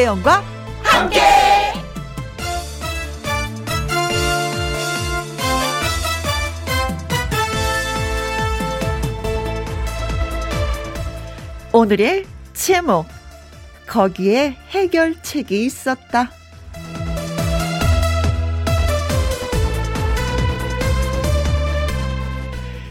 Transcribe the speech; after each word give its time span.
김혜영과 0.00 0.42
함께. 0.82 1.20
오늘의 11.72 12.24
제목 12.54 13.06
거기에 13.86 14.56
해결책이 14.70 15.66
있었다. 15.66 16.30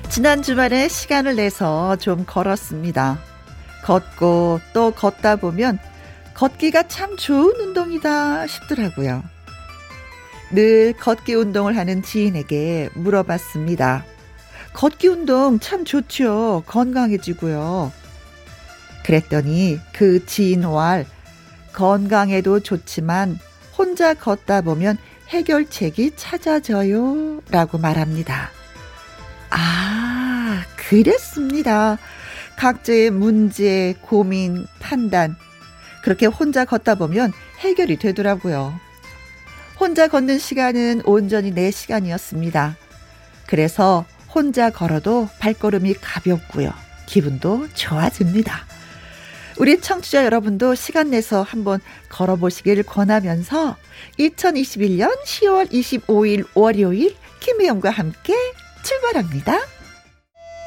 지난 0.09 0.43
주말에 0.43 0.87
시간을 0.87 1.37
내서 1.37 1.95
좀 1.95 2.23
걸었습니다. 2.27 3.17
걷고 3.83 4.59
또 4.73 4.91
걷다 4.91 5.37
보면 5.37 5.79
걷기가 6.39 6.87
참 6.87 7.17
좋은 7.17 7.59
운동이다 7.59 8.47
싶더라고요. 8.47 9.25
늘 10.51 10.93
걷기 10.93 11.35
운동을 11.35 11.75
하는 11.75 12.01
지인에게 12.01 12.91
물어봤습니다. 12.95 14.05
걷기 14.71 15.09
운동 15.09 15.59
참 15.59 15.83
좋죠. 15.83 16.63
건강해지고요. 16.65 17.91
그랬더니 19.03 19.79
그 19.91 20.25
지인 20.25 20.63
왈 20.63 21.05
건강에도 21.73 22.61
좋지만 22.61 23.37
혼자 23.77 24.13
걷다 24.13 24.61
보면 24.61 24.97
해결책이 25.27 26.13
찾아져요. 26.15 27.41
라고 27.49 27.77
말합니다. 27.77 28.49
아, 29.49 30.63
그랬습니다. 30.77 31.97
각자의 32.55 33.11
문제, 33.11 33.93
고민, 34.01 34.65
판단. 34.79 35.35
그렇게 36.09 36.25
혼자 36.25 36.65
걷다 36.65 36.95
보면 36.95 37.31
해결이 37.59 37.97
되더라고요. 37.97 38.73
혼자 39.79 40.07
걷는 40.07 40.39
시간은 40.39 41.03
온전히 41.05 41.51
내 41.51 41.69
시간이었습니다. 41.69 42.77
그래서 43.45 44.05
혼자 44.33 44.71
걸어도 44.71 45.29
발걸음이 45.37 45.93
가볍고요. 46.01 46.73
기분도 47.05 47.67
좋아집니다. 47.75 48.65
우리 49.59 49.79
청취자 49.79 50.25
여러분도 50.25 50.73
시간 50.73 51.11
내서 51.11 51.43
한번 51.43 51.79
걸어보시길 52.09 52.81
권하면서 52.81 53.77
2021년 54.17 55.15
10월 55.23 55.71
25일 55.71 56.47
월요일 56.55 57.15
김혜영과 57.39 57.91
함께 57.91 58.33
출발합니다. 58.81 59.59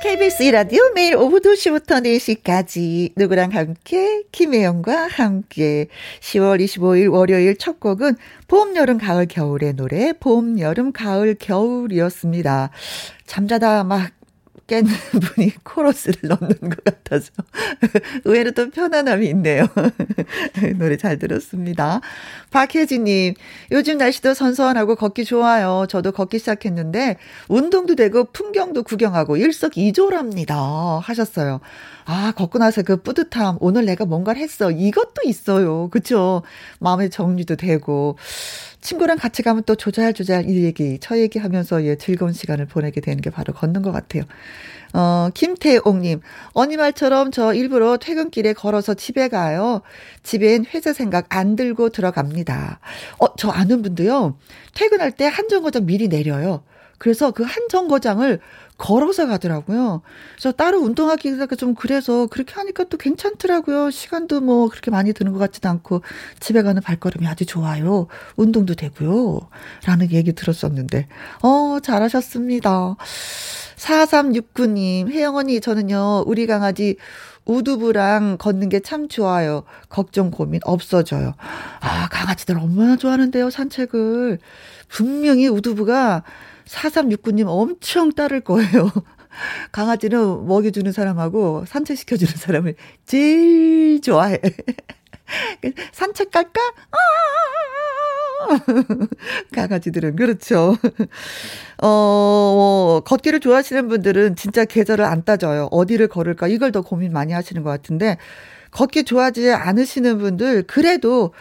KBS 0.03 0.43
라디오 0.51 0.81
매일 0.97 1.15
오후 1.15 1.39
2시부터 1.39 2.05
4시까지 2.05 3.13
누구랑 3.15 3.53
함께 3.53 4.25
김혜영과 4.33 5.07
함께 5.07 5.87
10월 6.19 6.61
25일 6.61 7.13
월요일 7.13 7.57
첫 7.57 7.79
곡은 7.79 8.17
봄, 8.49 8.75
여름, 8.75 8.99
가을, 8.99 9.27
겨울의 9.27 9.75
노래 9.75 10.13
봄, 10.13 10.59
여름, 10.59 10.91
가을, 10.91 11.37
겨울이었습니다. 11.39 12.71
잠자다 13.27 13.85
막 13.85 14.11
깬 14.73 14.87
분이 15.21 15.53
코러스를 15.65 16.31
넣는 16.31 16.71
것 16.71 16.83
같아서 16.83 17.31
의외로 18.25 18.53
또 18.53 18.71
편안함이 18.71 19.29
있네요. 19.29 19.67
노래 20.79 20.97
잘 20.97 21.19
들었습니다. 21.19 22.01
박혜진님, 22.51 23.35
요즘 23.71 23.99
날씨도 23.99 24.33
선선하고 24.33 24.97
걷기 24.97 25.27
좋아요. 25.27 25.85
저도 25.91 26.13
걷기 26.13 26.39
시작했는데 26.39 27.19
운동도 27.49 27.97
되고 27.97 28.25
풍경도 28.25 28.85
구경하고 28.85 29.37
일석이조랍니다. 29.37 30.57
하셨어요. 31.03 31.61
아, 32.05 32.33
걷고 32.37 32.59
나서 32.59 32.83
그 32.83 32.97
뿌듯함, 32.97 33.59
오늘 33.61 33.85
내가 33.85 34.05
뭔가를 34.05 34.41
했어. 34.41 34.71
이것도 34.71 35.23
있어요. 35.25 35.89
그쵸? 35.91 36.43
마음의 36.81 37.11
정리도 37.11 37.57
되고. 37.57 38.17
친구랑 38.81 39.17
같이 39.19 39.43
가면 39.43 39.63
또 39.65 39.77
조잘조잘 39.77 40.51
이 40.51 40.65
얘기, 40.65 40.99
저 41.01 41.17
얘기 41.19 41.39
하면서 41.39 41.85
예, 41.85 41.95
즐거운 41.97 42.33
시간을 42.33 42.67
보내게 42.67 43.01
되는 43.01 43.21
게 43.21 43.31
바로 43.31 43.53
걷는 43.53 43.83
것 43.83 43.93
같아요. 43.93 44.25
어, 44.95 45.29
김태옥님, 45.33 46.21
언니 46.53 46.77
말처럼 46.77 47.31
저 47.31 47.55
일부러 47.55 47.97
퇴근길에 47.97 48.53
걸어서 48.55 48.95
집에 48.95 49.29
가요. 49.29 49.83
집엔 50.25 50.67
회사 50.75 50.93
생각 50.93 51.27
안 51.35 51.55
들고 51.57 51.91
들어갑니다. 51.91 52.81
어, 53.21 53.37
저 53.37 53.51
아는 53.51 53.83
분도요, 53.83 54.37
퇴근할 54.75 55.13
때 55.13 55.27
한 55.29 55.49
정거장 55.49 55.87
미리 55.87 56.09
내려요. 56.09 56.65
그래서 56.99 57.31
그 57.33 57.45
한 57.45 57.69
정거장을 57.69 58.41
걸어서 58.83 59.29
가더라고요. 59.29 60.03
그래서 60.35 60.51
따로 60.51 60.81
운동하기가 60.81 61.47
좀 61.55 61.75
그래서 61.77 62.27
그렇게 62.27 62.55
하니까 62.55 62.83
또 62.85 62.97
괜찮더라고요. 62.99 63.91
시간도 63.91 64.41
뭐 64.41 64.69
그렇게 64.69 64.91
많이 64.91 65.13
드는 65.13 65.33
것 65.33 65.39
같지도 65.39 65.69
않고 65.69 66.03
집에 66.41 66.63
가는 66.63 66.83
발걸음이 66.83 67.27
아주 67.29 67.47
좋아요. 67.47 68.09
운동도 68.37 68.75
되고요. 68.75 69.41
라는 69.87 70.11
얘기 70.11 70.33
들었었는데, 70.33 71.07
어, 71.43 71.79
잘하셨습니다. 71.81 72.97
4369님, 73.77 75.11
혜영 75.11 75.37
언니, 75.37 75.61
저는요, 75.61 76.25
우리 76.27 76.47
강아지 76.47 76.97
우두부랑 77.45 78.37
걷는 78.39 78.69
게 78.69 78.81
참 78.81 79.09
좋아요. 79.09 79.63
걱정, 79.89 80.31
고민 80.33 80.61
없어져요. 80.65 81.35
아, 81.81 82.09
강아지들 82.09 82.59
얼마나 82.59 82.97
좋아하는데요, 82.97 83.51
산책을. 83.51 84.39
분명히 84.89 85.47
우두부가 85.49 86.23
4369님 86.73 87.45
엄청 87.47 88.13
따를 88.13 88.41
거예요. 88.41 88.91
강아지는 89.73 90.47
먹여주는 90.47 90.91
사람하고 90.91 91.65
산책시켜주는 91.67 92.35
사람을 92.37 92.75
제일 93.05 94.01
좋아해. 94.01 94.41
산책 95.93 96.31
갈까? 96.31 96.61
아! 96.91 96.97
강아지들은 99.55 100.17
그렇죠. 100.17 100.77
어, 101.83 103.01
걷기를 103.05 103.41
좋아하시는 103.41 103.89
분들은 103.89 104.37
진짜 104.37 104.65
계절을 104.65 105.05
안 105.05 105.25
따져요. 105.25 105.69
어디를 105.71 106.09
걸을까? 106.09 106.49
이걸 106.49 106.73
더 106.73 106.83
고민 106.83 107.13
많이 107.13 107.33
하시는 107.33 107.63
것 107.63 107.71
같은데 107.71 108.19
걷기 108.73 109.05
좋아하지 109.05 109.53
않으시는 109.53 110.19
분들 110.19 110.65
그래도 110.65 111.33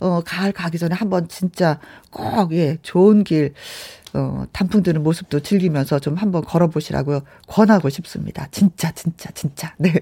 어 0.00 0.20
가을 0.24 0.52
가기 0.52 0.78
전에 0.78 0.94
한번 0.94 1.28
진짜 1.28 1.78
꼭 2.10 2.52
예, 2.52 2.78
좋은 2.82 3.24
길 3.24 3.54
어, 4.12 4.44
단풍 4.52 4.82
드는 4.82 5.02
모습도 5.04 5.40
즐기면서 5.40 6.00
좀 6.00 6.16
한번 6.16 6.42
걸어보시라고 6.42 7.22
권하고 7.46 7.88
싶습니다. 7.90 8.48
진짜, 8.50 8.90
진짜, 8.90 9.30
진짜. 9.30 9.72
네. 9.78 9.94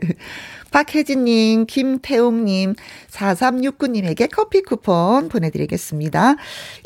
박혜진님, 0.71 1.67
김태웅님, 1.67 2.75
4369님에게 3.11 4.29
커피 4.33 4.63
쿠폰 4.63 5.29
보내드리겠습니다. 5.29 6.37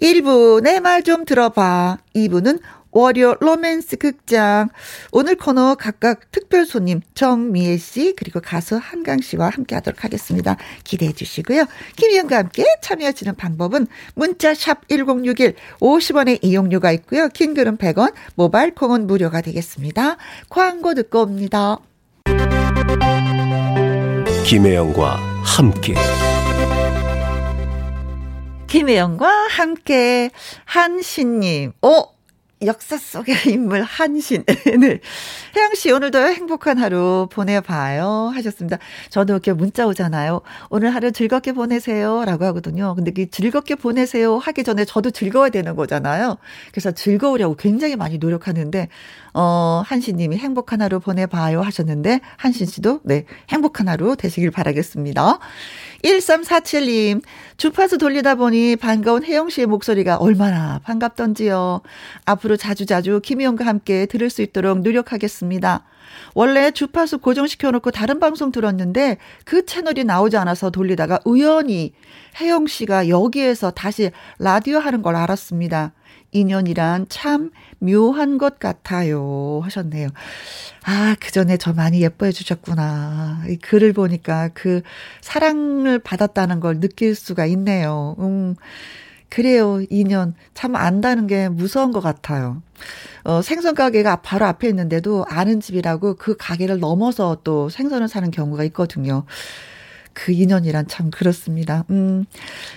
1부, 0.01 0.63
내 0.63 0.81
말 0.81 1.03
좀 1.05 1.25
들어봐. 1.25 1.99
2부는 2.15 2.61
월요 2.93 3.37
로맨스 3.41 3.97
극장. 3.97 4.69
오늘 5.11 5.35
코너 5.35 5.75
각각 5.75 6.31
특별 6.31 6.67
손님 6.67 7.01
정미애 7.15 7.79
씨 7.79 8.15
그리고 8.17 8.41
가수 8.41 8.79
한강 8.81 9.21
씨와 9.21 9.49
함께 9.49 9.75
하도록 9.75 10.05
하겠습니다. 10.05 10.57
기대해 10.85 11.13
주시고요. 11.13 11.65
김희영과 11.97 12.37
함께 12.37 12.65
참여하시는 12.83 13.35
방법은 13.35 13.87
문자 14.15 14.55
샵 14.55 14.87
1061 14.89 15.55
50원의 15.81 16.39
이용료가 16.43 16.93
있고요. 16.93 17.29
킹글은 17.29 17.79
100원, 17.79 18.13
모바일 18.35 18.75
콩은 18.75 19.07
무료가 19.07 19.41
되겠습니다. 19.41 20.19
광고 20.51 20.95
듣고 20.95 21.23
옵니다. 21.23 21.79
김혜영과 24.45 25.17
함께 25.45 25.95
김혜영과 28.67 29.29
함께 29.51 30.31
한신님. 30.65 31.73
어? 31.83 32.05
역사 32.65 32.97
속의 32.97 33.35
인물 33.51 33.83
한신. 33.83 34.45
네. 34.45 34.55
혜영 35.57 35.75
씨 35.75 35.91
오늘도 35.91 36.19
행복한 36.19 36.79
하루 36.79 37.29
보내봐요 37.31 38.31
하셨습니다. 38.35 38.79
저도 39.11 39.35
이렇게 39.35 39.53
문자 39.53 39.87
오잖아요. 39.87 40.41
오늘 40.71 40.95
하루 40.95 41.13
즐겁게 41.13 41.53
보내세요라고 41.53 42.45
하거든요. 42.47 42.95
근데 42.95 43.11
그 43.11 43.31
즐겁게 43.31 43.75
보내세요 43.75 44.39
하기 44.39 44.65
전에 44.65 44.85
저도 44.85 45.11
즐거워야 45.11 45.51
되는 45.51 45.75
거잖아요. 45.75 46.39
그래서 46.71 46.93
즐거우려고 46.93 47.57
굉장히 47.57 47.97
많이 47.97 48.19
노력하는데 48.19 48.89
어 49.35 49.83
한신님이 49.87 50.37
행복한 50.37 50.83
하루 50.83 51.01
보내봐요 51.01 51.63
하셨는데 51.63 52.21
한신 52.37 52.67
씨도 52.67 53.01
네 53.05 53.25
행복한 53.51 53.89
하루 53.89 54.17
되시길 54.17 54.51
바라겠습니다. 54.51 55.39
1347님, 56.03 57.23
주파수 57.57 57.97
돌리다 57.97 58.35
보니 58.35 58.77
반가운 58.77 59.25
혜영 59.25 59.51
씨의 59.51 59.67
목소리가 59.67 60.17
얼마나 60.17 60.81
반갑던지요. 60.85 61.83
앞으로 62.25 62.57
자주자주 62.57 63.21
김희영과 63.23 63.65
함께 63.65 64.07
들을 64.07 64.29
수 64.29 64.43
있도록 64.43 64.81
노력하겠습니다. 64.81 65.85
원래 66.35 66.71
주파수 66.71 67.19
고정시켜놓고 67.19 67.91
다른 67.91 68.21
방송 68.21 68.53
들었는데 68.53 69.19
그 69.45 69.65
채널이 69.65 70.05
나오지 70.05 70.37
않아서 70.37 70.71
돌리다가 70.71 71.21
우연히 71.25 71.93
혜영 72.41 72.67
씨가 72.67 73.09
여기에서 73.09 73.71
다시 73.71 74.11
라디오 74.39 74.79
하는 74.79 75.03
걸 75.03 75.17
알았습니다. 75.17 75.93
인연이란 76.33 77.07
참 77.09 77.51
묘한 77.79 78.39
것 78.39 78.59
같아요. 78.59 79.61
하셨네요. 79.63 80.09
아, 80.85 81.17
그 81.21 81.31
전에 81.31 81.57
저 81.57 81.73
많이 81.73 82.03
예뻐해 82.03 82.33
주셨구나. 82.33 83.45
이 83.49 83.57
글을 83.57 83.93
보니까 83.93 84.51
그 84.55 84.83
사랑을 85.21 85.99
받았다는 85.99 86.61
걸 86.61 86.81
느낄 86.81 87.15
수가 87.15 87.47
있네요. 87.47 88.17
음. 88.19 88.57
그래요, 89.29 89.81
인연. 89.89 90.35
참 90.53 90.77
안다는 90.77 91.27
게 91.27 91.49
무서운 91.49 91.91
것 91.91 92.01
같아요. 92.01 92.63
어, 93.25 93.41
생선 93.41 93.75
가게가 93.75 94.17
바로 94.17 94.45
앞에 94.45 94.69
있는데도 94.69 95.25
아는 95.27 95.59
집이라고 95.59 96.17
그 96.17 96.37
가게를 96.37 96.81
넘어서 96.81 97.39
또 97.43 97.71
생선을 97.71 98.09
사는 98.09 98.31
경우가 98.31 98.65
있거든요. 98.65 99.25
그 100.15 100.33
인연이란 100.33 100.87
참 100.89 101.11
그렇습니다. 101.11 101.85
음, 101.91 102.25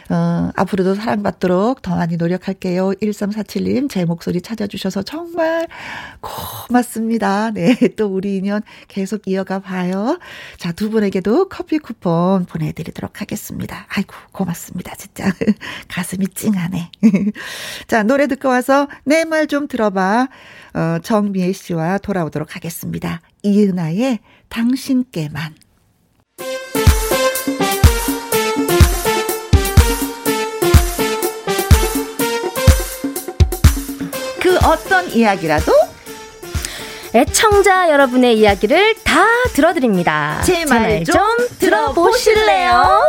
어, 0.10 0.52
앞으로도 0.56 0.96
사랑받도록 0.96 1.82
더 1.82 1.96
많이 1.96 2.18
노력할게요. 2.18 2.92
1347님, 3.02 3.90
제 3.90 4.06
목소리 4.06 4.42
찾아주셔서 4.42 5.04
정말 5.04 5.68
고맙습니다. 6.22 7.52
네, 7.52 7.76
또 7.98 8.08
우리 8.08 8.38
인연 8.38 8.62
계속 8.88 9.28
이어가 9.28 9.60
봐요. 9.60 10.20
자, 10.58 10.72
두 10.72 10.90
분에게도 10.90 11.50
커피 11.50 11.78
쿠폰 11.80 12.46
보내드리도록 12.46 13.22
하겠습니다. 13.22 13.86
아이고, 13.90 14.14
고맙습니다. 14.32 14.96
진짜. 14.96 15.32
가슴이 15.90 16.28
찡하네. 16.28 16.92
자, 17.88 18.04
노래 18.04 18.28
듣고 18.28 18.50
와서 18.50 18.88
내 19.04 19.24
말 19.26 19.46
좀 19.48 19.68
들어봐. 19.68 20.28
어, 20.74 21.00
정미애 21.04 21.52
씨와 21.54 22.00
돌아오도록 22.00 22.56
하겠습니다. 22.56 23.22
이은아의 23.44 24.20
당신께만. 24.50 25.64
어떤 34.65 35.09
이야기라도 35.12 35.71
애청자 37.13 37.89
여러분의 37.89 38.38
이야기를 38.39 38.95
다 39.03 39.23
들어드립니다. 39.53 40.41
제 40.45 40.65
말 40.65 41.03
좀 41.06 41.15
들어보실래요? 41.59 43.01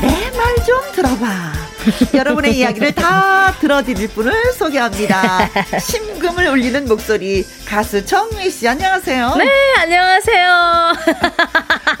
내 0.00 0.30
말 0.36 0.54
좀 0.66 0.92
들어봐. 0.94 1.63
여러분의 2.14 2.56
이야기를 2.56 2.92
다 2.92 3.52
들어드릴 3.60 4.08
분을 4.08 4.32
소개합니다. 4.52 5.50
심금을 5.78 6.48
울리는 6.48 6.86
목소리 6.86 7.44
가수 7.66 8.04
정미 8.04 8.50
씨 8.50 8.66
안녕하세요. 8.68 9.34
네 9.36 9.50
안녕하세요. 9.78 10.92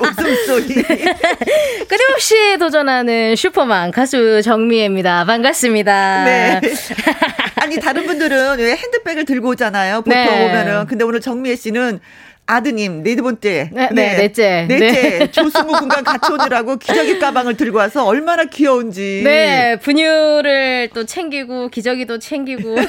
웃음소리. 0.00 0.82
끊임없이 1.88 2.58
도전하는 2.58 3.36
슈퍼만 3.36 3.90
가수 3.90 4.42
정미애입니다. 4.42 5.24
반갑습니다. 5.24 6.24
네. 6.24 6.60
아니 7.56 7.78
다른 7.78 8.06
분들은 8.06 8.58
왜 8.58 8.76
핸드백을 8.76 9.24
들고 9.24 9.50
오잖아요. 9.50 10.02
보통 10.02 10.12
네. 10.18 10.46
오면은 10.46 10.86
근데 10.86 11.04
오늘 11.04 11.20
정미애 11.20 11.56
씨는 11.56 12.00
아드님 12.46 13.02
네 13.02 13.16
번째, 13.16 13.70
네, 13.72 13.88
네, 13.92 14.16
넷째, 14.16 14.66
넷째 14.68 15.18
네. 15.18 15.30
조수무 15.30 15.72
군간 15.78 16.04
같이 16.04 16.30
오느라고 16.30 16.76
기저귀 16.76 17.18
가방을 17.18 17.56
들고 17.56 17.78
와서 17.78 18.04
얼마나 18.04 18.44
귀여운지. 18.44 19.22
네, 19.24 19.78
분유를 19.80 20.90
또 20.94 21.04
챙기고 21.06 21.68
기저귀도 21.68 22.18
챙기고 22.18 22.76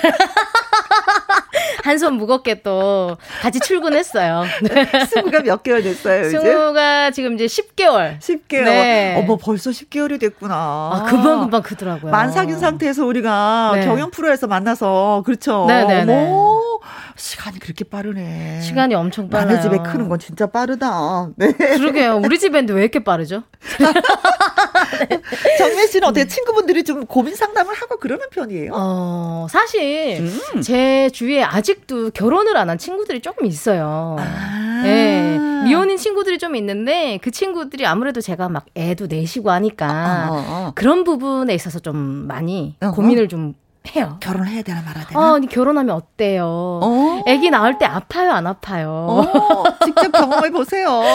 한 1.83 1.97
손 1.99 2.15
무겁게 2.15 2.61
또 2.63 3.15
같이 3.41 3.59
출근했어요. 3.59 4.43
네. 4.63 4.89
스무가 5.07 5.39
몇 5.41 5.63
개월 5.63 5.83
됐어요? 5.83 6.27
이제? 6.27 6.37
스무가 6.39 7.11
지금 7.11 7.35
이제 7.35 7.45
10개월. 7.45 8.19
10개월. 8.19 8.63
네. 8.65 9.15
어머 9.17 9.37
벌써 9.37 9.69
10개월이 9.69 10.19
됐구나. 10.19 10.53
아, 10.55 11.05
금방 11.07 11.41
금방 11.41 11.61
크더라고요. 11.61 12.11
만삭인 12.11 12.59
상태에서 12.59 13.05
우리가 13.05 13.71
네. 13.75 13.85
경연 13.85 14.11
프로에서 14.11 14.47
만나서 14.47 15.23
그렇죠. 15.25 15.65
네, 15.69 15.85
네, 15.85 16.03
네. 16.05 16.29
시간이 17.17 17.59
그렇게 17.59 17.85
빠르네. 17.85 18.59
시간이 18.61 18.93
엄청 18.95 19.29
빨라 19.29 19.44
요. 19.45 19.55
남의 19.55 19.61
집에 19.61 19.77
크는 19.79 20.09
건 20.09 20.19
진짜 20.19 20.45
빠르다. 20.47 21.29
네. 21.35 21.51
그러게요. 21.53 22.21
우리 22.23 22.37
집엔데 22.39 22.73
왜 22.73 22.81
이렇게 22.81 23.03
빠르죠? 23.03 23.43
정민 25.57 25.87
씨는 25.87 26.07
어떻게 26.07 26.27
친구분들이 26.27 26.83
좀 26.83 27.05
고민 27.05 27.35
상담을 27.35 27.73
하고 27.75 27.97
그러는 27.97 28.25
편이에요? 28.31 28.71
어, 28.73 29.47
사실 29.49 30.19
음. 30.19 30.61
제 30.61 31.09
주위에 31.09 31.43
아직도 31.43 32.11
결혼을 32.11 32.55
안 32.57 32.65
한 32.65 32.79
친구들이 32.79 33.21
조금 33.21 33.45
있어요. 33.45 34.15
아. 34.19 34.81
네. 34.83 35.37
미혼인 35.65 35.97
친구들이 35.97 36.39
좀 36.39 36.55
있는데 36.55 37.19
그 37.21 37.29
친구들이 37.29 37.85
아무래도 37.85 38.21
제가 38.21 38.49
막 38.49 38.65
애도 38.75 39.05
내시고 39.05 39.51
하니까 39.51 40.29
어, 40.31 40.33
어, 40.33 40.43
어. 40.47 40.71
그런 40.73 41.03
부분에 41.03 41.53
있어서 41.53 41.77
좀 41.79 41.95
많이 41.95 42.75
고민을 42.79 43.27
좀 43.29 43.53
해요. 43.95 44.17
결혼을 44.21 44.47
해야 44.49 44.61
되나 44.61 44.81
말아야 44.81 45.05
되나? 45.05 45.33
어, 45.33 45.39
결혼하면 45.39 45.95
어때요? 45.95 46.45
어. 46.45 47.23
아기 47.27 47.49
낳을 47.49 47.77
때 47.77 47.85
아파요, 47.85 48.31
안 48.31 48.47
아파요? 48.47 48.89
어, 48.91 49.63
직접 49.83 50.11
경험해 50.11 50.51
보세요. 50.51 51.01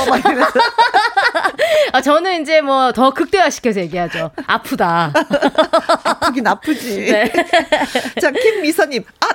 아, 1.92 2.00
저는 2.00 2.42
이제 2.42 2.60
뭐 2.60 2.92
더 2.92 3.10
극대화시켜서 3.12 3.80
얘기하죠. 3.80 4.30
아프다. 4.46 5.12
아프긴 6.04 6.46
아프지. 6.46 7.10
네. 7.12 7.32
자, 8.20 8.30
김미선님. 8.30 9.04
아, 9.20 9.28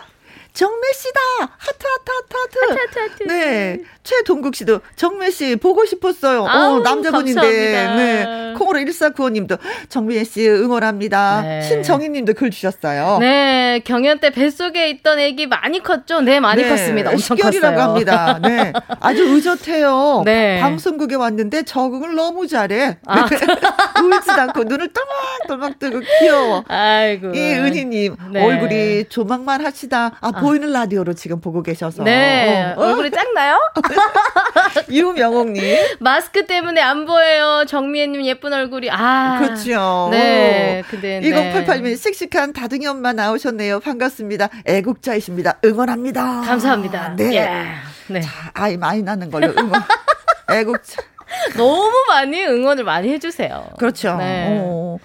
정매 0.56 0.88
씨다. 0.94 1.20
하트 1.58 1.86
하트 1.86 2.12
하트 2.12 2.38
하트. 2.38 2.60
하트 2.60 3.00
하트 3.00 3.12
하트. 3.12 3.24
네. 3.24 3.82
최동국 4.04 4.56
씨도 4.56 4.80
정매 4.96 5.30
씨 5.30 5.58
보고 5.58 5.86
싶었어요. 5.86 6.46
아우, 6.48 6.78
어, 6.78 6.80
남자분인데. 6.80 7.42
감사합니다. 7.42 7.96
네. 7.96 8.54
콩으로 8.58 8.80
1495 8.80 9.30
님도 9.30 9.58
정매 9.90 10.24
씨 10.24 10.48
응원합니다. 10.48 11.42
네. 11.42 11.62
신정희 11.62 12.08
님도 12.08 12.36
글 12.36 12.52
주셨어요. 12.52 13.18
네. 13.20 13.82
경연 13.84 14.20
때 14.20 14.30
뱃속에 14.30 14.90
있던 14.92 15.20
애기 15.20 15.46
많이 15.46 15.84
컸죠? 15.84 16.22
네, 16.22 16.40
많이 16.40 16.64
네. 16.64 16.70
컸습니다. 16.70 17.10
엄청 17.12 17.36
컸어요. 17.36 17.78
합니다. 17.78 18.40
네. 18.42 18.72
아주 19.02 19.24
의젓해요. 19.24 20.24
네. 20.26 20.62
방송국에 20.62 21.16
왔는데 21.16 21.64
적응을 21.64 22.16
너무 22.16 22.48
잘해. 22.48 23.00
아. 23.06 23.26
네. 23.28 23.36
울지도 24.02 24.42
않고 24.42 24.64
눈을 24.64 24.90
또막또막 24.94 25.80
뜨고 25.80 26.00
귀여워. 26.20 26.64
아이고. 26.70 27.34
이 27.36 27.40
은희 27.40 27.86
님 27.86 28.16
네. 28.32 28.42
얼굴이 28.42 29.06
조막만 29.10 29.66
하시다. 29.66 30.18
아, 30.22 30.32
아, 30.34 30.45
보이는 30.46 30.72
라디오로 30.72 31.14
지금 31.14 31.42
보고 31.42 31.62
계셔서. 31.64 32.04
네. 32.04 32.74
어. 32.78 32.82
얼굴이 32.82 33.12
작나요? 33.12 33.58
유명옥님. 34.90 35.98
마스크 36.00 36.46
때문에 36.46 36.82
안 36.82 37.06
보여요. 37.06 37.66
정미애님 37.68 38.24
예쁜 38.26 38.54
얼굴이. 38.54 38.90
아. 38.92 39.40
그렇죠. 39.40 40.10
네. 40.12 40.84
근데. 40.90 41.22
1088님 41.22 41.98
씩씩한 41.98 42.54
다둥이 42.54 42.88
엄마 42.88 43.14
나오셨네요. 43.14 43.80
반갑습니다. 43.80 44.50
애국자이십니다. 44.66 45.60
응원합니다. 45.64 46.42
감사합니다. 46.42 47.16
네. 47.16 47.36
예. 47.36 47.66
네. 48.08 48.22
자, 48.22 48.30
아이 48.54 48.78
많이 48.78 49.02
나는 49.02 49.32
걸로 49.32 49.48
응원. 49.58 49.82
애국자. 50.52 51.02
너무 51.58 51.92
많이 52.10 52.44
응원을 52.46 52.84
많이 52.84 53.10
해주세요. 53.10 53.68
그렇죠. 53.80 54.16
네. 54.18 54.48
어. 54.62 54.98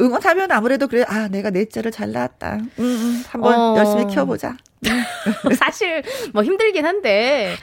응원하면 0.00 0.50
아무래도 0.50 0.88
그래 0.88 1.04
아 1.06 1.28
내가 1.28 1.50
넷째를 1.50 1.90
잘 1.90 2.12
낳았다. 2.12 2.54
음, 2.54 2.70
음 2.78 3.24
한번 3.28 3.58
어. 3.58 3.76
열심히 3.76 4.06
키워보자. 4.06 4.56
사실 5.58 6.02
뭐 6.32 6.42
힘들긴 6.42 6.84
한데. 6.86 7.54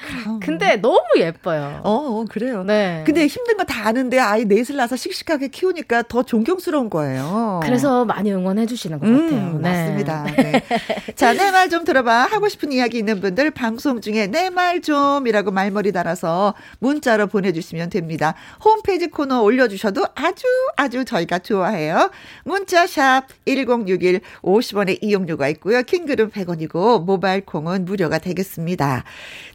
근데 0.41 0.75
너무 0.77 0.99
예뻐요. 1.17 1.81
어, 1.83 1.91
어, 1.91 2.25
그래요. 2.29 2.63
네. 2.63 3.03
근데 3.05 3.25
힘든 3.27 3.57
거 3.57 3.63
다 3.67 3.87
아는데 3.87 4.17
아이 4.19 4.45
넷을 4.45 4.77
낳아서 4.77 4.95
씩씩하게 4.95 5.49
키우니까 5.49 6.03
더 6.03 6.23
존경스러운 6.23 6.89
거예요. 6.89 7.59
그래서 7.63 8.05
많이 8.05 8.31
응원해 8.31 8.65
주시는 8.65 8.99
것 8.99 9.05
음, 9.07 9.29
같아요. 9.29 9.59
네. 9.59 9.69
맞습니다. 9.69 10.23
네. 10.37 10.63
자, 11.15 11.33
내 11.33 11.51
말 11.51 11.67
좀 11.69 11.83
들어봐. 11.83 12.27
하고 12.31 12.47
싶은 12.47 12.71
이야기 12.71 12.97
있는 12.99 13.19
분들 13.19 13.51
방송 13.51 13.99
중에 13.99 14.27
내 14.27 14.49
말 14.49 14.81
좀이라고 14.81 15.51
말머리 15.51 15.91
달아서 15.91 16.53
문자로 16.79 17.27
보내주시면 17.27 17.89
됩니다. 17.89 18.35
홈페이지 18.63 19.07
코너 19.07 19.41
올려주셔도 19.41 20.05
아주 20.15 20.45
아주 20.77 21.03
저희가 21.03 21.39
좋아해요. 21.39 22.09
문자샵 22.45 23.25
1061 23.45 24.21
50원의 24.43 24.99
이용료가 25.01 25.49
있고요. 25.49 25.81
킹글은 25.83 26.31
100원이고 26.31 27.05
모바일 27.07 27.41
콩은 27.45 27.85
무료가 27.85 28.19
되겠습니다. 28.19 29.03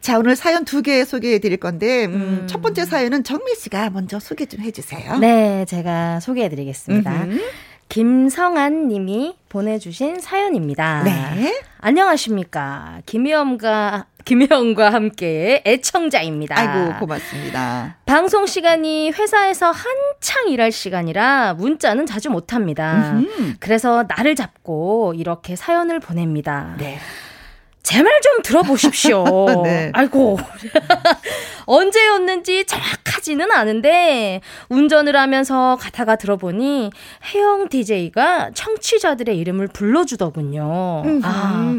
자, 0.01 0.19
오늘 0.19 0.35
사연 0.35 0.65
두 0.65 0.81
개 0.81 1.05
소개해 1.05 1.39
드릴 1.39 1.57
건데, 1.57 2.05
음, 2.07 2.13
음. 2.13 2.47
첫 2.47 2.61
번째 2.61 2.83
사연은 2.83 3.23
정미 3.23 3.55
씨가 3.55 3.91
먼저 3.91 4.19
소개 4.19 4.45
좀 4.45 4.59
해주세요. 4.59 5.17
네, 5.19 5.63
제가 5.69 6.19
소개해 6.19 6.49
드리겠습니다. 6.49 7.25
김성안 7.89 8.87
님이 8.87 9.35
보내주신 9.49 10.19
사연입니다. 10.19 11.03
네. 11.03 11.61
안녕하십니까. 11.79 13.01
김혜엄과, 13.05 14.07
김혜엄과 14.25 14.89
함께 14.91 15.61
애청자입니다. 15.65 16.55
아이고, 16.57 16.99
고맙습니다. 16.99 17.97
방송 18.07 18.47
시간이 18.47 19.11
회사에서 19.11 19.67
한창 19.69 20.47
일할 20.49 20.71
시간이라 20.71 21.53
문자는 21.55 22.07
자주 22.07 22.29
못합니다. 22.31 23.19
그래서 23.59 24.05
나를 24.07 24.35
잡고 24.35 25.13
이렇게 25.15 25.55
사연을 25.55 25.99
보냅니다. 25.99 26.75
네. 26.79 26.97
제 27.83 28.01
말 28.01 28.11
좀 28.21 28.41
들어보십시오. 28.41 29.23
네. 29.63 29.91
아이고. 29.93 30.39
언제였는지 31.65 32.65
정확하지 32.65 33.03
크지는 33.23 33.51
않은데 33.51 34.41
운전을 34.67 35.15
하면서 35.15 35.77
가다가 35.79 36.17
들어보니 36.17 36.91
혜영 37.33 37.69
DJ가 37.69 38.51
청취자들의 38.53 39.37
이름을 39.37 39.69
불러주더군요. 39.69 41.03
아, 41.23 41.75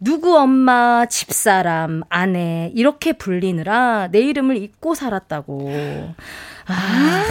누구 0.00 0.36
엄마, 0.36 1.06
집사람, 1.06 2.02
아내 2.08 2.72
이렇게 2.74 3.12
불리느라 3.12 4.08
내 4.10 4.18
이름을 4.20 4.56
잊고 4.56 4.96
살았다고. 4.96 5.70
아, 6.66 6.72
아 6.72 7.24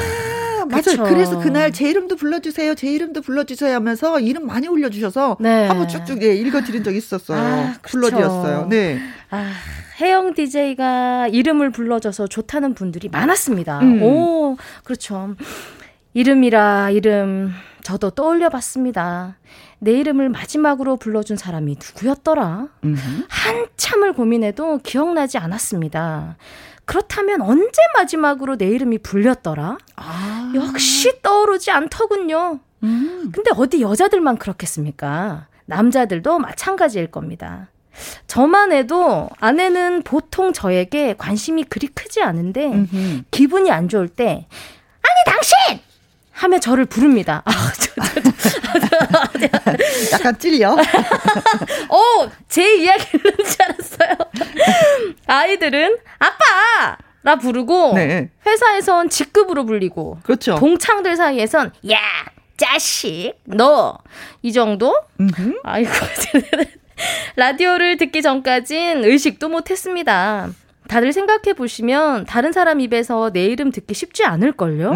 맞아요. 0.67 1.03
그래서 1.09 1.39
그날 1.39 1.71
제 1.71 1.89
이름도 1.89 2.15
불러주세요. 2.15 2.75
제 2.75 2.91
이름도 2.91 3.21
불러주세요 3.21 3.75
하면서 3.75 4.19
이름 4.19 4.45
많이 4.45 4.67
올려주셔서 4.67 5.37
네. 5.39 5.67
한번 5.67 5.87
쭉쭉 5.87 6.21
예, 6.23 6.35
읽어드린 6.35 6.83
적 6.83 6.95
있었어요. 6.95 7.39
아, 7.39 7.73
불러드렸어요. 7.81 8.67
네. 8.69 8.99
아, 9.29 9.51
혜영 9.99 10.33
DJ가 10.33 11.27
이름을 11.27 11.71
불러줘서 11.71 12.27
좋다는 12.27 12.73
분들이 12.73 13.09
많았습니다. 13.09 13.79
음. 13.79 14.03
오, 14.03 14.57
그렇죠. 14.83 15.35
이름이라 16.13 16.91
이름 16.91 17.51
저도 17.83 18.09
떠올려 18.11 18.49
봤습니다. 18.49 19.37
내 19.79 19.91
이름을 19.93 20.29
마지막으로 20.29 20.97
불러준 20.97 21.37
사람이 21.37 21.77
누구였더라? 21.79 22.67
음흠. 22.83 23.25
한참을 23.29 24.13
고민해도 24.13 24.79
기억나지 24.83 25.37
않았습니다. 25.37 26.37
그렇다면 26.87 27.41
언제 27.41 27.81
마지막으로 27.95 28.55
내 28.57 28.65
이름이 28.67 28.99
불렸더라? 28.99 29.77
아. 29.97 30.53
역시 30.55 31.21
떠오르지 31.21 31.69
않더군요. 31.69 32.61
음. 32.83 33.31
근데 33.33 33.51
어디 33.55 33.81
여자들만 33.81 34.37
그렇겠습니까? 34.37 35.47
남자들도 35.65 36.39
마찬가지일 36.39 37.11
겁니다. 37.11 37.67
저만 38.27 38.71
해도 38.71 39.29
아내는 39.39 40.03
보통 40.03 40.53
저에게 40.53 41.15
관심이 41.17 41.63
그리 41.65 41.87
크지 41.87 42.21
않은데 42.21 42.67
음흠. 42.67 43.23
기분이 43.31 43.69
안 43.69 43.89
좋을 43.89 44.07
때 44.07 44.47
아니 45.01 45.35
당신 45.35 45.81
하며 46.37 46.59
저를 46.59 46.85
부릅니다. 46.85 47.41
아, 47.45 47.51
저, 47.75 47.91
저, 48.21 48.79
저, 49.39 50.13
약간 50.13 50.37
찔려. 50.37 50.71
어, 51.89 52.29
제 52.47 52.75
이야기를 52.77 53.33
줄 53.37 53.61
알았어요. 53.63 54.15
아이들은 55.25 55.97
아빠! 56.19 56.97
라 57.23 57.35
부르고 57.37 57.93
네. 57.95 58.29
회사에선 58.45 59.09
직급으로 59.09 59.65
불리고 59.65 60.19
그렇죠. 60.23 60.55
동창들 60.55 61.17
사이에선 61.17 61.73
야 61.91 61.97
자식 62.55 63.33
너 63.45 63.97
이 64.43 64.53
정도 64.53 64.95
음흠. 65.19 65.59
아이고 65.63 65.89
라디오를 67.35 67.97
듣기 67.97 68.21
전까진 68.21 69.03
의식도 69.03 69.49
못했습니다. 69.49 70.49
다들 70.87 71.13
생각해 71.13 71.53
보시면 71.55 72.25
다른 72.25 72.51
사람 72.51 72.79
입에서 72.79 73.31
내 73.31 73.45
이름 73.45 73.71
듣기 73.71 73.93
쉽지 73.93 74.23
않을걸요? 74.25 74.93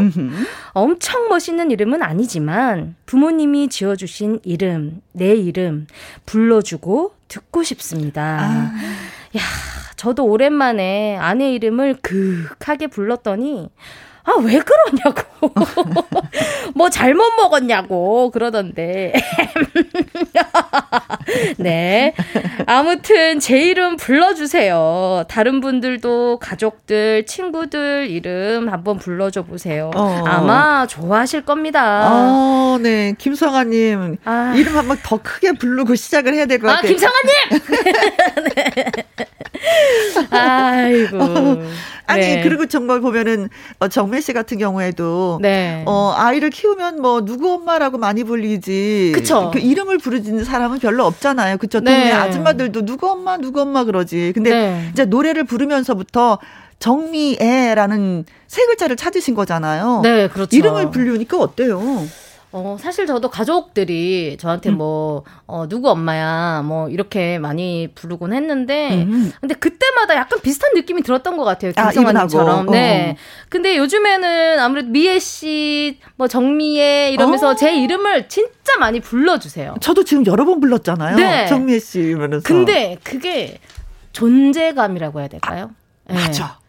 엄청 0.71 1.27
멋있는 1.29 1.71
이름은 1.71 2.01
아니지만 2.01 2.95
부모님이 3.05 3.69
지어주신 3.69 4.39
이름, 4.43 5.01
내 5.11 5.35
이름 5.35 5.87
불러주고 6.25 7.13
듣고 7.27 7.63
싶습니다. 7.63 8.39
아. 8.41 8.71
야, 9.37 9.41
저도 9.95 10.25
오랜만에 10.25 11.17
아내 11.17 11.53
이름을 11.53 11.97
극하게 12.01 12.87
불렀더니 12.87 13.69
아, 14.23 14.33
왜 14.43 14.59
그러냐고. 14.59 15.23
뭐 16.75 16.89
잘못 16.89 17.23
먹었냐고 17.37 18.29
그러던데. 18.31 19.13
네. 21.57 22.13
아무튼 22.67 23.39
제 23.39 23.59
이름 23.59 23.97
불러주세요. 23.97 25.23
다른 25.27 25.59
분들도 25.59 26.37
가족들, 26.39 27.25
친구들 27.25 28.07
이름 28.09 28.69
한번 28.69 28.99
불러줘 28.99 29.43
보세요. 29.43 29.89
어. 29.95 30.23
아마 30.25 30.85
좋아하실 30.85 31.41
겁니다. 31.43 32.09
어, 32.11 32.77
네. 32.79 33.13
김성아님. 33.17 34.17
아. 34.25 34.53
이름 34.55 34.77
한번 34.77 34.97
더 35.03 35.17
크게 35.21 35.53
부르고 35.53 35.95
시작을 35.95 36.33
해야 36.35 36.45
될 36.45 36.59
것 36.59 36.67
같아요. 36.67 36.79
아, 36.79 36.87
김성아님! 36.87 37.31
네. 38.55 38.85
아이고. 40.37 41.63
아니 42.07 42.21
네. 42.21 42.41
그리고 42.43 42.65
정말 42.67 42.99
보면은 42.99 43.49
어, 43.79 43.87
정 43.87 44.10
매씨 44.11 44.33
같은 44.33 44.57
경우에도 44.59 45.39
네. 45.41 45.83
어 45.87 46.13
아이를 46.15 46.51
키우면 46.51 47.01
뭐 47.01 47.25
누구 47.25 47.51
엄마라고 47.53 47.97
많이 47.97 48.23
불리지. 48.23 49.13
그쵸. 49.15 49.49
그 49.51 49.59
이름을 49.59 49.97
부르는 49.97 50.43
사람은 50.43 50.79
별로 50.79 51.05
없잖아요. 51.05 51.57
그쵸. 51.57 51.79
네. 51.79 51.91
동네 51.91 52.11
아줌마들도 52.11 52.85
누구 52.85 53.09
엄마 53.09 53.37
누구 53.37 53.61
엄마 53.61 53.83
그러지. 53.83 54.33
근데 54.35 54.49
네. 54.51 54.89
이제 54.91 55.05
노래를 55.05 55.45
부르면서부터 55.45 56.37
정미애라는 56.79 58.25
세 58.47 58.65
글자를 58.65 58.95
찾으신 58.95 59.35
거잖아요. 59.35 60.01
네, 60.03 60.27
그렇죠. 60.27 60.55
이름을 60.55 60.91
불리니까 60.91 61.37
어때요? 61.37 61.79
어, 62.53 62.75
사실 62.79 63.05
저도 63.05 63.29
가족들이 63.29 64.35
저한테 64.37 64.69
음. 64.71 64.77
뭐, 64.77 65.23
어, 65.47 65.67
누구 65.69 65.89
엄마야, 65.89 66.61
뭐, 66.65 66.89
이렇게 66.89 67.39
많이 67.39 67.87
부르곤 67.95 68.33
했는데, 68.33 69.05
음. 69.05 69.31
근데 69.39 69.55
그때마다 69.55 70.15
약간 70.15 70.39
비슷한 70.41 70.71
느낌이 70.73 71.01
들었던 71.01 71.37
것 71.37 71.45
같아요. 71.45 71.71
아, 71.77 71.91
김성환님처럼. 71.91 72.67
아, 72.67 72.71
네. 72.71 73.15
어. 73.17 73.21
근데 73.47 73.77
요즘에는 73.77 74.59
아무래도 74.59 74.89
미애 74.89 75.17
씨, 75.19 75.99
뭐, 76.17 76.27
정미애 76.27 77.11
이러면서 77.11 77.51
어. 77.51 77.55
제 77.55 77.73
이름을 77.73 78.27
진짜 78.27 78.77
많이 78.79 78.99
불러주세요. 78.99 79.75
저도 79.79 80.03
지금 80.03 80.25
여러 80.25 80.43
번 80.43 80.59
불렀잖아요. 80.59 81.15
네. 81.15 81.47
정미애 81.47 81.79
씨 81.79 81.99
이러면서. 81.99 82.43
근데 82.45 82.97
그게 83.03 83.59
존재감이라고 84.11 85.21
해야 85.21 85.29
될까요? 85.29 85.71
아, 86.09 86.13
네. 86.13 86.19
맞아. 86.19 86.60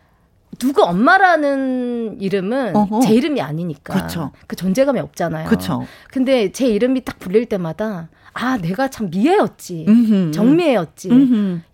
누구 0.62 0.85
엄마라는 0.85 2.21
이름은 2.21 2.76
어허. 2.76 3.00
제 3.00 3.14
이름이 3.14 3.40
아니니까 3.40 3.95
그쵸. 4.07 4.31
그 4.47 4.54
존재감이 4.54 5.00
없잖아요. 5.00 5.49
그쵸. 5.49 5.85
근데 6.09 6.52
제 6.52 6.69
이름이 6.69 7.00
딱 7.04 7.19
불릴 7.19 7.47
때마다 7.47 8.09
아 8.33 8.59
내가 8.59 8.87
참 8.88 9.11
미애였지 9.11 9.87
정미애였지 10.33 11.11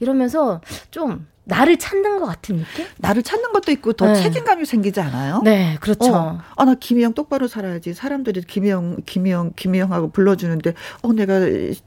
이러면서 0.00 0.62
좀 0.90 1.26
나를 1.48 1.78
찾는 1.78 2.18
것 2.20 2.26
같은 2.26 2.58
느낌? 2.58 2.86
나를 2.98 3.22
찾는 3.22 3.52
것도 3.52 3.72
있고 3.72 3.94
더 3.94 4.12
네. 4.12 4.22
책임감이 4.22 4.66
생기지 4.66 5.00
않아요? 5.00 5.40
네, 5.42 5.78
그렇죠. 5.80 6.14
어, 6.14 6.38
아, 6.56 6.64
나 6.66 6.74
김희영 6.74 7.14
똑바로 7.14 7.48
살아야지. 7.48 7.94
사람들이 7.94 8.42
김희영, 8.42 8.98
김희영, 9.06 9.52
김희영하고 9.56 10.10
불러주는데, 10.10 10.74
어, 11.02 11.12
내가 11.14 11.40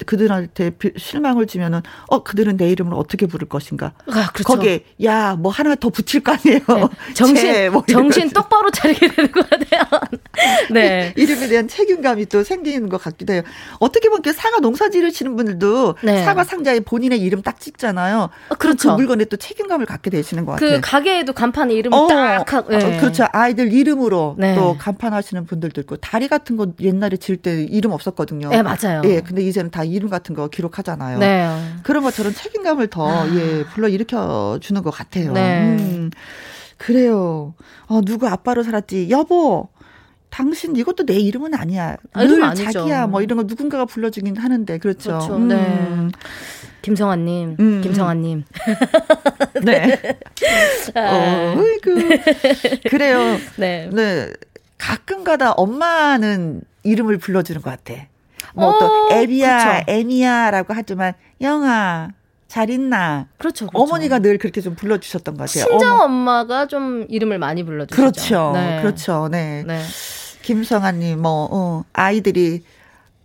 그들한테 0.07 0.71
실망을 0.97 1.45
주면은, 1.45 1.81
어, 2.07 2.23
그들은 2.23 2.57
내 2.57 2.69
이름을 2.71 2.93
어떻게 2.95 3.27
부를 3.27 3.47
것인가? 3.47 3.93
아, 4.07 4.31
그렇죠. 4.33 4.43
거기에, 4.43 4.83
야, 5.03 5.35
뭐 5.35 5.51
하나 5.51 5.75
더 5.75 5.89
붙일 5.89 6.21
거 6.21 6.31
아니에요? 6.31 6.59
네. 6.67 6.87
정신, 7.13 7.71
뭐 7.71 7.83
정신 7.87 8.29
똑바로 8.31 8.71
차리게 8.71 9.09
되는 9.09 9.31
것 9.31 9.47
같아요. 9.47 9.83
네. 10.73 11.13
이름에 11.17 11.47
대한 11.47 11.67
책임감이 11.67 12.25
또 12.27 12.43
생기는 12.43 12.89
것 12.89 12.97
같기도 12.99 13.33
해요. 13.33 13.43
어떻게 13.79 14.09
보면 14.09 14.23
그 14.23 14.33
사과 14.33 14.59
농사 14.59 14.89
지르시는 14.89 15.35
분들도 15.35 15.95
네. 16.01 16.23
사과 16.23 16.43
상자에 16.43 16.79
본인의 16.79 17.19
이름 17.19 17.43
딱 17.43 17.59
찍잖아요. 17.59 18.29
어, 18.49 18.55
그렇죠. 18.55 18.89
그 18.89 18.95
물건에 18.95 19.25
또 19.25 19.37
책임 19.37 19.50
감을 19.67 19.85
갖게 19.85 20.09
되시는 20.09 20.45
것그 20.45 20.59
같아요. 20.59 20.75
그 20.81 20.81
가게에도 20.81 21.33
간판에 21.33 21.73
이름을 21.73 21.97
어, 21.97 22.07
딱 22.07 22.53
하고. 22.53 22.69
네. 22.69 22.97
그렇죠. 22.97 23.25
아이들 23.31 23.71
이름으로 23.73 24.35
네. 24.37 24.55
또 24.55 24.75
간판 24.77 25.13
하시는 25.13 25.45
분들도 25.45 25.81
있고 25.81 25.97
다리 25.97 26.27
같은 26.27 26.57
거 26.57 26.67
옛날에 26.79 27.17
질 27.17 27.37
때 27.41 27.63
이름 27.63 27.91
없었거든요. 27.91 28.49
네, 28.49 28.61
맞아요. 28.61 29.01
예, 29.05 29.21
근데 29.21 29.41
이제는 29.41 29.71
다 29.71 29.83
이름 29.83 30.09
같은 30.09 30.35
거 30.35 30.47
기록하잖아요. 30.47 31.17
네. 31.19 31.49
그런 31.83 32.03
것처럼 32.03 32.33
책임감을 32.33 32.87
더 32.87 33.07
아. 33.09 33.27
예, 33.35 33.63
불러 33.73 33.87
일으켜 33.87 34.59
주는 34.61 34.81
것 34.83 34.91
같아요. 34.91 35.31
네. 35.33 35.77
음. 35.79 36.11
그래요. 36.77 37.53
어, 37.87 38.01
누구 38.01 38.27
아빠로 38.27 38.63
살았지? 38.63 39.09
여보. 39.09 39.69
당신 40.29 40.75
이것도 40.77 41.05
내 41.05 41.15
이름은 41.19 41.53
아니야. 41.53 41.97
늘 42.15 42.41
아니죠. 42.43 42.71
자기야 42.71 43.07
뭐 43.07 43.21
이런 43.21 43.37
거 43.37 43.43
누군가가 43.43 43.85
불러주긴 43.85 44.37
하는데 44.37 44.77
그렇죠. 44.77 45.09
그렇죠. 45.09 45.35
음. 45.35 45.47
네. 45.49 46.07
김성환님, 46.81 47.57
음. 47.59 47.81
김성환님. 47.81 48.43
네. 49.63 50.01
아. 50.95 51.55
어이구. 51.57 52.09
그래요. 52.89 53.37
네. 53.57 53.89
네. 53.91 54.31
가끔가다 54.77 55.51
엄마는 55.51 56.61
이름을 56.83 57.17
불러주는 57.19 57.61
것 57.61 57.69
같아. 57.69 58.01
뭐또 58.55 58.85
어, 58.85 59.13
에비야, 59.13 59.63
그렇죠. 59.63 59.83
에미야라고 59.87 60.73
하지만 60.75 61.13
영아. 61.39 62.09
잘 62.47 62.69
있나? 62.69 63.27
그렇죠, 63.37 63.67
그렇죠. 63.67 63.81
어머니가 63.81 64.19
늘 64.19 64.37
그렇게 64.37 64.59
좀 64.59 64.75
불러주셨던 64.75 65.37
것 65.37 65.47
같아요. 65.49 65.69
친정 65.69 66.01
엄마가 66.01 66.65
좀 66.67 67.05
이름을 67.07 67.39
많이 67.39 67.63
불러주시죠. 67.63 67.95
그렇죠, 67.95 68.51
네. 68.53 68.81
그렇죠, 68.81 69.29
네. 69.31 69.63
네. 69.65 69.81
김성환님, 70.41 71.21
뭐 71.21 71.47
어, 71.49 71.85
아이들이 71.93 72.63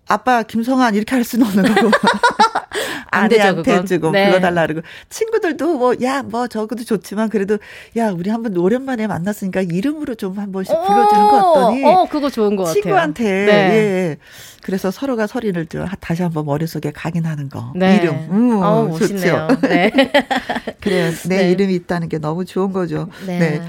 아빠 0.06 0.44
김성환 0.44 0.94
이렇게 0.94 1.16
할 1.16 1.24
수는 1.24 1.44
없는 1.44 1.74
거고. 1.74 1.90
아내한테 3.10 3.84
주고 3.84 4.10
네. 4.10 4.26
불러달라 4.26 4.66
그러고 4.66 4.82
친구들도 5.08 5.78
뭐 5.78 5.94
야뭐 6.00 6.28
뭐 6.30 6.46
좋지만 6.48 7.28
그래도 7.30 7.58
야 7.96 8.10
우리 8.10 8.30
한번 8.30 8.56
오랜만에 8.56 9.06
만났으니까 9.06 9.62
이름으로 9.62 10.14
좀 10.14 10.36
한 10.36 10.52
번씩 10.52 10.74
불러주는 10.74 11.28
거 11.28 11.50
어떠니? 11.50 11.84
어 11.84 12.06
그거 12.10 12.30
좋은 12.30 12.56
것 12.56 12.64
같아요. 12.64 12.82
친구한테 12.82 13.24
네. 13.24 13.52
예. 13.52 14.16
그래서 14.62 14.90
서로가 14.90 15.26
소리를 15.26 15.66
좀 15.66 15.86
다시 16.00 16.22
한번 16.22 16.44
머릿속에 16.46 16.90
각인하는 16.90 17.48
거. 17.48 17.72
네. 17.74 17.96
이름. 17.96 18.14
음, 18.30 18.62
어, 18.62 18.96
좋죠. 18.98 19.48
네. 19.62 19.90
그래요. 20.80 21.12
내 21.28 21.38
네. 21.38 21.50
이름이 21.52 21.74
있다는 21.74 22.08
게 22.08 22.18
너무 22.18 22.44
좋은 22.44 22.72
거죠. 22.72 23.08
네. 23.26 23.62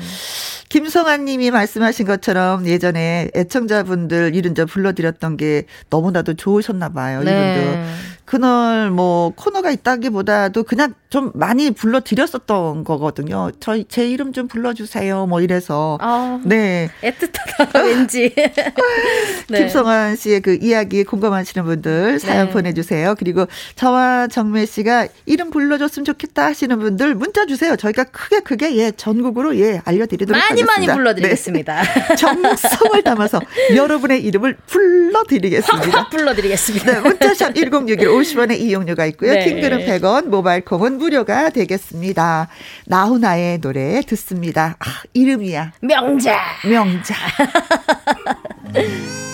네. 0.70 0.80
김성환 0.80 1.26
님이 1.26 1.52
말씀하신 1.52 2.06
것처럼 2.06 2.68
예전에 2.68 3.30
애청자분들 3.36 4.36
이름 4.36 4.54
좀 4.54 4.66
불러드렸던 4.68 5.38
게 5.38 5.64
너무나도 5.90 6.34
좋으셨나 6.36 6.90
봐요. 6.90 7.24
네. 7.24 7.32
이분도. 7.32 8.08
그날 8.26 8.92
뭐 8.92 9.32
코너가 9.36 9.72
있다기보다도 9.72 10.64
그냥 10.64 10.94
좀 11.10 11.32
많이 11.34 11.72
불러드렸었던 11.72 12.84
거거든요. 12.84 13.52
저희 13.62 13.86
제 13.88 14.08
이름 14.10 14.34
좀 14.34 14.48
불러주세요. 14.48 15.26
뭐 15.26 15.40
이래서. 15.42 15.98
아, 16.02 16.42
네. 16.44 16.90
애틋하다 17.02 17.86
왠지. 17.86 18.34
네. 19.50 19.60
김성환 19.60 20.18
씨의 20.18 20.42
그 20.42 20.58
이야기에 20.62 21.04
공감하시는 21.04 21.66
분들 21.66 22.20
사연 22.20 22.48
네. 22.48 22.54
보내주세요. 22.54 23.16
그리고 23.18 23.46
저와 23.76 24.28
정매 24.28 24.66
씨가 24.66 25.08
이름 25.26 25.50
불러줬으면 25.50 26.04
좋겠다 26.04 26.46
하시는 26.46 26.78
분들 26.78 27.16
문자 27.16 27.46
주세요. 27.46 27.78
저희가 27.78 28.04
크게 28.06 28.42
크게 28.42 28.76
예 28.76 28.92
전국으로 28.92 29.58
예 29.58 29.82
알려드리도록 29.86 30.38
많이 30.38 30.62
하겠습니다. 30.62 30.74
많이 30.76 30.88
불러드리겠습니다. 30.88 31.82
네. 31.84 32.16
정성을 32.16 33.02
담아서 33.04 33.40
여러분의 33.76 34.24
이름을 34.26 34.58
불러드리겠습니다. 34.68 35.98
확 35.98 36.10
불러드리겠습니다. 36.12 36.92
네, 36.92 37.00
문자샵 37.00 37.56
1061 37.56 38.10
50원의 38.10 38.60
이용료가 38.60 39.06
있고요. 39.08 39.32
네. 39.34 39.46
킹글은 39.46 39.86
100원, 39.86 40.26
모바일 40.28 40.66
콩은 40.66 40.97
무료가 40.98 41.50
되겠습니다. 41.50 42.48
나훈아의 42.86 43.60
노래 43.60 44.02
듣습니다. 44.02 44.76
아, 44.80 44.86
이름이야. 45.14 45.74
명자. 45.82 46.40
명자. 46.68 47.16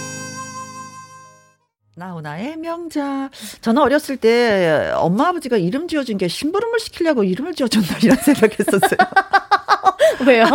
나훈아의 1.96 2.58
명자. 2.58 3.30
저는 3.62 3.82
어렸을 3.82 4.18
때 4.18 4.92
엄마 4.96 5.28
아버지가 5.30 5.58
이름 5.58 5.88
지어준 5.88 6.18
게 6.18 6.28
심부름을 6.28 6.80
시키려고 6.80 7.24
이름을 7.24 7.54
지어줬나 7.54 7.88
이런 8.02 8.18
생각했었어요. 8.18 8.98
왜요? 10.26 10.46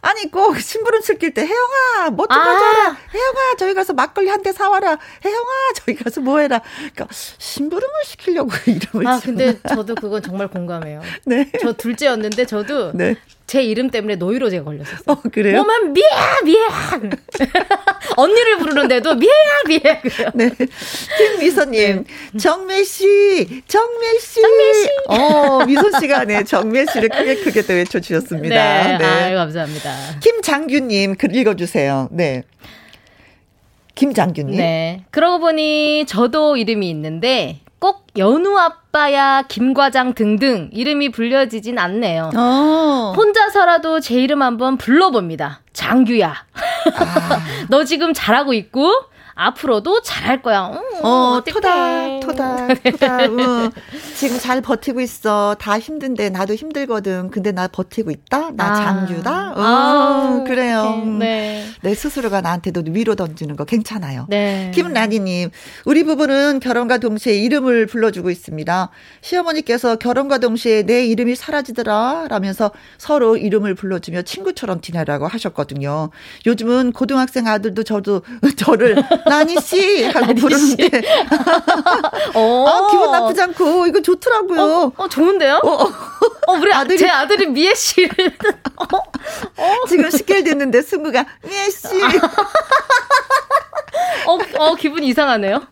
아니 0.00 0.30
꼭 0.30 0.58
심부름 0.58 1.00
시킬 1.02 1.32
때 1.34 1.42
혜영아 1.46 2.10
뭐좀 2.10 2.36
아. 2.38 2.44
가져와라. 2.44 2.96
혜영아 3.12 3.54
저기 3.58 3.74
가서 3.74 3.92
막걸리 3.92 4.28
한 4.28 4.40
대 4.42 4.52
사와라. 4.52 4.96
혜영아 5.24 5.48
저기 5.74 5.94
가서 5.96 6.20
뭐 6.20 6.38
해라. 6.38 6.60
그러니까 6.76 7.06
심부름을 7.10 7.94
시키려고 8.06 8.50
이름을 8.66 9.06
아 9.06 9.20
근데 9.22 9.58
저도 9.68 9.94
그건 9.94 10.22
정말 10.22 10.48
공감해요. 10.48 11.02
네. 11.26 11.50
저 11.60 11.72
둘째였는데 11.72 12.46
저도 12.46 12.92
네. 12.92 13.16
제 13.50 13.64
이름 13.64 13.90
때문에 13.90 14.14
노이로제 14.14 14.60
걸렸었어요. 14.60 15.02
어, 15.06 15.16
그래요? 15.32 15.56
뭐만 15.56 15.92
미야 15.92 16.38
미야 16.44 16.68
언니를 18.16 18.58
부르는데도 18.58 19.16
미야 19.16 19.32
미야 19.66 20.00
그래요. 20.00 20.30
네. 20.34 20.50
김미선님, 21.18 22.04
네. 22.04 22.38
정매 22.38 22.84
씨, 22.84 23.60
정매 23.66 24.18
씨, 24.20 24.40
정매 24.40 24.72
씨. 24.72 24.88
어 25.08 25.66
미선 25.66 25.98
씨가 25.98 26.26
네 26.26 26.44
정매 26.44 26.86
씨를 26.86 27.08
크게 27.08 27.34
크게 27.42 27.62
또 27.62 27.72
외쳐주셨습니다. 27.72 28.54
네, 28.54 28.98
네. 28.98 29.04
아 29.04 29.34
감사합니다. 29.34 29.96
김장규님 30.20 31.16
글 31.16 31.34
읽어주세요. 31.34 32.08
네. 32.12 32.44
김장규님. 33.96 34.58
네. 34.58 35.06
그러고 35.10 35.40
보니 35.40 36.04
저도 36.06 36.56
이름이 36.56 36.88
있는데 36.90 37.62
꼭 37.80 38.06
연우 38.18 38.58
아빠야 38.58 39.42
김과장 39.48 40.12
등등 40.14 40.68
이름이 40.72 41.10
불려지진 41.10 41.78
않네요. 41.78 42.30
어. 42.36 43.14
혼자서라도 43.16 44.00
제 44.00 44.16
이름 44.22 44.42
한번 44.42 44.76
불러봅니다. 44.76 45.62
장규야. 45.72 46.28
아. 46.28 47.40
너 47.70 47.84
지금 47.84 48.12
잘하고 48.12 48.52
있고 48.52 48.92
앞으로도 49.40 50.02
잘할 50.02 50.42
거야. 50.42 50.64
어, 50.64 50.82
어 51.02 51.42
토닥, 51.46 52.20
토닥, 52.20 52.82
토닥. 52.82 53.20
어. 53.22 53.70
지금 54.14 54.38
잘 54.38 54.60
버티고 54.60 55.00
있어. 55.00 55.56
다 55.58 55.78
힘든데 55.78 56.28
나도 56.28 56.54
힘들거든. 56.54 57.30
근데 57.30 57.50
나 57.50 57.66
버티고 57.66 58.10
있다. 58.10 58.50
나 58.54 58.72
아. 58.72 58.74
장규다. 58.74 59.52
어, 59.52 59.54
아, 59.56 60.44
그래요. 60.46 61.02
네. 61.18 61.64
내 61.80 61.94
스스로가 61.94 62.42
나한테도 62.42 62.82
위로 62.90 63.14
던지는 63.14 63.56
거 63.56 63.64
괜찮아요. 63.64 64.26
네. 64.28 64.72
김라니님, 64.74 65.50
우리 65.86 66.04
부부는 66.04 66.60
결혼과 66.60 66.98
동시에 66.98 67.34
이름을 67.34 67.86
불러주고 67.86 68.28
있습니다. 68.28 68.90
시어머니께서 69.22 69.96
결혼과 69.96 70.36
동시에 70.36 70.82
내 70.82 71.06
이름이 71.06 71.34
사라지더라 71.34 72.26
라면서 72.28 72.72
서로 72.98 73.38
이름을 73.38 73.74
불러주며 73.74 74.22
친구처럼 74.22 74.82
지내라고 74.82 75.26
하셨거든요. 75.26 76.10
요즘은 76.44 76.92
고등학생 76.92 77.46
아들도 77.46 77.84
저도 77.84 78.20
저를 78.58 79.02
나니 79.30 79.56
씨 79.60 80.04
하고 80.04 80.34
부르는데 80.34 80.90
어. 82.34 82.66
아 82.66 82.90
기분 82.90 83.12
나쁘지 83.12 83.40
않고 83.42 83.86
이거 83.86 84.02
좋더라고요. 84.02 84.60
어, 84.60 84.92
어 84.96 85.08
좋은데요? 85.08 85.60
어, 85.62 85.68
어. 85.68 85.92
어 86.48 86.52
우리 86.54 86.72
아들이 86.72 86.98
제 86.98 87.08
아들이 87.08 87.46
미애 87.46 87.72
씨를 87.74 88.36
어, 88.76 88.84
어. 89.62 89.86
지금 89.88 90.10
식결 90.10 90.42
됐는데 90.42 90.82
승구가 90.82 91.24
미애 91.48 91.70
씨. 91.70 91.86
어, 94.26 94.38
어, 94.58 94.74
기분 94.74 95.04
이상하네요. 95.04 95.62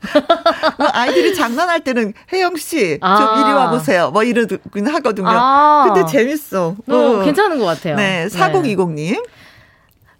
뭐 0.79 0.88
아이들이 0.92 1.35
장난할 1.35 1.81
때는 1.81 2.14
혜영 2.33 2.57
씨, 2.57 2.99
아. 3.01 3.16
좀 3.16 3.44
이리 3.44 3.53
와 3.53 3.71
보세요. 3.71 4.11
뭐 4.11 4.23
이러긴 4.23 4.87
하거든요. 4.87 5.29
아. 5.29 5.85
근데 5.87 6.07
재밌어. 6.11 6.77
어, 6.88 6.94
어. 6.94 7.25
괜찮은 7.25 7.59
것 7.59 7.64
같아요. 7.64 7.97
네, 7.97 8.27
4020님. 8.31 8.97
네. 8.97 9.23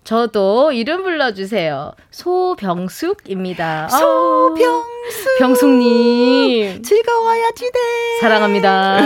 저도 0.09 0.73
이름 0.73 1.03
불러주세요. 1.03 1.92
소병숙입니다. 2.11 3.88
소병숙. 3.90 5.38
병숙님. 5.38 6.83
즐거워야지 6.83 7.71
돼. 7.71 7.79
사랑합니다. 8.23 9.01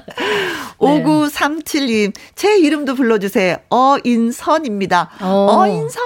5937님. 0.80 2.14
제 2.34 2.56
이름도 2.56 2.94
불러주세요. 2.94 3.58
어인선입니다. 3.68 5.10
어. 5.20 5.66
인선 5.66 6.02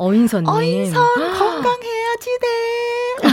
어인선님. 0.00 0.48
어인선. 0.48 1.06
건강해야지 1.14 2.38
돼. 2.40 2.73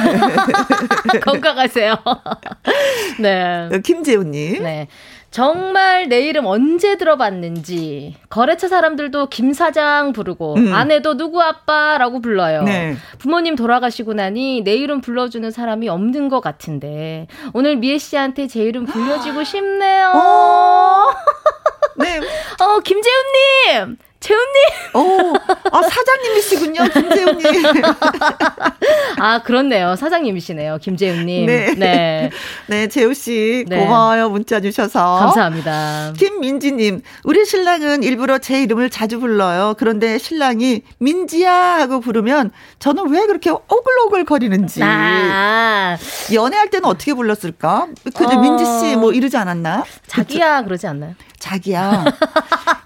건강하세요. 1.24 1.96
네. 3.20 3.70
김재훈님. 3.84 4.64
네. 4.64 4.88
정말 5.32 6.10
내 6.10 6.28
이름 6.28 6.46
언제 6.46 6.98
들어봤는지 6.98 8.16
거래처 8.30 8.68
사람들도 8.68 9.30
김 9.30 9.54
사장 9.54 10.12
부르고 10.12 10.56
음. 10.56 10.74
아내도 10.74 11.16
누구 11.16 11.42
아빠라고 11.42 12.20
불러요. 12.20 12.64
네. 12.64 12.98
부모님 13.18 13.56
돌아가시고 13.56 14.14
나니 14.14 14.62
내 14.62 14.76
이름 14.76 15.00
불러주는 15.00 15.50
사람이 15.50 15.88
없는 15.88 16.28
것 16.28 16.42
같은데 16.42 17.28
오늘 17.54 17.78
미애 17.78 17.98
씨한테 17.98 18.48
제 18.48 18.62
이름 18.62 18.86
불려주고 18.86 19.44
싶네요. 19.46 20.12
어. 20.14 21.12
네. 21.98 22.20
어 22.60 22.80
김재훈님 22.82 23.98
재훈님! 24.22 24.54
어, 24.94 25.34
아, 25.72 25.82
사장님이시군요, 25.82 26.84
김재훈님. 26.94 27.84
아, 29.20 29.42
그렇네요. 29.42 29.96
사장님이시네요, 29.96 30.78
김재훈님. 30.80 31.48
네. 31.48 31.74
네. 31.76 32.30
네, 32.68 32.88
재우 32.88 33.16
씨, 33.16 33.66
네. 33.68 33.78
고마워요, 33.80 34.30
문자 34.30 34.60
주셔서. 34.62 35.18
감사합니다. 35.20 36.14
김민지님, 36.18 37.02
우리 37.24 37.46
신랑은 37.46 38.04
일부러 38.04 38.38
제 38.38 38.62
이름을 38.62 38.92
자주 38.92 39.20
불러요. 39.20 39.74
그런데 39.80 40.20
신랑이 40.20 40.84
민지야 41.00 41.52
하고 41.80 42.00
부르면 42.00 42.52
저는 42.78 43.10
왜 43.10 43.26
그렇게 43.26 43.50
오글오글 43.50 44.26
거리는지. 44.26 44.82
아. 44.84 45.98
연애할 46.32 46.70
때는 46.70 46.86
어떻게 46.86 47.16
불렀을까? 47.16 47.88
그저 48.14 48.38
어. 48.38 48.40
민지 48.40 48.64
씨 48.66 48.92
뭐 48.96 49.12
이러지 49.14 49.36
않았나? 49.36 49.84
자기야, 50.06 50.58
그쵸? 50.58 50.66
그러지 50.66 50.86
않나요? 50.88 51.16
자기야. 51.40 52.06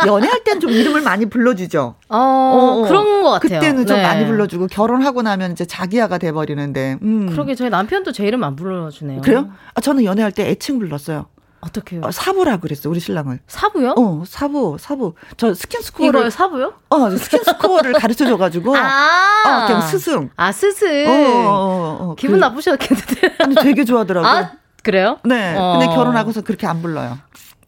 연애할 0.08 0.44
땐좀 0.46 0.70
이름을 0.70 1.02
많이 1.02 1.25
불러주죠. 1.30 1.96
어, 2.10 2.18
어, 2.18 2.18
어, 2.18 2.88
그런 2.88 3.22
것 3.22 3.32
같아요. 3.32 3.60
그때는 3.60 3.86
좀 3.86 3.98
네. 3.98 4.04
많이 4.04 4.26
불러주고 4.26 4.68
결혼하고 4.68 5.22
나면 5.22 5.52
이제 5.52 5.66
자기야가 5.66 6.18
돼버리는데. 6.18 7.00
음. 7.02 7.30
그러게 7.30 7.56
저희 7.56 7.70
남편도 7.70 8.12
제 8.12 8.26
이름 8.26 8.44
안 8.44 8.56
불러주네요. 8.56 9.22
그래요? 9.22 9.52
아, 9.74 9.82
저는 9.82 10.04
연애할 10.04 10.32
때 10.32 10.50
애칭 10.50 10.80
불렀어요. 10.80 11.28
어떻게요? 11.62 12.02
어, 12.04 12.12
사부라 12.12 12.58
그랬어 12.58 12.90
우리 12.90 13.00
신랑을. 13.00 13.40
사부요? 13.48 13.96
어, 13.98 14.24
사부, 14.26 14.78
사부. 14.80 15.16
저 15.38 15.54
스킨스쿠버를. 15.54 16.20
이거요, 16.20 16.30
사부요? 16.30 16.74
어, 16.90 17.10
스킨스쿠버를 17.10 17.94
가르쳐 18.00 18.26
줘가지고. 18.26 18.76
아, 18.78 19.64
어, 19.64 19.68
그냥 19.68 19.82
스승. 19.82 20.30
아, 20.36 20.52
스승. 20.52 20.88
어, 21.08 21.12
어, 21.12 21.48
어, 21.48 21.98
어 22.12 22.16
기분 22.16 22.40
그, 22.40 22.46
나쁘셨겠는데. 22.46 23.36
아니, 23.40 23.56
되게 23.56 23.84
좋아하더라고. 23.84 24.28
아, 24.28 24.52
그래요? 24.84 25.18
네. 25.24 25.56
어. 25.58 25.80
근데 25.80 25.94
결혼하고서 25.94 26.42
그렇게 26.42 26.68
안 26.68 26.82
불러요. 26.82 27.18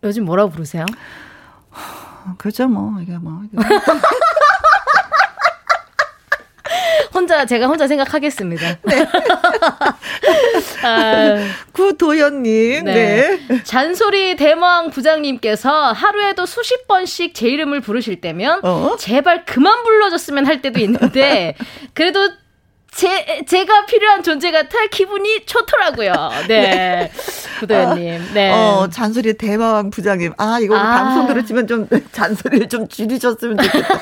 요즘 0.03 0.25
뭐라고 0.25 0.51
부르세요? 0.51 0.85
그죠, 2.37 2.67
뭐, 2.67 2.99
이게 3.01 3.17
뭐. 3.17 3.41
혼자, 7.13 7.45
제가 7.45 7.67
혼자 7.67 7.87
생각하겠습니다. 7.87 8.77
네. 8.83 9.07
아, 10.83 11.35
구도연님, 11.71 12.85
네. 12.85 13.39
네. 13.47 13.63
잔소리 13.63 14.35
대망 14.35 14.91
부장님께서 14.91 15.91
하루에도 15.93 16.45
수십 16.45 16.87
번씩 16.87 17.33
제 17.33 17.47
이름을 17.49 17.81
부르실 17.81 18.21
때면, 18.21 18.63
어? 18.63 18.95
제발 18.99 19.45
그만 19.45 19.83
불러줬으면 19.83 20.45
할 20.45 20.61
때도 20.61 20.79
있는데, 20.81 21.55
그래도 21.93 22.29
제, 22.91 23.43
제가 23.45 23.85
필요한 23.85 24.23
존재 24.23 24.51
같아 24.51 24.77
기분이 24.89 25.45
좋더라고요. 25.45 26.13
네. 26.47 27.11
구도현님. 27.59 28.21
아, 28.21 28.33
네. 28.33 28.51
어, 28.51 28.87
잔소리 28.89 29.33
대마왕 29.33 29.89
부장님. 29.89 30.33
아, 30.37 30.59
이거 30.59 30.75
아. 30.77 31.03
방송 31.03 31.27
들으시면 31.27 31.67
좀 31.67 31.87
잔소리를 32.11 32.69
좀 32.69 32.87
줄이셨으면 32.87 33.57
좋겠다. 33.57 33.99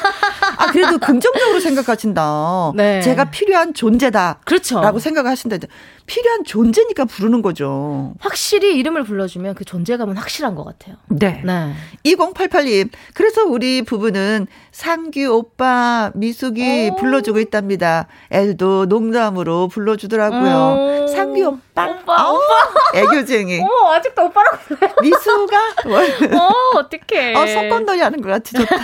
아, 0.58 0.68
그래도 0.68 0.98
긍정적으로 0.98 1.60
생각하신다. 1.60 2.72
네. 2.76 3.02
제가 3.02 3.26
필요한 3.26 3.74
존재다. 3.74 4.40
그렇죠. 4.46 4.82
라고 4.82 5.00
생각하신다. 5.00 5.58
필요한 6.06 6.44
존재니까 6.44 7.06
부르는 7.06 7.42
거죠. 7.42 8.14
확실히 8.20 8.78
이름을 8.78 9.04
불러주면 9.04 9.56
그 9.56 9.66
존재감은 9.66 10.16
확실한 10.18 10.56
것 10.56 10.64
같아요. 10.64 10.96
네. 11.08 11.42
네. 11.44 11.74
2088님. 12.06 12.90
그래서 13.14 13.44
우리 13.44 13.82
부부는 13.82 14.48
상규 14.76 15.22
오빠, 15.32 16.12
미숙이 16.16 16.90
오. 16.92 16.96
불러주고 16.98 17.40
있답니다. 17.40 18.08
애도 18.30 18.88
농담으로 18.88 19.70
불러주더라고요. 19.70 21.06
음. 21.06 21.08
상규 21.08 21.46
오빠. 21.48 21.88
오빠, 21.88 22.28
어, 22.30 22.34
오빠. 22.34 23.00
애교쟁이. 23.00 23.62
어, 23.62 23.94
아직도 23.94 24.26
오빠라고 24.26 24.58
불러요. 24.68 24.94
미수가? 25.02 25.58
어, 26.38 26.52
어떡해. 26.80 27.36
어, 27.36 27.48
석권놀이 27.48 28.02
하는 28.02 28.20
것 28.20 28.28
같아. 28.28 28.52
좋다. 28.60 28.76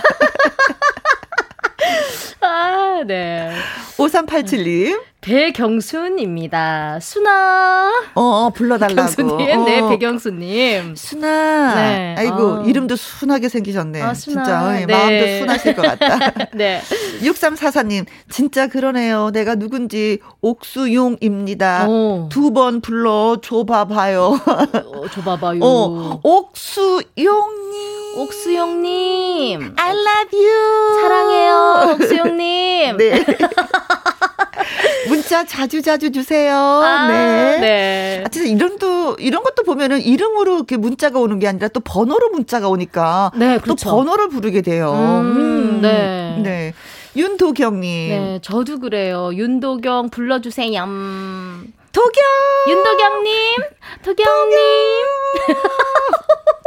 아, 2.39 3.03
네. 3.05 3.51
5387님. 3.97 5.10
배경순입니다. 5.21 6.99
순아. 6.99 7.91
어, 8.15 8.21
어 8.21 8.49
불러달라고. 8.49 8.95
경수님, 8.95 9.65
네, 9.65 9.79
어. 9.79 9.89
배경수님. 9.89 10.95
순아. 10.95 11.75
네. 11.75 12.15
아이고, 12.17 12.35
어. 12.35 12.63
이름도 12.65 12.95
순하게 12.95 13.47
생기셨네. 13.47 14.01
아, 14.01 14.13
진짜. 14.13 14.65
어, 14.65 14.71
네. 14.71 14.87
마음도 14.87 15.27
순하실 15.37 15.75
것 15.75 15.83
같다. 15.83 16.49
네. 16.57 16.81
6344님, 17.21 18.05
진짜 18.29 18.67
그러네요. 18.67 19.29
내가 19.31 19.53
누군지 19.53 20.17
옥수용입니다. 20.41 21.85
어. 21.87 22.27
두번 22.31 22.81
불러 22.81 23.37
줘봐봐요. 23.43 24.39
어, 24.43 25.07
줘봐봐요. 25.07 25.59
어, 25.61 26.19
옥수용님. 26.23 27.71
옥수용님. 28.17 29.75
I 29.77 29.91
love 29.91 30.39
you. 30.39 31.01
사랑해요, 31.01 31.91
옥수용님. 31.93 32.97
네. 32.97 33.25
문자 35.07 35.45
자주 35.45 35.81
자주 35.81 36.11
주세요. 36.11 36.55
아, 36.55 37.07
네. 37.07 37.57
네. 37.59 38.23
아, 38.25 38.29
진짜 38.29 38.47
이름도 38.49 39.17
이런 39.19 39.43
것도 39.43 39.63
보면은 39.63 40.01
이름으로 40.01 40.55
이렇게 40.55 40.77
문자가 40.77 41.19
오는 41.19 41.39
게 41.39 41.47
아니라 41.47 41.67
또 41.69 41.79
번호로 41.79 42.29
문자가 42.29 42.69
오니까 42.69 43.31
네, 43.35 43.57
그렇죠. 43.59 43.89
또 43.89 43.95
번호를 43.95 44.29
부르게 44.29 44.61
돼요. 44.61 44.93
음, 44.93 45.37
음. 45.37 45.81
네. 45.81 46.39
네. 46.41 46.73
윤도경님. 47.15 48.09
네, 48.09 48.39
저도 48.41 48.79
그래요. 48.79 49.31
윤도경 49.33 50.09
불러주세요. 50.11 50.85
도경! 51.91 52.23
윤도경님! 52.69 53.33
도경님! 54.01 54.57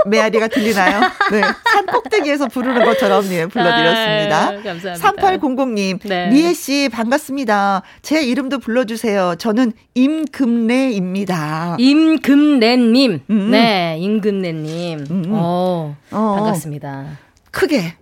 메아리가 0.07 0.49
들리나요? 0.49 1.01
네. 1.31 1.41
산 1.73 1.87
꼭대기에서 1.87 2.49
부르는 2.49 2.85
것처럼 2.85 3.25
예, 3.33 3.47
불러드렸습니다. 3.47 4.49
아유, 4.49 4.63
감사합니다. 4.63 4.95
3800님, 4.95 6.01
네. 6.09 6.31
리에씨 6.31 6.89
반갑습니다. 6.93 7.83
제 8.03 8.23
이름도 8.23 8.59
불러주세요. 8.59 9.37
저는 9.39 9.73
임금래입니다. 9.95 11.77
임금래님. 11.79 13.21
음. 13.31 13.51
네, 13.51 13.97
임금래님. 13.99 15.07
음. 15.11 15.25
어, 15.31 15.97
어, 16.11 16.35
반갑습니다. 16.37 17.19
크게. 17.51 17.97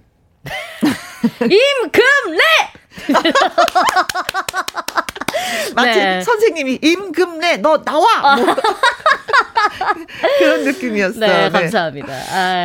임금래! 1.42 2.42
마치 5.74 5.98
네. 5.98 6.22
선생님이 6.22 6.78
임금래 6.82 7.58
너 7.58 7.82
나와 7.82 8.36
뭐. 8.36 8.56
그런 10.38 10.64
느낌이었어. 10.64 11.20
네, 11.20 11.26
네. 11.26 11.50
감사합니다. 11.50 12.12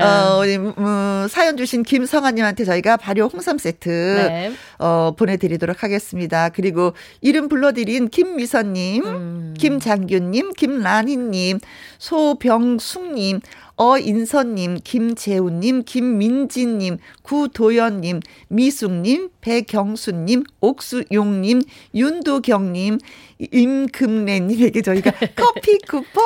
어, 0.03 0.39
우리 0.39 0.55
음, 0.57 1.27
사연 1.29 1.57
주신 1.57 1.83
김성아님한테 1.83 2.65
저희가 2.65 2.97
발효 2.97 3.25
홍삼 3.25 3.57
세트 3.57 3.89
네. 3.89 4.53
어, 4.79 5.13
보내드리도록 5.17 5.83
하겠습니다. 5.83 6.49
그리고 6.49 6.93
이름 7.21 7.47
불러드린 7.49 8.09
김미선님, 8.09 9.05
음. 9.05 9.53
김장균님, 9.57 10.53
김라니님, 10.53 11.59
소병숙님, 11.99 13.41
어인선님, 13.77 14.79
김재훈님, 14.83 15.83
김민지님, 15.83 16.97
구도연님, 17.21 18.21
미숙님, 18.47 19.29
배경수님, 19.47 20.43
옥수용님, 20.59 21.61
윤도경님, 21.95 22.97
임금래님에게 23.39 24.81
저희가 24.81 25.11
커피 25.37 25.77
쿠폰 25.87 26.21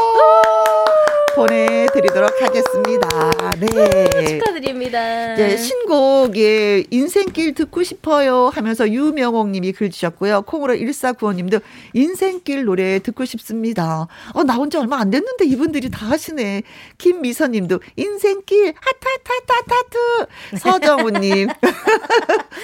보내드리도록 1.36 2.42
하겠습니다. 2.42 3.32
네. 3.60 4.26
축하드립니다. 4.26 5.36
네, 5.36 5.56
신곡, 5.56 6.36
예, 6.38 6.84
인생길 6.90 7.54
듣고 7.54 7.84
싶어요 7.84 8.50
하면서 8.50 8.90
유명옥 8.90 9.50
님이 9.50 9.72
글 9.72 9.92
주셨고요. 9.92 10.42
콩으로 10.42 10.76
1495 10.76 11.34
님도 11.34 11.60
인생길 11.94 12.66
노래 12.66 12.98
듣고 13.00 13.26
싶습니다. 13.26 14.08
어, 14.34 14.44
나온 14.44 14.72
지 14.72 14.78
얼마 14.78 14.98
안 14.98 15.12
됐는데 15.12 15.46
이분들이 15.46 15.92
다 15.92 16.08
하시네. 16.08 16.64
김미선 16.98 17.52
님도 17.52 17.82
인생길 17.98 18.74
하트, 18.80 20.58
서정우 20.58 21.12
님. 21.12 21.48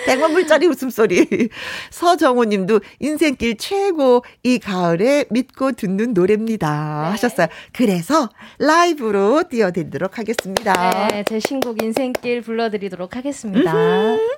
100만 0.05 0.33
불 0.33 0.46
짜리 0.47 0.67
웃음소리. 0.67 1.49
서정우 1.91 2.45
님도 2.45 2.79
인생길 2.99 3.57
최고 3.57 4.23
이 4.43 4.60
가을에 4.60 5.25
믿고 5.29 5.73
듣는 5.73 6.13
노래입니다. 6.13 7.03
네. 7.03 7.12
하셨어요. 7.12 7.47
그래서 7.73 8.29
라이브로 8.60 9.43
띄워드리도록 9.49 10.17
하겠습니다. 10.17 11.07
네, 11.10 11.23
제 11.27 11.39
신곡 11.39 11.81
인생길 11.83 12.41
불러드리도록 12.41 13.15
하겠습니다. 13.15 13.71
음흠. 13.73 14.38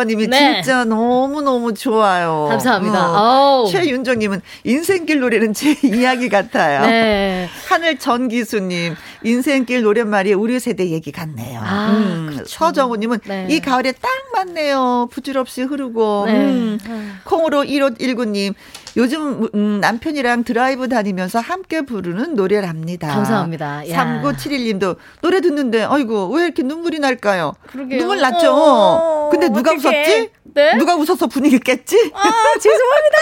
아빠님이 0.00 0.28
네. 0.28 0.62
진짜 0.62 0.84
너무너무 0.84 1.74
좋아요. 1.74 2.46
감사합니다. 2.48 3.12
어. 3.12 3.66
최윤정님은 3.70 4.40
인생길 4.64 5.20
노래는 5.20 5.52
제 5.52 5.76
이야기 5.84 6.28
같아요. 6.28 6.82
네. 6.82 7.48
하늘 7.68 7.98
전기수님, 7.98 8.94
인생길 9.22 9.82
노랫말이 9.82 10.32
우리 10.32 10.58
세대 10.58 10.88
얘기 10.90 11.12
같네요. 11.12 11.60
아, 11.62 11.90
음, 11.90 12.42
서정우님은 12.46 13.18
네. 13.26 13.46
이 13.50 13.60
가을에 13.60 13.92
딱 13.92 14.10
맞네요. 14.32 15.08
부질없이 15.12 15.62
흐르고. 15.62 16.24
네. 16.26 16.32
음. 16.32 17.20
콩으로 17.24 17.64
1519님, 17.64 18.54
요즘 18.96 19.48
음, 19.54 19.78
남편이랑 19.80 20.44
드라이브 20.44 20.88
다니면서 20.88 21.38
함께 21.38 21.82
부르는 21.82 22.34
노래랍니다. 22.34 23.08
감사합니다. 23.08 23.88
야. 23.90 24.22
3971님도 24.22 24.96
노래 25.20 25.40
듣는데, 25.40 25.84
아이고, 25.84 26.28
왜 26.28 26.44
이렇게 26.44 26.62
눈물이 26.62 26.98
날까요? 26.98 27.54
그러게요. 27.68 27.98
눈물 27.98 28.20
났죠? 28.20 28.52
어, 28.52 29.19
근데 29.30 29.48
누가 29.48 29.72
어떡해. 29.72 30.00
웃었지? 30.00 30.30
네? 30.52 30.74
누가 30.76 30.96
웃어서 30.96 31.26
분위기 31.28 31.58
깼지? 31.60 32.10
아, 32.12 32.32
죄송합니다. 32.58 33.18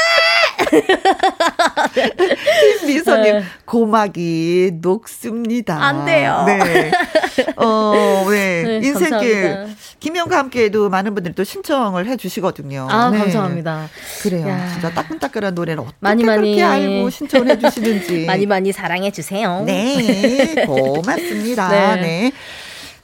미소님, 2.87 3.39
네. 3.39 3.45
고막이 3.65 4.73
녹습니다. 4.81 5.83
안 5.83 6.05
돼요. 6.07 6.45
네. 6.47 6.91
어, 7.57 8.25
네. 8.31 8.63
네, 8.81 8.87
인생길. 8.87 9.67
김영과 10.01 10.39
함께해도 10.39 10.89
많은 10.89 11.15
분들이 11.15 11.35
또 11.35 11.45
신청을 11.45 12.07
해 12.07 12.17
주시거든요. 12.17 12.87
아, 12.91 13.11
네. 13.11 13.19
감사합니다. 13.19 13.89
그래요. 14.23 14.49
야. 14.49 14.69
진짜 14.73 14.91
따끈따끈한 14.91 15.55
노래를 15.55 15.81
어떻게 15.81 15.97
많이, 16.01 16.23
그렇게 16.25 16.63
많이. 16.65 16.97
알고 16.97 17.11
신청을 17.11 17.51
해 17.51 17.59
주시는지. 17.59 18.25
많이 18.27 18.47
많이 18.47 18.73
사랑해 18.73 19.11
주세요. 19.11 19.63
네. 19.67 20.65
고맙습니다. 20.67 21.97
네. 21.97 22.33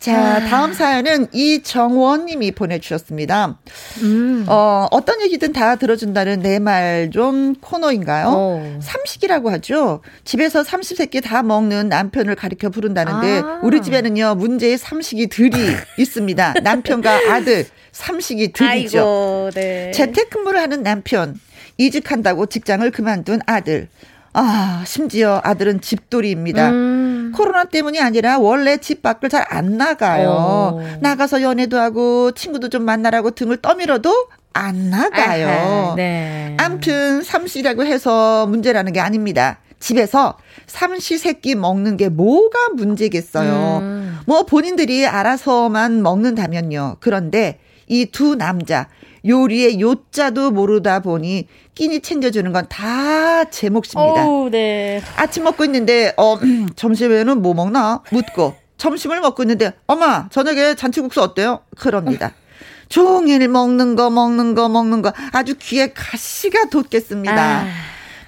네. 0.05 0.13
자, 0.13 0.41
다음 0.49 0.73
사연은 0.73 1.29
이정원 1.33 2.27
님이 2.27 2.53
보내주셨습니다. 2.53 3.59
음. 4.03 4.45
어, 4.49 4.87
어떤 4.91 5.21
얘기든 5.23 5.53
다 5.53 5.77
들어준다는 5.77 6.41
내 6.41 6.59
말 6.59 7.11
좀 7.13 7.55
코너인가요? 7.61 8.27
어. 8.29 8.79
삼식이라고 8.81 9.51
하죠. 9.53 10.01
집에서 10.25 10.63
삼시세끼 10.65 11.21
다 11.21 11.43
먹는 11.43 11.89
남편을 11.89 12.35
가리켜 12.35 12.71
부른다는데 12.71 13.41
아. 13.45 13.61
우리 13.63 13.81
집에는요 13.83 14.35
문제의 14.37 14.79
삼식이 14.79 15.29
들이 15.29 15.51
있습니다. 15.99 16.55
남편과 16.63 17.33
아들 17.33 17.67
삼식이 17.93 18.53
들이죠. 18.53 19.51
네. 19.55 19.91
재택근무를 19.93 20.61
하는 20.61 20.83
남편, 20.83 21.39
이직한다고 21.79 22.47
직장을 22.47 22.89
그만둔 22.91 23.41
아들. 23.47 23.89
아, 24.33 24.83
심지어 24.87 25.41
아들은 25.45 25.81
집돌이입니다. 25.81 26.71
음. 26.71 27.04
코로나 27.35 27.65
때문이 27.65 28.01
아니라 28.01 28.39
원래 28.39 28.77
집 28.79 29.03
밖을 29.03 29.29
잘 29.29 29.45
안 29.49 29.77
나가요. 29.77 30.31
어. 30.31 30.81
나가서 31.01 31.43
연애도 31.43 31.79
하고 31.79 32.33
친구도 32.33 32.69
좀 32.71 32.85
만나라고 32.85 33.33
등을 33.33 33.59
떠밀어도 33.59 34.29
안 34.53 34.91
나가요. 34.91 35.49
아하, 35.49 35.95
네. 35.97 36.57
암튼 36.59 37.23
삼시라고 37.23 37.85
해서 37.85 38.47
문제라는 38.47 38.93
게 38.93 39.01
아닙니다. 39.01 39.59
집에서 39.81 40.39
삼시세끼 40.67 41.55
먹는 41.57 41.97
게 41.97 42.09
뭐가 42.09 42.71
문제겠어요. 42.75 43.79
음. 43.83 44.19
뭐 44.27 44.45
본인들이 44.45 45.07
알아서만 45.07 46.03
먹는다면요. 46.03 46.97
그런데 47.01 47.59
이 47.87 48.07
두 48.07 48.35
남자 48.37 48.89
요리의 49.27 49.81
요자도 49.81 50.51
모르다 50.51 51.01
보니 51.01 51.49
끼니 51.75 52.01
챙겨주는 52.01 52.53
건 52.53 52.67
다 52.69 53.45
제 53.51 53.69
몫입니다. 53.69 54.25
어우, 54.27 54.51
네. 54.51 55.03
아침 55.17 55.45
먹고 55.45 55.65
있는데 55.65 56.13
어 56.17 56.39
점심에는 56.77 57.43
뭐 57.43 57.53
먹나 57.55 58.03
묻고 58.11 58.55
점심을 58.79 59.21
먹고 59.21 59.43
있는데 59.43 59.73
엄마 59.87 60.29
저녁에 60.31 60.75
잔치국수 60.75 61.21
어때요? 61.23 61.61
그럽니다. 61.77 62.33
종일 62.89 63.49
먹는 63.49 63.97
거 63.97 64.11
먹는 64.11 64.55
거 64.55 64.69
먹는 64.69 65.03
거 65.03 65.13
아주 65.33 65.55
귀에 65.59 65.93
가시가 65.93 66.67
돋겠습니다. 66.71 67.61
아. 67.61 67.67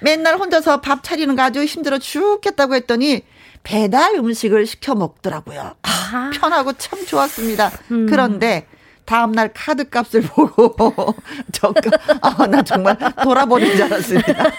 맨날 0.01 0.35
혼자서 0.37 0.81
밥 0.81 1.03
차리는 1.03 1.35
거 1.35 1.41
아주 1.43 1.63
힘들어 1.63 1.97
죽겠다고 1.97 2.75
했더니 2.75 3.21
배달 3.63 4.15
음식을 4.15 4.65
시켜 4.67 4.93
먹더라고요. 4.95 5.75
아, 5.81 6.31
편하고 6.33 6.73
참 6.73 7.05
좋았습니다. 7.05 7.71
음. 7.91 8.05
그런데 8.09 8.65
다음날 9.07 9.51
카드 9.53 9.89
값을 9.89 10.21
보고 10.27 11.15
저나 11.53 12.61
정말 12.63 12.97
돌아버린 13.23 13.73
줄 13.75 13.83
알았습니다. 13.83 14.51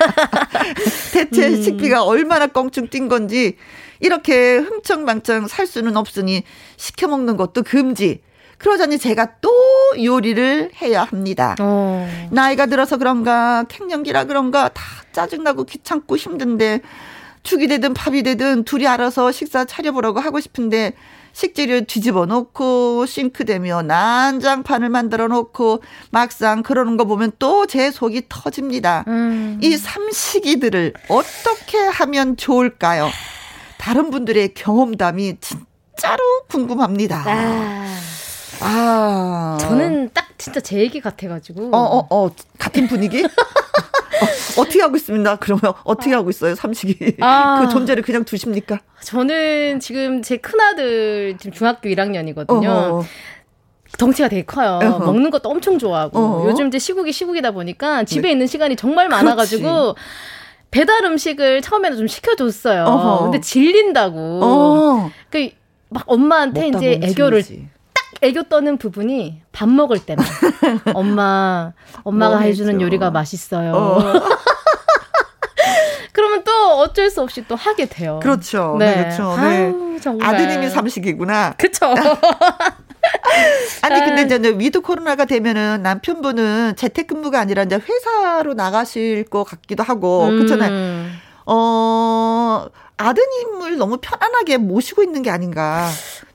대체 1.13 1.49
음. 1.49 1.63
식비가 1.63 2.03
얼마나 2.03 2.47
껑충 2.47 2.89
뛴 2.89 3.09
건지 3.09 3.57
이렇게 4.01 4.57
흥청망청 4.57 5.49
살 5.49 5.67
수는 5.67 5.97
없으니 5.97 6.45
시켜 6.77 7.07
먹는 7.09 7.37
것도 7.37 7.63
금지. 7.63 8.23
그러자니 8.57 8.99
제가 8.99 9.35
또 9.41 9.51
요리를 10.03 10.71
해야 10.81 11.05
합니다. 11.05 11.55
어. 11.61 12.09
나이가 12.33 12.67
들어서 12.67 12.97
그런가 12.97 13.65
갱년기라 13.69 14.25
그런가 14.25 14.69
다 14.69 14.83
짜증나고 15.13 15.65
귀찮고 15.65 16.17
힘든데 16.17 16.81
죽이 17.49 17.67
되든 17.67 17.95
밥이 17.95 18.23
되든 18.25 18.65
둘이 18.65 18.87
알아서 18.87 19.33
식사 19.33 19.65
차려보라고 19.65 20.21
하고 20.21 20.39
싶은데 20.39 20.93
식재료 21.33 21.81
뒤집어 21.87 22.27
놓고 22.27 23.07
싱크대며 23.07 23.83
난장판을 23.85 24.91
만들어 24.91 25.29
놓고 25.29 25.83
막상 26.11 26.63
그러는 26.63 26.99
거 26.99 27.07
보면 27.07 27.33
또 27.39 27.65
제 27.67 27.91
속이 27.91 28.25
터집니다. 28.29 29.05
음. 29.09 29.59
이 29.63 29.79
삼식이들을 29.79 30.93
어떻게 31.09 31.79
하면 31.79 32.37
좋을까요? 32.37 33.09
다른 33.79 34.11
분들의 34.11 34.53
경험담이 34.53 35.37
진짜로 35.41 36.23
궁금합니다. 36.51 37.25
아. 37.27 37.99
아. 38.61 39.59
저는 39.61 40.11
딱 40.13 40.27
진짜 40.37 40.61
제 40.61 40.79
얘기 40.79 41.01
같아가지고. 41.01 41.71
어, 41.75 41.79
어, 41.79 42.07
어, 42.11 42.31
같은 42.59 42.87
분위기? 42.89 43.25
어, 44.59 44.65
떻게 44.65 44.81
하고 44.81 44.97
있습니다. 44.97 45.37
그러면 45.37 45.73
어떻게 45.85 46.13
하고 46.15 46.31
있어요, 46.31 46.55
삼식이? 46.55 47.17
아. 47.21 47.61
그 47.61 47.73
존재를 47.73 48.03
그냥 48.03 48.25
두십니까? 48.25 48.81
저는 49.03 49.81
지금 49.81 50.23
제 50.23 50.37
큰아들 50.37 51.37
지금 51.39 51.53
중학교 51.53 51.89
1학년이거든요. 51.89 52.67
어허. 52.69 53.05
덩치가 53.99 54.29
되게 54.29 54.43
커요. 54.45 54.81
어허. 54.83 55.05
먹는 55.07 55.31
것도 55.31 55.49
엄청 55.49 55.79
좋아하고. 55.79 56.19
어허. 56.19 56.51
요즘 56.51 56.69
이제 56.69 56.79
시국이 56.79 57.13
시국이다 57.13 57.53
보니까 57.53 58.05
집에 58.05 58.23
네. 58.23 58.33
있는 58.33 58.47
시간이 58.47 58.77
정말 58.77 59.09
많아가지고 59.09 59.97
배달 60.71 61.05
음식을 61.05 61.63
처음에는 61.63 61.97
좀 61.97 62.07
시켜줬어요. 62.07 63.21
근데 63.25 63.41
질린다고. 63.41 64.41
어. 64.43 65.11
그막 65.31 66.05
엄마한테 66.07 66.69
이제 66.69 67.01
애교를 67.03 67.43
질리지. 67.43 67.69
딱 68.19 68.27
애교 68.27 68.45
떠는 68.45 68.79
부분이 68.79 69.43
밥 69.53 69.69
먹을 69.69 69.99
때만. 70.05 70.25
엄마, 70.95 71.73
엄마가 72.03 72.37
뭐 72.37 72.45
해주는. 72.45 72.81
요리가 72.81 73.11
맛있어요. 73.11 73.73
어. 73.73 73.99
그러면 76.13 76.43
또 76.43 76.53
어쩔 76.79 77.11
수 77.11 77.23
없이 77.23 77.45
또 77.47 77.55
하게 77.55 77.87
돼요. 77.87 78.19
그렇죠. 78.21 78.77
네, 78.79 78.97
그렇죠. 78.97 79.37
네. 79.37 79.43
아유, 79.43 79.99
정말. 80.03 80.35
아드님이 80.35 80.69
삼식이구나. 80.69 81.55
그쵸. 81.57 81.95
아니 83.83 84.01
근데 84.05 84.23
이제 84.23 84.37
이제 84.37 84.59
위드 84.59 84.81
코로나가 84.81 85.25
되면은 85.25 85.83
남편분은 85.83 86.75
재택근무가 86.77 87.39
아니라 87.41 87.63
이제 87.63 87.77
회사로 87.77 88.55
나가실 88.55 89.25
것 89.25 89.45
같기도 89.45 89.85
하고 89.85 90.27
음. 90.27 90.39
그렇잖아요. 90.39 91.07
어 91.47 92.67
아드님을 92.97 93.79
너무 93.79 93.99
편안하게 93.99 94.57
모시고 94.59 95.03
있는 95.05 95.23
게 95.23 95.31
아닌가. 95.31 95.89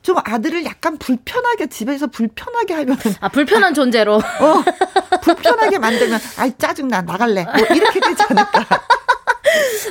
좀 0.04 0.18
아들을 0.24 0.66
약간 0.66 0.98
불편하게 0.98 1.68
집에서 1.68 2.08
불편하게 2.08 2.74
하면 2.74 2.98
아, 3.22 3.30
불편한 3.30 3.74
존재로. 3.74 4.16
어 4.16 5.22
불편하게 5.22 5.80
만들면 5.80 6.20
아이 6.38 6.52
짜증나 6.58 7.02
나갈래 7.04 7.46
뭐 7.46 7.54
이렇게 7.74 8.00
되지 8.02 8.22
않을까. 8.30 8.66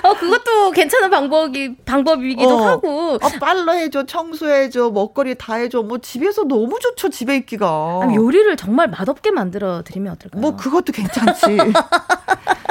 어, 0.03 0.15
그것도 0.15 0.73
괜찮은 0.73 1.09
방법이, 1.11 1.77
방법이기도 1.85 2.49
어. 2.49 2.67
하고. 2.67 3.15
어, 3.15 3.29
빨래 3.41 3.83
해줘, 3.83 4.05
청소해줘, 4.07 4.91
먹거리 4.91 5.37
다 5.37 5.55
해줘. 5.55 5.83
뭐 5.83 5.99
집에서 5.99 6.43
너무 6.43 6.79
좋죠, 6.81 7.09
집에 7.11 7.37
있기가. 7.37 8.01
아니, 8.03 8.17
요리를 8.17 8.57
정말 8.57 8.89
맛없게 8.89 9.31
만들어 9.31 9.83
드리면 9.85 10.15
어떨까요? 10.15 10.41
뭐 10.41 10.57
그것도 10.57 10.93
괜찮지. 10.93 11.43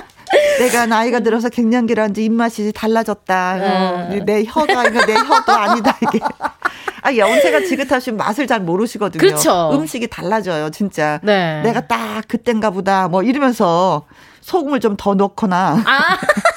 내가 0.59 0.85
나이가 0.85 1.19
들어서 1.19 1.49
갱년기라 1.49 2.07
이제 2.07 2.23
입맛이 2.23 2.71
달라졌다. 2.73 3.53
어, 3.55 4.07
네. 4.09 4.19
내 4.25 4.43
혀가 4.45 4.87
이거 4.87 5.05
내 5.05 5.13
혀도 5.13 5.51
아니다 5.51 5.97
이게. 6.01 6.19
아 7.03 7.15
연세가 7.15 7.61
지긋하시면 7.61 8.17
맛을 8.17 8.45
잘 8.47 8.59
모르시거든요. 8.59 9.19
그렇죠. 9.19 9.71
음식이 9.73 10.07
달라져요, 10.07 10.69
진짜. 10.69 11.19
네. 11.23 11.61
내가 11.63 11.81
딱 11.87 12.21
그땐가 12.27 12.69
보다 12.69 13.07
뭐 13.07 13.23
이러면서 13.23 14.05
소금을 14.41 14.79
좀 14.79 14.95
더 14.97 15.15
넣거나 15.15 15.81
아, 15.85 16.17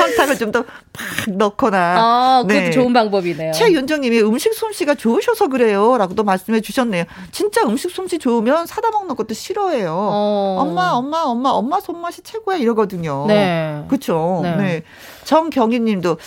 설탕을 0.00 0.38
좀 0.38 0.50
더 0.52 0.64
팍 0.92 1.30
넣거나. 1.36 1.96
어, 2.40 2.42
그것도 2.42 2.60
네. 2.60 2.70
좋은 2.70 2.92
방법이네요. 2.92 3.52
최윤정님이 3.52 4.20
음식 4.22 4.52
솜씨가 4.54 4.94
좋으셔서 4.96 5.48
그래요 5.48 5.96
라고도 5.98 6.24
말씀해 6.24 6.60
주셨네요. 6.60 7.04
진짜 7.32 7.62
음식 7.62 7.90
솜씨 7.90 8.18
좋으면 8.18 8.66
사다 8.66 8.90
먹는 8.90 9.14
것도 9.16 9.34
싫어해요. 9.34 9.94
어. 9.94 10.56
엄마, 10.60 10.90
엄마, 10.90 11.22
엄마, 11.22 11.50
엄마 11.50 11.80
손맛이 11.80 12.22
최고야 12.22 12.56
이러거든요. 12.56 13.26
네. 13.28 13.84
그렇죠. 13.88 14.40
네. 14.42 14.56
네. 14.56 14.82
정경희 15.24 15.80
님도 15.80 16.18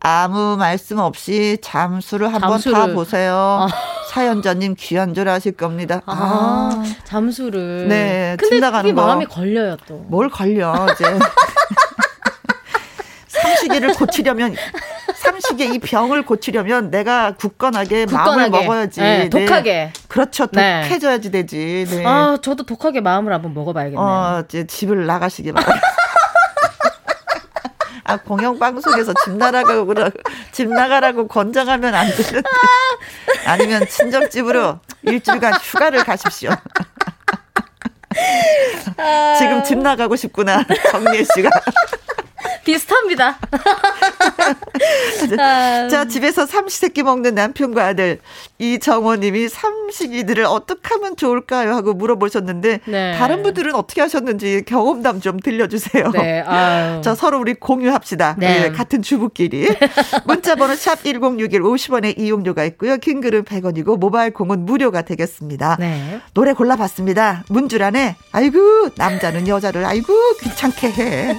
아무 0.00 0.56
말씀 0.58 0.98
없이 0.98 1.56
잠수를 1.62 2.32
한번. 2.32 2.60
타 2.60 2.86
보세요. 2.88 3.66
사연자님 4.10 4.74
귀한 4.78 5.14
줄 5.14 5.28
아실 5.28 5.52
겁니다. 5.52 6.02
아, 6.04 6.70
아, 6.74 6.84
잠수를. 7.04 7.88
네, 7.88 8.36
근데 8.38 8.56
집 8.56 8.60
나가는 8.60 8.82
그게 8.82 8.94
거. 8.94 9.06
마음이 9.06 9.24
걸려요, 9.24 9.76
또. 9.88 9.94
뭘 10.08 10.28
걸려 10.28 10.86
이제. 10.92 11.04
삼시계를 13.64 13.94
고치려면 13.94 14.54
삼시계 15.14 15.66
이 15.66 15.78
병을 15.78 16.24
고치려면 16.24 16.90
내가 16.90 17.34
굳건하게, 17.34 18.06
마음을 18.06 18.44
굳건하게. 18.44 18.66
먹어야지. 18.66 19.00
네, 19.00 19.28
독하게. 19.28 19.92
그렇죠. 20.08 20.46
네. 20.52 20.82
독해져야지 20.82 21.30
되지. 21.30 21.86
네. 21.88 22.04
아, 22.06 22.36
저도 22.42 22.64
독하게 22.64 23.00
마음을 23.00 23.32
한번 23.32 23.54
먹어봐야겠네요. 23.54 24.00
어, 24.00 24.42
이제 24.46 24.66
집을 24.66 25.06
나가시기 25.06 25.52
바랍니다. 25.52 25.86
아, 28.06 28.18
공영방송에서 28.18 29.14
집 29.24 29.34
나가라고, 29.36 29.94
집 30.52 30.68
나가라고 30.68 31.26
권장하면 31.26 31.94
안 31.94 32.06
되는데. 32.10 32.42
아니면 33.46 33.86
친정집으로 33.88 34.78
일주일간 35.02 35.54
휴가를 35.54 36.04
가십시오. 36.04 36.50
지금 39.38 39.64
집 39.64 39.78
나가고 39.78 40.16
싶구나, 40.16 40.62
정리혜 40.90 41.24
씨가. 41.34 41.48
비슷합니다. 42.64 43.38
아, 45.38 45.88
자, 45.88 46.06
집에서 46.06 46.46
삼시세끼 46.46 47.02
먹는 47.02 47.34
남편과 47.34 47.84
아들, 47.86 48.18
이정호님이 48.58 49.48
삼식이들을 49.48 50.44
어떻게 50.44 50.94
하면 50.94 51.16
좋을까요? 51.16 51.74
하고 51.74 51.92
물어보셨는데, 51.94 52.80
네. 52.86 53.16
다른 53.16 53.42
분들은 53.42 53.74
어떻게 53.74 54.00
하셨는지 54.00 54.64
경험담 54.66 55.20
좀 55.20 55.38
들려주세요. 55.38 56.10
네, 56.12 56.40
아유. 56.40 57.00
자, 57.04 57.14
서로 57.14 57.38
우리 57.38 57.54
공유합시다. 57.54 58.36
네. 58.38 58.64
예, 58.64 58.70
같은 58.70 59.02
주부끼리. 59.02 59.68
문자번호 60.26 60.74
샵 60.74 61.04
1061 61.04 61.60
50원의 61.60 62.18
이용료가 62.18 62.64
있고요. 62.64 62.96
긴 62.96 63.20
글은 63.20 63.44
100원이고, 63.44 63.98
모바일 63.98 64.32
공은 64.32 64.64
무료가 64.64 65.02
되겠습니다. 65.02 65.76
네. 65.78 66.20
노래 66.32 66.52
골라봤습니다. 66.52 67.44
문주란에, 67.48 68.16
아이고, 68.32 68.90
남자는 68.96 69.48
여자를, 69.48 69.84
아이고, 69.84 70.14
귀찮게 70.40 70.90
해. 70.90 71.38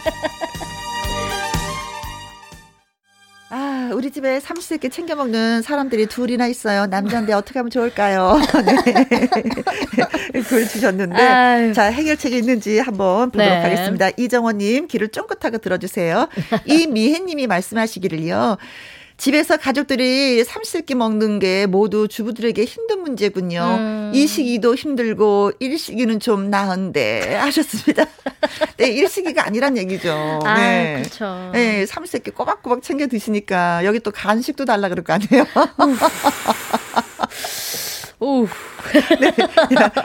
아, 3.50 3.92
우리 3.94 4.10
집에 4.12 4.40
삼시세끼 4.40 4.90
챙겨 4.90 5.16
먹는 5.16 5.62
사람들이 5.62 6.08
둘이나 6.08 6.48
있어요. 6.48 6.88
남자인데 6.88 7.32
어떻게 7.34 7.60
하면 7.60 7.70
좋을까요? 7.70 8.40
네. 8.66 10.42
글 10.42 10.68
주셨는데. 10.68 11.16
아유. 11.22 11.74
자, 11.74 11.84
해결책이 11.86 12.38
있는지 12.38 12.80
한번 12.80 13.30
보도록 13.30 13.48
네. 13.54 13.62
하겠습니다. 13.62 14.10
이정원님, 14.18 14.88
귀를 14.88 15.10
쫑긋하고 15.10 15.60
들어주세요. 15.60 16.28
이미혜님이 16.66 17.46
말씀하시기를요. 17.46 18.58
집에서 19.18 19.58
가족들이 19.58 20.44
삼시세끼 20.44 20.94
먹는 20.96 21.40
게 21.40 21.66
모두 21.66 22.08
주부들에게 22.08 22.66
힘든 22.66 23.02
문제군요. 23.02 23.62
음. 23.80 24.12
이 24.14 24.28
시기도 24.28 24.76
힘들고 24.76 25.54
일시기는 25.60 26.20
좀 26.20 26.50
나은데 26.50 27.36
하셨습니다. 27.36 28.06
네, 28.78 28.90
일시기가 28.90 29.46
아니란 29.46 29.78
얘기죠. 29.78 30.42
아, 30.44 30.58
네. 30.58 31.02
그렇죠. 31.02 31.52
네, 31.54 31.86
삼시세끼 31.86 32.32
꼬박꼬박 32.32 32.82
챙겨 32.84 33.08
드시니까 33.08 33.86
여기 33.86 34.00
또 34.00 34.12
간식도 34.12 34.66
달라 34.66 34.90
그럴 34.90 35.04
거 35.04 35.14
아니에요. 35.14 35.46
오. 38.20 38.48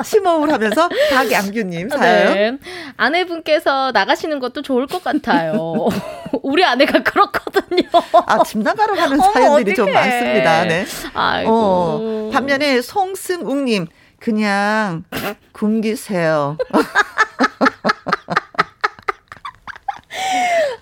심호흡을 0.04 0.52
하면서 0.52 0.88
박양규님 1.10 1.88
사연. 1.90 2.34
네. 2.34 2.58
아내분께서 2.96 3.92
나가시는 3.92 4.40
것도 4.40 4.62
좋을 4.62 4.86
것 4.86 5.02
같아요. 5.04 5.88
우리 6.42 6.64
아내가 6.64 7.02
그렇거든요. 7.02 7.82
아, 8.26 8.42
집 8.42 8.58
나가러 8.58 8.94
가는 8.94 9.20
어머, 9.20 9.32
사연들이 9.32 9.74
좀 9.74 9.88
어떡해. 9.88 10.00
많습니다. 10.08 10.64
네. 10.64 10.84
아이고. 11.14 11.50
어, 11.52 12.30
반면에 12.32 12.80
송승욱님, 12.82 13.86
그냥 14.18 15.04
굶기세요. 15.52 16.56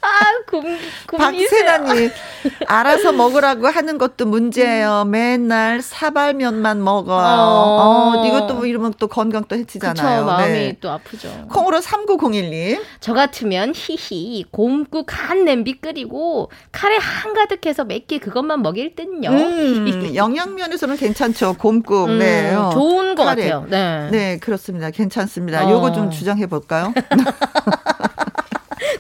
아, 0.01 0.09
굶. 0.47 0.79
박세나님, 1.17 2.11
알아서 2.67 3.13
먹으라고 3.13 3.67
하는 3.67 3.99
것도 3.99 4.27
문제예요. 4.27 5.05
맨날 5.07 5.83
사발면만 5.83 6.83
먹어요. 6.83 7.19
어. 7.41 8.13
어, 8.17 8.27
이것도 8.27 8.55
뭐 8.55 8.67
이러면 8.67 8.95
또 8.99 9.09
건강 9.09 9.45
또 9.49 9.57
해치잖아요. 9.57 10.25
그쵸, 10.25 10.27
마음이 10.27 10.53
네. 10.53 10.77
또 10.81 10.91
아프죠. 10.91 11.29
콩으로 11.51 11.81
3901님. 11.81 12.81
저 13.01 13.13
같으면 13.15 13.73
히히 13.75 14.45
곰국 14.51 15.07
간 15.09 15.45
냄비 15.45 15.81
끓이고 15.81 16.51
카레 16.73 16.97
한가득 16.97 17.65
해서 17.67 17.85
몇 17.85 18.07
개 18.09 18.19
그것만 18.19 18.63
먹일 18.63 18.95
듯요. 18.95 19.31
음, 19.31 20.13
영양면에서는 20.15 20.97
괜찮죠. 20.97 21.57
곰국. 21.59 22.09
음, 22.09 22.19
네. 22.21 22.55
어. 22.55 22.71
좋은 22.71 23.15
것 23.15 23.25
카레. 23.25 23.49
같아요. 23.51 23.67
네. 23.69 24.09
네, 24.11 24.39
그렇습니다. 24.39 24.91
괜찮습니다. 24.91 25.67
어. 25.67 25.71
요거 25.71 25.93
좀 25.93 26.11
주장해 26.11 26.47
볼까요? 26.47 26.95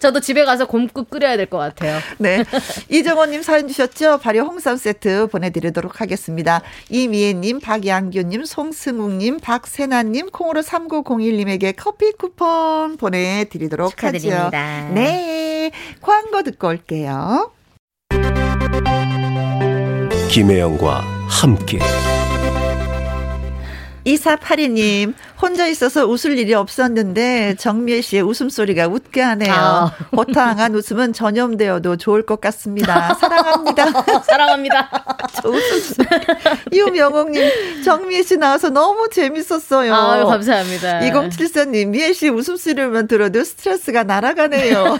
저도 0.00 0.20
집에 0.20 0.44
가서 0.44 0.66
곰국 0.66 1.10
끓여야 1.10 1.36
될 1.36 1.48
것 1.48 1.58
같아요. 1.58 1.98
네. 2.18 2.44
이정원님 2.90 3.42
사연 3.42 3.68
주셨죠? 3.68 4.18
발효 4.18 4.40
홍삼 4.40 4.76
세트 4.76 5.28
보내드리도록 5.28 6.00
하겠습니다. 6.00 6.60
이미애님, 6.90 7.60
박양규님, 7.60 8.44
송승욱님, 8.44 9.40
박세나님, 9.40 10.30
콩으로 10.30 10.60
3901님에게 10.62 11.74
커피 11.76 12.12
쿠폰 12.12 12.96
보내드리도록 12.96 13.86
하죠. 14.04 14.18
축하드립니다. 14.18 14.90
네. 14.92 15.70
광고 16.00 16.42
듣고 16.42 16.68
올게요. 16.68 17.50
김혜영과 20.30 21.00
함께 21.28 21.78
2482님, 24.08 25.14
혼자 25.40 25.66
있어서 25.66 26.06
웃을 26.06 26.38
일이 26.38 26.54
없었는데, 26.54 27.56
정미애 27.58 28.00
씨의 28.00 28.22
웃음소리가 28.22 28.88
웃게 28.88 29.20
하네요. 29.20 29.52
아. 29.52 29.92
호탕한 30.16 30.74
웃음은 30.74 31.12
전염되어도 31.12 31.96
좋을 31.96 32.24
것 32.24 32.40
같습니다. 32.40 33.14
사랑합니다. 33.14 33.84
사랑합니다. 34.24 34.90
이우명옥님, 36.72 37.82
정미애 37.84 38.22
씨 38.22 38.36
나와서 38.36 38.70
너무 38.70 39.08
재밌었어요. 39.10 39.94
아 39.94 40.24
감사합니다. 40.24 41.00
2074님, 41.00 41.88
미애 41.88 42.12
씨 42.12 42.28
웃음소리만 42.28 43.08
들어도 43.08 43.44
스트레스가 43.44 44.04
날아가네요. 44.04 44.98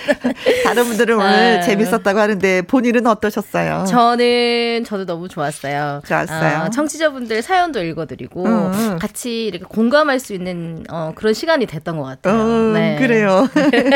다른 0.64 0.84
분들은 0.84 1.16
오늘 1.16 1.58
아. 1.58 1.62
재밌었다고 1.62 2.18
하는데 2.18 2.62
본인은 2.62 3.06
어떠셨어요? 3.06 3.84
저는 3.88 4.84
저도 4.84 5.06
너무 5.06 5.28
좋았어요. 5.28 6.02
좋았어요. 6.06 6.64
어, 6.66 6.70
청취자분들 6.70 7.42
사연도 7.42 7.82
읽어드리고 7.82 8.37
음. 8.46 8.98
같이 8.98 9.46
이렇게 9.46 9.64
공감할 9.64 10.20
수 10.20 10.32
있는 10.32 10.84
어, 10.90 11.12
그런 11.14 11.34
시간이 11.34 11.66
됐던 11.66 11.96
것 11.96 12.04
같아요. 12.04 12.34
음, 12.34 12.72
네. 12.74 12.96
그래요. 12.98 13.48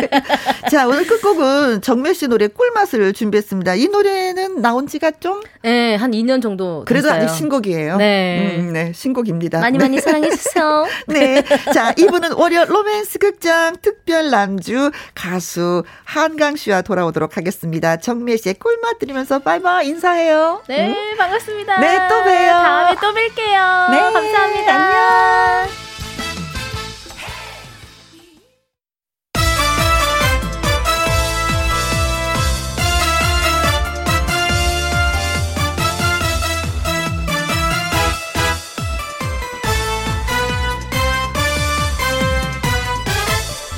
자 0.70 0.86
오늘 0.86 1.06
끝곡은 1.06 1.82
정미애 1.82 2.14
씨 2.14 2.28
노래 2.28 2.48
꿀맛을 2.48 3.12
준비했습니다. 3.12 3.74
이 3.74 3.88
노래는 3.88 4.60
나온 4.62 4.86
지가 4.86 5.12
좀? 5.12 5.40
네, 5.62 5.94
한 5.94 6.12
2년 6.12 6.42
정도. 6.42 6.84
그래도 6.86 7.10
아직 7.10 7.28
신곡이에요. 7.30 7.96
네. 7.96 8.56
음, 8.58 8.72
네, 8.72 8.92
신곡입니다. 8.94 9.60
많이 9.60 9.78
많이 9.78 10.00
사랑해 10.00 10.30
주세요. 10.30 10.86
네. 11.06 11.42
자, 11.72 11.92
이분은 11.96 12.32
월요 12.32 12.64
로맨스 12.64 13.18
극장 13.18 13.76
특별 13.80 14.30
남주 14.30 14.90
가수 15.14 15.84
한강 16.04 16.56
씨와 16.56 16.82
돌아오도록 16.82 17.36
하겠습니다. 17.36 17.96
정미애 17.96 18.36
씨의 18.36 18.54
꿀맛 18.54 18.98
들으면서 18.98 19.38
바이바이 19.40 19.88
인사해요. 19.88 20.62
네, 20.68 20.88
음? 20.88 21.16
반갑습니다. 21.16 21.80
네, 21.80 22.08
또 22.08 22.22
봬요. 22.24 22.50
다음에 22.52 22.94
또 23.00 23.12
뵐게요. 23.12 23.90
네. 23.90 24.00
감사합니다. 24.00 24.31
안녕. 24.34 25.68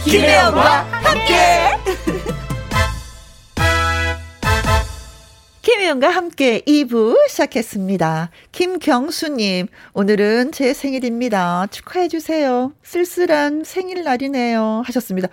김혜영과 0.05 0.87
함께. 1.03 2.04
김혜영과 5.65 6.11
함께 6.11 6.61
2부 6.67 7.27
시작했습니다. 7.27 8.31
김경수님, 8.53 9.69
오늘은 9.95 10.53
제 10.53 10.75
생일입니다. 10.75 11.69
축하해주세요. 11.71 12.75
쓸쓸한 12.83 13.65
생일날이네요. 13.65 14.83
하셨습니다. 14.85 15.29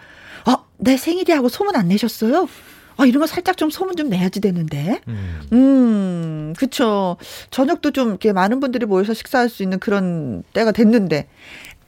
어, 0.48 0.66
내 0.78 0.96
생일이 0.96 1.34
하고 1.34 1.50
소문 1.50 1.76
안 1.76 1.90
내셨어요? 1.90 2.48
아, 2.96 3.06
이런 3.06 3.20
거 3.20 3.28
살짝 3.28 3.58
좀 3.58 3.70
소문 3.70 3.98
좀 3.98 4.08
내야지 4.08 4.40
되는데. 4.40 5.02
음, 5.10 5.42
음 5.52 6.54
그쵸. 6.58 7.18
저녁도 7.50 7.92
좀 7.92 8.08
이렇게 8.08 8.32
많은 8.32 8.62
분들이 8.62 8.86
모여서 8.86 9.14
식사할 9.14 9.50
수 9.50 9.64
있는 9.64 9.80
그런 9.80 10.44
때가 10.54 10.72
됐는데. 10.72 11.28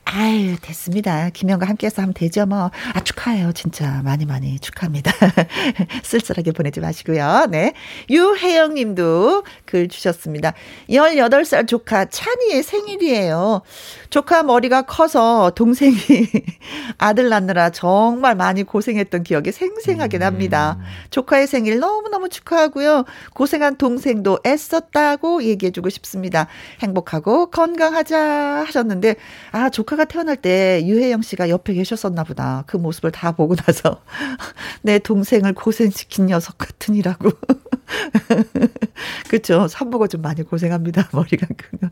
아유, 0.05 0.57
됐습니다. 0.61 1.29
김영과 1.29 1.65
함께해서 1.65 2.01
하면 2.01 2.13
되죠, 2.13 2.45
뭐. 2.45 2.71
아, 2.93 2.99
축하해요. 2.99 3.53
진짜. 3.53 4.01
많이 4.03 4.25
많이 4.25 4.59
축하합니다. 4.59 5.11
쓸쓸하게 6.03 6.51
보내지 6.51 6.81
마시고요. 6.81 7.47
네. 7.49 7.73
유혜영 8.09 8.73
님도 8.73 9.43
글 9.65 9.87
주셨습니다. 9.87 10.53
18살 10.89 11.67
조카 11.67 12.05
찬이의 12.05 12.63
생일이에요. 12.63 13.61
조카 14.09 14.43
머리가 14.43 14.83
커서 14.83 15.51
동생이 15.55 15.97
아들 16.99 17.29
낳느라 17.29 17.69
정말 17.69 18.35
많이 18.35 18.63
고생했던 18.63 19.23
기억이 19.23 19.51
생생하게 19.51 20.17
납니다. 20.17 20.77
음. 20.79 20.85
조카의 21.11 21.47
생일 21.47 21.79
너무너무 21.79 22.29
축하하고요. 22.29 23.05
고생한 23.33 23.77
동생도 23.77 24.39
애썼다고 24.45 25.43
얘기해주고 25.43 25.89
싶습니다. 25.89 26.47
행복하고 26.81 27.49
건강하자 27.49 28.19
하셨는데, 28.67 29.15
아, 29.51 29.69
조카 29.69 29.92
조카가 29.93 30.05
태어날 30.05 30.35
때 30.37 30.81
유혜영 30.85 31.21
씨가 31.21 31.49
옆에 31.49 31.73
계셨었나 31.73 32.23
보다. 32.23 32.63
그 32.67 32.77
모습을 32.77 33.11
다 33.11 33.31
보고 33.31 33.55
나서 33.55 34.01
내 34.81 34.99
동생을 34.99 35.53
고생시킨 35.53 36.27
녀석 36.27 36.57
같으니라고. 36.57 37.29
그렇죠. 39.29 39.67
산모가 39.67 40.07
좀 40.07 40.21
많이 40.21 40.43
고생합니다. 40.43 41.09
머리가 41.13 41.47
크면. 41.57 41.91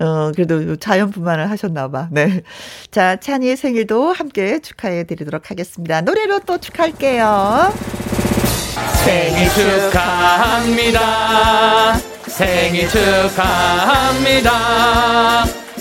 어, 0.00 0.32
그래도 0.32 0.76
자연분만을 0.76 1.50
하셨나 1.50 1.88
봐. 1.88 2.08
네. 2.10 2.42
자, 2.90 3.16
찬이의 3.16 3.56
생일도 3.56 4.12
함께 4.12 4.58
축하해 4.60 5.04
드리도록 5.04 5.50
하겠습니다. 5.50 6.00
노래로 6.00 6.40
또 6.40 6.58
축하할게요. 6.58 7.72
생일 9.04 9.48
축하합니다. 9.90 11.00
생일 12.26 12.88
축하합니다. 12.88 14.50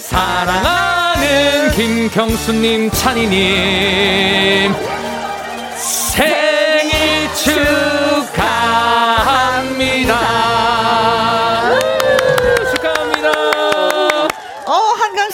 사랑하는 0.10 1.72
김경수님, 1.76 2.90
찬이님, 2.90 4.74
생일 5.78 7.30
축하합니다. 8.26 8.90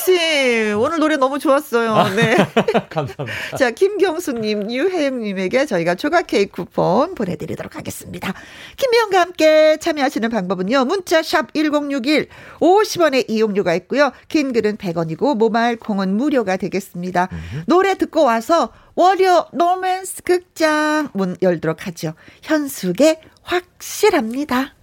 씨, 0.05 0.73
오늘 0.73 0.99
노래 0.99 1.17
너무 1.17 1.39
좋았어요. 1.39 2.15
네. 2.15 2.35
감사합니다. 2.89 3.57
자, 3.57 3.71
김경수님, 3.71 4.71
유혜영님에게 4.71 5.65
저희가 5.65 5.95
초각 5.95 6.27
케이크 6.27 6.51
쿠폰 6.63 7.15
보내드리도록 7.15 7.75
하겠습니다. 7.75 8.33
김미영과 8.77 9.19
함께 9.19 9.77
참여하시는 9.77 10.29
방법은요. 10.29 10.85
문자 10.85 11.23
샵 11.23 11.53
1061, 11.53 12.27
50원의 12.59 13.29
이용료가 13.29 13.73
있고요. 13.75 14.11
긴 14.27 14.53
글은 14.53 14.77
100원이고, 14.77 15.35
모바일 15.35 15.77
콩은 15.77 16.15
무료가 16.15 16.57
되겠습니다. 16.57 17.29
음. 17.31 17.63
노래 17.65 17.95
듣고 17.95 18.23
와서 18.23 18.69
월요 18.93 19.47
로맨스 19.51 20.23
극장 20.23 21.09
문 21.13 21.35
열도록 21.41 21.87
하죠. 21.87 22.13
현숙의 22.43 23.21
확실합니다. 23.41 24.75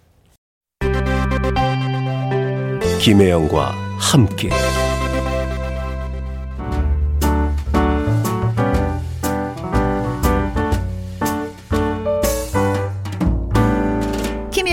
김혜영과 3.00 3.74
함께. 3.98 4.50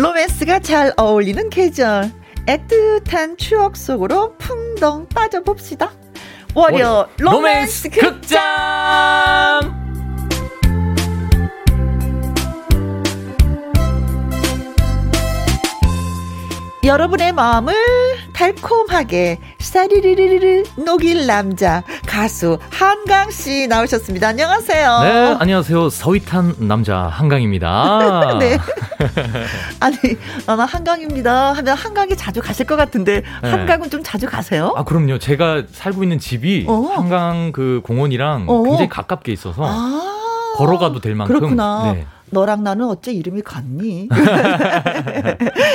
노래가 0.00 0.60
잘 0.60 0.92
어울리는 0.96 1.50
계절. 1.50 2.10
애틋한 2.46 3.36
추억 3.36 3.76
속으로 3.76 4.36
풍덩 4.38 5.08
빠져봅시다. 5.08 5.90
월요 6.54 7.08
로맨스 7.18 7.90
극장! 7.90 9.87
여러분의 16.88 17.32
마음을 17.32 17.74
달콤하게 18.32 19.38
사리리리리 19.58 20.64
녹일 20.86 21.26
남자 21.26 21.82
가수 22.06 22.58
한강 22.70 23.30
씨 23.30 23.66
나오셨습니다. 23.66 24.28
안녕하세요. 24.28 25.00
네, 25.02 25.36
안녕하세요. 25.38 25.90
서윗한 25.90 26.54
남자 26.60 26.96
한강입니다. 27.08 28.38
네. 28.40 28.56
아니, 29.80 29.96
나는 30.46 30.64
한강입니다. 30.64 31.52
하면 31.52 31.76
한강에 31.76 32.14
자주 32.16 32.40
가실 32.40 32.64
것 32.64 32.76
같은데 32.76 33.22
네. 33.42 33.50
한강은 33.50 33.90
좀 33.90 34.02
자주 34.02 34.26
가세요? 34.26 34.72
아, 34.74 34.82
그럼요. 34.82 35.18
제가 35.18 35.64
살고 35.70 36.02
있는 36.04 36.18
집이 36.18 36.64
어. 36.68 36.90
한강 36.96 37.52
그 37.52 37.82
공원이랑 37.84 38.46
어. 38.48 38.62
굉장히 38.62 38.88
가깝게 38.88 39.30
있어서 39.32 39.62
아. 39.66 40.54
걸어가도 40.56 41.00
될 41.00 41.14
만큼. 41.14 41.36
그렇구나. 41.36 41.92
네. 41.92 42.06
너랑 42.30 42.64
나는 42.64 42.86
어째 42.86 43.12
이름이 43.12 43.42
같니? 43.42 44.08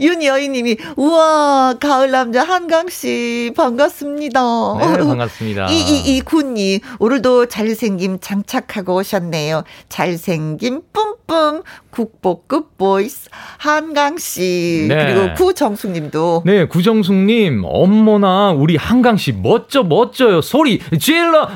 윤여희님이 0.00 0.76
우와 0.96 1.74
가을 1.80 2.10
남자 2.10 2.42
한강 2.44 2.88
씨 2.88 3.52
반갑습니다. 3.56 4.40
네, 4.80 4.98
반갑습니다. 4.98 5.68
이이이 5.70 6.20
군님 6.22 6.80
오늘도 6.98 7.46
잘생김 7.46 8.18
장착하고 8.20 8.96
오셨네요. 8.96 9.64
잘생김 9.88 10.82
뿜뿜 10.92 11.62
국보급 11.90 12.78
보이스 12.78 13.28
한강 13.58 14.18
씨 14.18 14.86
네. 14.88 15.14
그리고 15.14 15.34
구정숙님도 15.34 16.42
네 16.46 16.66
구정숙님 16.66 17.62
엄머나 17.64 18.52
우리 18.52 18.76
한강 18.76 19.16
씨 19.16 19.32
멋져 19.32 19.82
멋져요 19.82 20.40
소리 20.40 20.80
질러. 20.98 21.48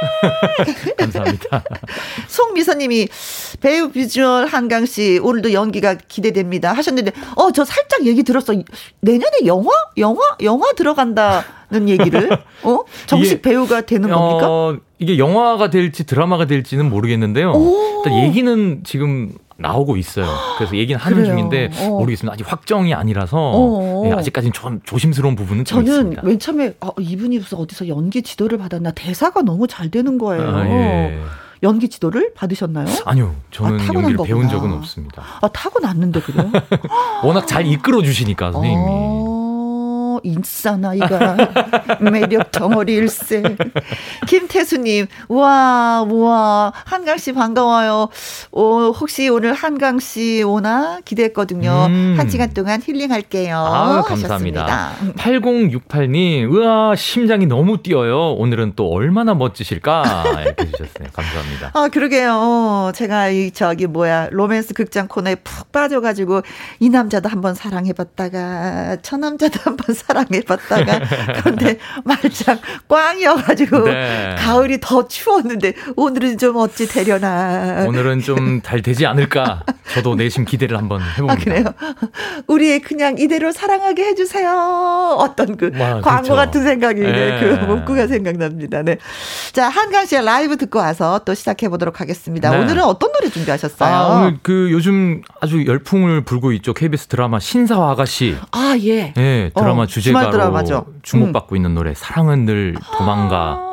감사합니다. 0.96 1.62
송미선님이 2.28 3.08
배우 3.60 3.90
비주얼 3.90 4.46
한강 4.46 4.86
씨 4.86 5.18
오늘도 5.22 5.52
연기가 5.52 5.94
기대됩니다 5.94 6.72
하셨는데 6.72 7.12
어 7.36 7.50
저 7.52 7.64
살짝 7.64 8.06
얘기 8.06 8.22
들었어 8.22 8.54
내년에 9.00 9.38
영화 9.46 9.70
영화 9.98 10.20
영화 10.42 10.72
들어간다는 10.72 11.88
얘기를 11.88 12.30
어 12.62 12.78
정식 13.06 13.32
이게, 13.32 13.42
배우가 13.42 13.80
되는 13.82 14.08
겁니까? 14.08 14.46
어, 14.48 14.76
이게 14.98 15.18
영화가 15.18 15.70
될지 15.70 16.04
드라마가 16.04 16.46
될지는 16.46 16.88
모르겠는데요. 16.88 17.52
일단 18.04 18.24
얘기는 18.24 18.82
지금 18.84 19.32
나오고 19.60 19.96
있어요. 19.96 20.26
그래서 20.58 20.76
얘기는 20.76 20.98
하는 21.00 21.16
그래요. 21.18 21.32
중인데 21.34 21.70
어. 21.80 21.88
모르겠습니다. 21.98 22.34
아직 22.34 22.50
확정이 22.50 22.94
아니라서 22.94 23.36
어. 23.38 24.02
네, 24.04 24.12
아직까지는 24.12 24.52
좀 24.52 24.80
조심스러운 24.84 25.36
부분은 25.36 25.64
저는 25.64 25.84
있습니다. 25.86 26.22
맨 26.22 26.38
처음에 26.38 26.74
아, 26.80 26.90
이분이 26.98 27.38
무슨 27.38 27.58
어디서 27.58 27.88
연기 27.88 28.22
지도를 28.22 28.58
받았나 28.58 28.92
대사가 28.92 29.42
너무 29.42 29.66
잘 29.66 29.90
되는 29.90 30.18
거예요. 30.18 30.48
아, 30.48 30.66
예. 30.66 31.18
연기 31.62 31.88
지도를 31.90 32.32
받으셨나요? 32.34 32.86
아니요. 33.04 33.34
저는 33.50 33.78
아, 33.80 33.86
연기를 33.92 34.16
거구나. 34.16 34.22
배운 34.24 34.48
적은 34.48 34.72
없습니다. 34.72 35.22
아, 35.42 35.48
타고 35.48 35.78
났는데, 35.78 36.20
그래요? 36.22 36.50
워낙 37.22 37.46
잘 37.46 37.66
이끌어 37.66 38.00
주시니까, 38.02 38.52
선생님이. 38.52 38.82
어. 40.20 40.22
인싸 40.22 40.76
나이가 40.76 41.36
매력 42.00 42.50
덩어리 42.52 42.94
일세. 42.94 43.42
김태수님, 44.26 45.06
와, 45.28 46.04
와, 46.08 46.72
한강 46.84 47.18
씨 47.18 47.32
반가워요. 47.32 48.08
오, 48.52 48.90
혹시 48.90 49.28
오늘 49.28 49.54
한강 49.54 49.98
씨 49.98 50.42
오나 50.42 51.00
기대했거든요. 51.04 51.86
음. 51.88 52.14
한 52.18 52.28
시간 52.28 52.52
동안 52.52 52.80
힐링할게요. 52.82 53.56
아, 53.56 54.02
감사합니다. 54.02 54.92
8068님, 55.16 56.50
우와, 56.52 56.94
심장이 56.96 57.46
너무 57.46 57.82
뛰어요. 57.82 58.32
오늘은 58.34 58.74
또 58.76 58.90
얼마나 58.92 59.34
멋지실까? 59.34 60.24
이렇게 60.44 60.66
주셨어요. 60.66 61.08
감사합니다. 61.12 61.70
아, 61.74 61.88
그러게요. 61.88 62.92
제가 62.94 63.28
이, 63.30 63.50
저기, 63.52 63.86
뭐야, 63.86 64.28
로맨스 64.30 64.74
극장 64.74 65.08
코너에 65.08 65.36
푹 65.36 65.72
빠져가지고, 65.72 66.42
이 66.80 66.88
남자도 66.88 67.28
한번 67.28 67.54
사랑해봤다가, 67.54 68.98
저 69.02 69.16
남자도 69.16 69.60
한번 69.64 69.94
사랑 69.94 70.09
사랑해봤다가 70.10 71.00
그런데 71.40 71.78
말짱 72.04 72.58
꽝이어가지고 72.88 73.84
네. 73.84 74.34
가을이 74.38 74.78
더 74.80 75.06
추웠는데 75.06 75.74
오늘은 75.96 76.38
좀 76.38 76.56
어찌 76.56 76.86
되려나. 76.88 77.84
오늘은 77.86 78.20
좀 78.20 78.60
잘 78.62 78.82
되지 78.82 79.06
않을까. 79.06 79.62
저도 79.94 80.14
내심 80.14 80.44
기대를 80.44 80.76
한번 80.76 81.00
해봅니다. 81.02 81.32
아, 81.32 81.36
그래요? 81.36 81.64
우리 82.46 82.78
그냥 82.80 83.16
이대로 83.18 83.52
사랑하게 83.52 84.04
해주세요. 84.08 85.16
어떤 85.18 85.56
그 85.56 85.70
와, 85.78 86.00
광고 86.00 86.02
그렇죠. 86.02 86.34
같은 86.36 86.62
생각이 86.64 87.00
네. 87.00 87.40
그 87.40 87.64
문구가 87.64 88.06
생각납니다. 88.06 88.82
네. 88.82 88.98
자 89.52 89.68
한강 89.68 90.06
씨의 90.06 90.24
라이브 90.24 90.56
듣고 90.56 90.78
와서 90.78 91.20
또 91.24 91.34
시작해 91.34 91.68
보도록 91.68 92.00
하겠습니다. 92.00 92.50
네. 92.50 92.58
오늘은 92.58 92.82
어떤 92.82 93.12
노래 93.12 93.28
준비하셨어요? 93.30 93.94
아, 93.94 94.06
오늘 94.20 94.38
그 94.42 94.68
요즘 94.70 95.22
아주 95.40 95.64
열풍을 95.66 96.22
불고 96.24 96.52
있죠. 96.52 96.72
KBS 96.74 97.06
드라마 97.06 97.38
신사와 97.40 97.92
아가씨. 97.92 98.36
아 98.52 98.76
예. 98.82 99.12
예 99.16 99.50
드라마 99.54 99.82
어. 99.82 99.86
주 99.86 99.99
제가로 100.00 100.86
주목받고 101.02 101.54
음. 101.54 101.56
있는 101.56 101.74
노래 101.74 101.94
사랑은 101.94 102.44
늘 102.44 102.74
도망가. 102.98 103.70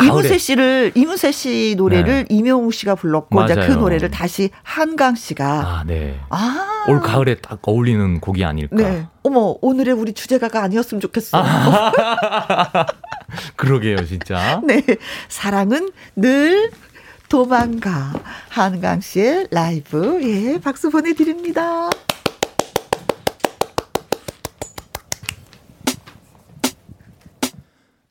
이문세 0.00 0.38
씨를 0.38 0.92
이문세 0.94 1.32
씨 1.32 1.74
노래를 1.76 2.24
네. 2.24 2.26
이명웅 2.28 2.70
씨가 2.70 2.96
불렀고 2.96 3.44
이제 3.44 3.54
그 3.54 3.72
노래를 3.72 4.10
다시 4.10 4.50
한강 4.62 5.14
씨가 5.14 5.46
아, 5.46 5.84
네. 5.86 6.20
아. 6.28 6.84
올 6.88 7.00
가을에 7.00 7.36
딱 7.36 7.60
어울리는 7.62 8.20
곡이 8.20 8.44
아닐까. 8.44 8.76
네. 8.76 9.06
어머, 9.22 9.56
오늘의 9.60 9.94
우리 9.94 10.12
주제가가 10.12 10.62
아니었으면 10.62 11.00
좋겠어. 11.00 11.38
아. 11.42 11.92
그러게요, 13.56 14.04
진짜. 14.06 14.60
네. 14.64 14.82
사랑은 15.28 15.90
늘 16.16 16.70
도망가. 17.28 18.12
한강 18.48 19.00
씨의 19.00 19.48
라이브. 19.50 20.20
예, 20.22 20.58
박수 20.58 20.90
보내 20.90 21.12
드립니다. 21.14 21.88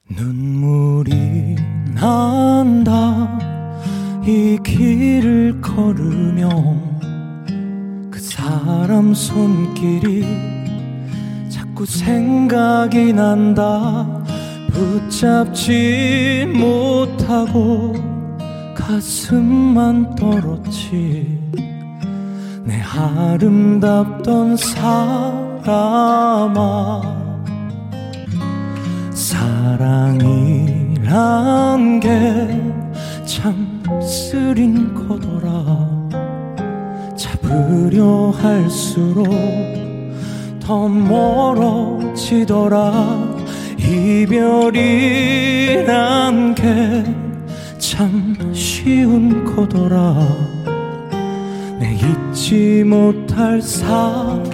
눈물이 0.10 1.55
난다. 1.93 3.39
이 4.26 4.57
길을 4.64 5.62
걸으며 5.62 6.49
그 8.10 8.20
사람 8.20 9.14
손길이 9.14 10.26
자꾸 11.47 11.86
생각이 11.86 13.14
난다. 13.14 14.24
붙잡지 14.72 16.51
못하고 16.55 17.93
가슴만 18.76 20.16
떨었지. 20.16 21.38
내 22.64 22.82
아름답던 22.82 24.57
사람아 24.57 25.99
사랑이란 30.60 32.00
게 32.00 32.10
참 33.26 33.84
쓰린 34.02 34.94
거더라. 34.96 36.00
잡으려 37.16 38.32
할수록 38.32 39.28
더 40.60 40.88
멀어지더라. 40.88 42.92
이별이란 43.78 44.26
게 46.56 47.04
참 47.78 48.36
쉬운 48.54 49.46
거더라. 49.56 50.16
내 51.80 51.94
잊지 51.94 52.84
못할 52.84 53.62
사람아 53.62 54.50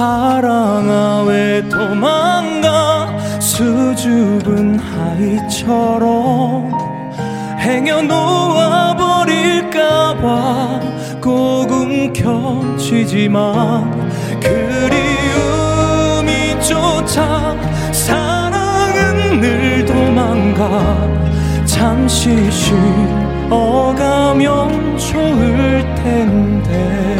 사랑아 0.00 1.24
왜 1.26 1.60
도망가 1.68 3.06
수줍은 3.38 4.80
아이처럼 4.80 6.72
행여 7.58 8.00
놓아버릴까봐 8.00 9.20
꼭 11.20 11.70
움켜쥐지만 11.70 13.30
그리움이 14.40 16.28
쫓아 16.62 17.54
사랑은 17.92 19.42
늘 19.42 19.84
도망가 19.84 20.96
잠시 21.66 22.50
쉬어가면 23.50 24.96
좋을 24.96 25.84
텐데 25.96 27.19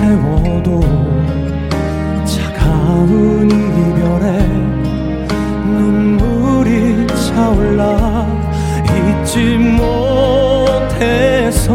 세워도 0.00 0.80
차가운 2.24 3.50
이별에 3.50 4.26
눈물이 5.62 7.06
차올라 7.06 8.26
잊지 8.88 9.58
못해서 10.38 11.74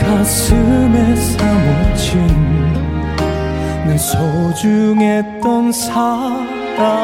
가슴에 0.00 1.14
사무친 1.14 2.26
내 3.86 3.96
소중했던 3.96 5.70
사람아 5.70 6.94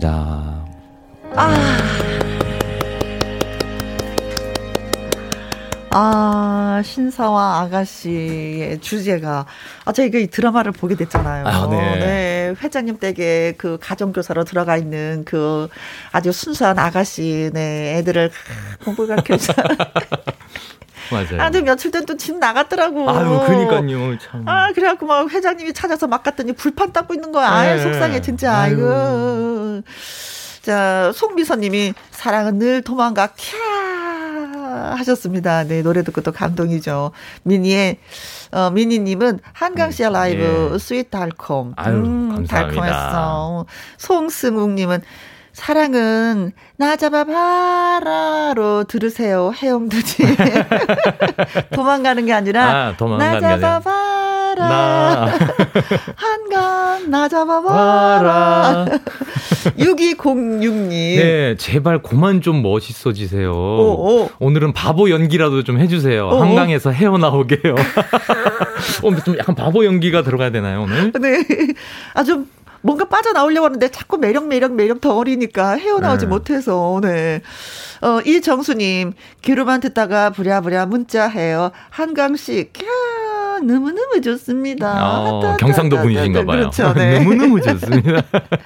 감사합니다. 0.00 0.64
아, 5.92 6.82
신사와 6.84 7.62
아가씨의 7.62 8.80
주제가, 8.80 9.44
아, 9.84 9.92
저희가 9.92 10.18
이 10.18 10.28
드라마를 10.28 10.70
보게 10.72 10.94
됐잖아요. 10.94 11.46
아, 11.46 11.68
네. 11.68 12.54
회장님 12.62 12.98
댁에 12.98 13.54
그 13.58 13.76
가정교사로 13.80 14.44
들어가 14.44 14.76
있는 14.76 15.24
그 15.26 15.68
아주 16.12 16.30
순수한 16.30 16.78
아가씨, 16.78 17.50
네, 17.52 17.96
애들을 17.98 18.30
공부 18.84 19.06
가르쳐서. 19.06 19.52
맞아요. 21.10 21.40
아, 21.40 21.44
근데 21.50 21.62
며칠 21.62 21.90
전 21.90 22.04
또 22.06 22.16
집 22.16 22.38
나갔더라고. 22.38 23.08
아유, 23.10 23.40
그니까요. 23.46 24.18
참. 24.18 24.46
아, 24.48 24.72
그래갖고 24.72 25.06
막 25.06 25.28
회장님이 25.30 25.72
찾아서 25.72 26.06
막 26.06 26.22
갔더니 26.22 26.52
불판 26.52 26.92
닦고 26.92 27.14
있는 27.14 27.32
거야. 27.32 27.48
아유, 27.50 27.76
네. 27.76 27.82
속상해, 27.82 28.20
진짜. 28.20 28.52
아유. 28.56 28.74
아이고. 28.74 29.82
자, 30.62 31.10
송미선님이 31.14 31.94
사랑은 32.10 32.58
늘 32.58 32.82
도망가, 32.82 33.28
캬! 33.28 33.56
하셨습니다. 34.96 35.64
네, 35.64 35.82
노래 35.82 36.02
듣고 36.02 36.20
또 36.20 36.32
감동이죠. 36.32 37.12
미니의, 37.42 37.98
어, 38.52 38.70
미니님은 38.70 39.40
한강씨의 39.52 40.12
라이브, 40.12 40.70
예. 40.74 40.78
sweet 40.78 41.10
달콤. 41.10 41.72
아유, 41.76 42.02
감사합니다. 42.02 42.54
달콤했어. 42.56 43.66
송승욱님은 43.98 45.02
사랑은 45.60 46.52
나 46.78 46.96
잡아봐라로 46.96 48.84
들으세요. 48.84 49.52
해영두지. 49.54 50.24
도망가는 51.76 52.24
게 52.24 52.32
아니라 52.32 52.96
아, 52.96 52.96
나. 53.18 53.40
잡아봐라. 53.40 54.54
나. 54.56 55.38
한강 56.16 57.10
나 57.10 57.28
잡아봐라. 57.28 57.76
와라. 57.76 58.86
6206님. 59.78 60.88
네, 60.88 61.56
제발 61.58 62.02
그만 62.02 62.40
좀 62.40 62.62
멋있어지세요. 62.62 63.52
오, 63.52 64.22
오. 64.22 64.30
오늘은 64.38 64.72
바보 64.72 65.10
연기라도 65.10 65.62
좀 65.62 65.78
해주세요. 65.78 66.24
오, 66.26 66.36
오. 66.36 66.40
한강에서 66.40 66.90
헤어나오게요. 66.90 67.74
어, 69.04 69.16
좀 69.26 69.36
약간 69.36 69.54
바보 69.54 69.84
연기가 69.84 70.22
들어가야 70.22 70.50
되나요, 70.52 70.84
오늘? 70.84 71.12
네. 71.20 71.44
아, 72.14 72.22
좀 72.22 72.48
뭔가 72.82 73.04
빠져나오려고 73.06 73.66
하는데 73.66 73.88
자꾸 73.88 74.16
매력, 74.18 74.46
매력, 74.46 74.72
매력 74.74 75.00
덩어리니까 75.00 75.72
헤어나오지 75.72 76.26
네. 76.26 76.30
못해서, 76.30 76.98
네. 77.02 77.42
어, 78.00 78.20
이정수님, 78.24 79.12
귀로만 79.42 79.80
듣다가 79.80 80.30
부랴부랴 80.30 80.86
문자해요. 80.86 81.70
한강씨, 81.90 82.70
캬, 82.72 82.84
너무너무 83.62 84.20
좋습니다. 84.22 85.20
어, 85.20 85.38
하다, 85.38 85.56
경상도 85.56 85.96
하다, 85.96 86.02
분이신가 86.04 86.40
하다. 86.40 86.46
봐요. 86.46 86.58
그렇죠. 86.70 86.92
네. 86.94 87.18
너무너무 87.24 87.60
좋습니다. 87.60 88.22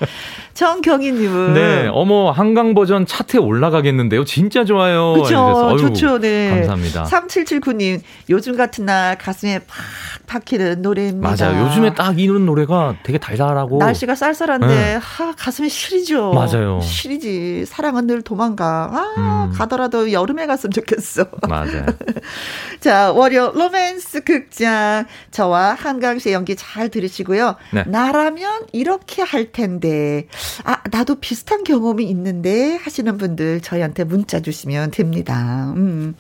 정경희님은. 0.55 1.55
네, 1.55 1.89
어머, 1.93 2.31
한강 2.31 2.75
버전 2.75 3.07
차트에 3.07 3.41
올라가겠는데요. 3.41 4.25
진짜 4.25 4.65
좋아요. 4.65 5.15
그렇죠. 5.15 5.77
좋죠. 5.79 6.19
네. 6.21 6.51
감사합니다. 6.51 7.05
3779님, 7.05 8.01
요즘 8.31 8.57
같은 8.57 8.87
날 8.87 9.19
가슴에 9.19 9.61
팍 9.67 9.85
박히는 10.27 10.83
노래입니다. 10.83 11.37
맞아요. 11.47 11.65
요즘에 11.67 11.95
딱 11.95 12.19
이런 12.19 12.47
노래가 12.47 12.97
되게 13.03 13.19
달달하고. 13.19 13.79
날씨가 13.79 14.15
쌀쌀한데 14.15 14.67
네. 14.67 14.99
하, 15.01 15.33
가슴이 15.33 15.69
시리죠. 15.69 16.33
맞아요. 16.33 16.81
시리지. 16.81 17.65
사랑은 17.67 18.07
늘 18.07 18.23
도망가. 18.23 18.91
아, 18.93 19.49
음. 19.51 19.57
가더라도 19.57 20.13
여름에 20.13 20.47
갔으면 20.47 20.73
좋겠어. 20.73 21.27
맞아요. 21.49 21.87
자, 22.81 23.13
월요 23.13 23.53
로맨스 23.55 24.25
극장. 24.25 24.84
저와 25.31 25.75
한강 25.75 26.19
씨의 26.19 26.35
연기 26.35 26.57
잘 26.57 26.89
들으시고요. 26.89 27.57
네. 27.73 27.85
나라면 27.87 28.67
이렇게 28.73 29.23
할 29.23 29.53
텐데. 29.53 30.27
아, 30.65 30.79
나도 30.91 31.17
비슷한 31.17 31.65
경험이 31.65 32.05
있는데 32.11 32.77
하시는 32.77 33.17
분들 33.17 33.61
저희한테 33.61 34.05
문자 34.05 34.41
주시면 34.41 34.91
됩니다. 34.91 35.73
음. 35.77 36.15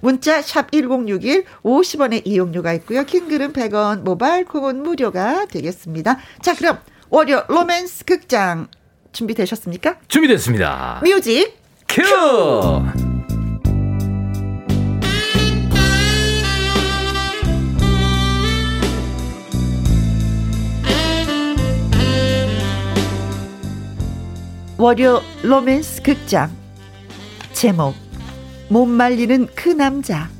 문자 0.00 0.42
샵 0.42 0.70
1061 0.72 1.44
50원의 1.62 2.22
이용료가 2.24 2.72
있고요. 2.74 3.04
킹글은 3.04 3.52
100원, 3.52 4.02
모바일 4.02 4.44
콩은 4.44 4.82
무료가 4.82 5.46
되겠습니다. 5.46 6.18
자, 6.42 6.54
그럼 6.54 6.78
월요 7.10 7.44
로맨스 7.48 8.04
극장 8.04 8.68
준비되셨습니까? 9.12 9.96
준비됐습니다. 10.08 11.00
뮤직 11.02 11.56
큐! 11.88 12.02
월요 24.80 25.20
로맨스 25.42 26.00
극장 26.00 26.50
제목 27.52 27.94
못 28.70 28.86
말리는 28.86 29.46
그 29.54 29.68
남자 29.68 30.30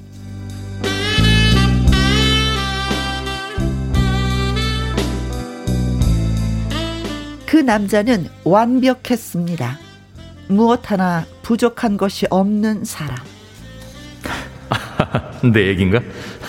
그 7.44 7.56
남자는 7.58 8.30
완벽했습니다. 8.44 9.78
무엇 10.48 10.90
하나 10.90 11.26
부족한 11.42 11.98
것이 11.98 12.26
없는 12.30 12.84
사람. 12.84 13.18
내 15.52 15.66
얘긴가? 15.68 16.00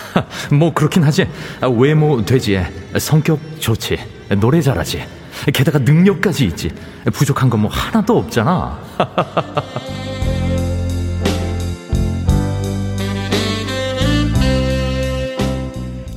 뭐 0.58 0.72
그렇긴 0.72 1.02
하지. 1.02 1.28
아, 1.60 1.66
외모 1.66 2.24
되지. 2.24 2.58
성격 2.98 3.38
좋지. 3.58 3.98
노래 4.40 4.62
잘하지. 4.62 5.04
게다가 5.52 5.78
능력까지 5.80 6.46
있지. 6.46 6.70
부족한 7.12 7.50
건 7.50 7.60
뭐 7.62 7.70
하나도 7.70 8.18
없잖아. 8.18 8.78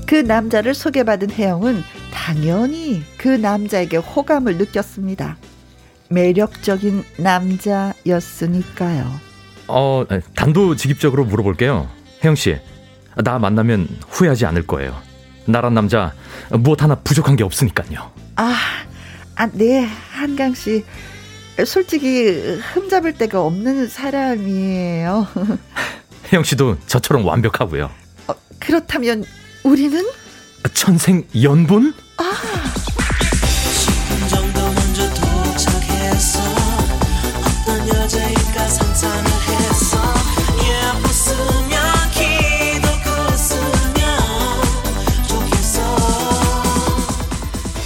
그 0.05 0.15
남자를 0.15 0.73
소개받은 0.73 1.31
혜영은 1.31 1.83
당연히 2.13 3.03
그 3.17 3.27
남자에게 3.27 3.97
호감을 3.97 4.57
느꼈습니다. 4.57 5.37
매력적인 6.09 7.03
남자였으니까요. 7.17 9.05
어, 9.67 10.05
단도직입적으로 10.35 11.25
물어볼게요. 11.25 11.89
혜영 12.23 12.35
씨, 12.35 12.57
나 13.23 13.39
만나면 13.39 13.87
후회하지 14.07 14.45
않을 14.45 14.67
거예요. 14.67 14.95
나란 15.45 15.73
남자 15.73 16.13
무엇 16.51 16.81
하나 16.83 16.95
부족한 16.95 17.35
게 17.35 17.43
없으니까요. 17.43 18.11
아, 18.35 18.55
아, 19.35 19.47
네, 19.51 19.85
한강 20.11 20.53
씨. 20.53 20.85
솔직히 21.65 22.25
흠잡을 22.73 23.13
데가 23.13 23.41
없는 23.41 23.87
사람이에요. 23.87 25.27
혜영 26.31 26.43
씨도 26.43 26.77
저처럼 26.87 27.25
완벽하고요. 27.25 27.89
어, 28.27 28.33
그렇다면 28.59 29.23
우리는 29.63 30.05
천생 30.73 31.25
연분? 31.41 31.93
아. 32.17 32.23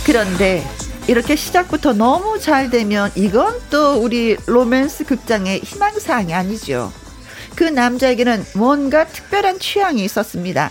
그런데 0.05 0.65
이렇게 1.09 1.35
시작부터 1.35 1.93
너무 1.93 2.39
잘 2.39 2.69
되면 2.69 3.09
이건 3.15 3.55
또 3.71 3.93
우리 3.93 4.37
로맨스 4.45 5.05
극장의 5.05 5.61
희망사항이 5.61 6.35
아니죠. 6.35 6.93
그 7.55 7.63
남자에게는 7.63 8.43
뭔가 8.55 9.07
특별한 9.07 9.57
취향이 9.57 10.03
있었습니다. 10.03 10.69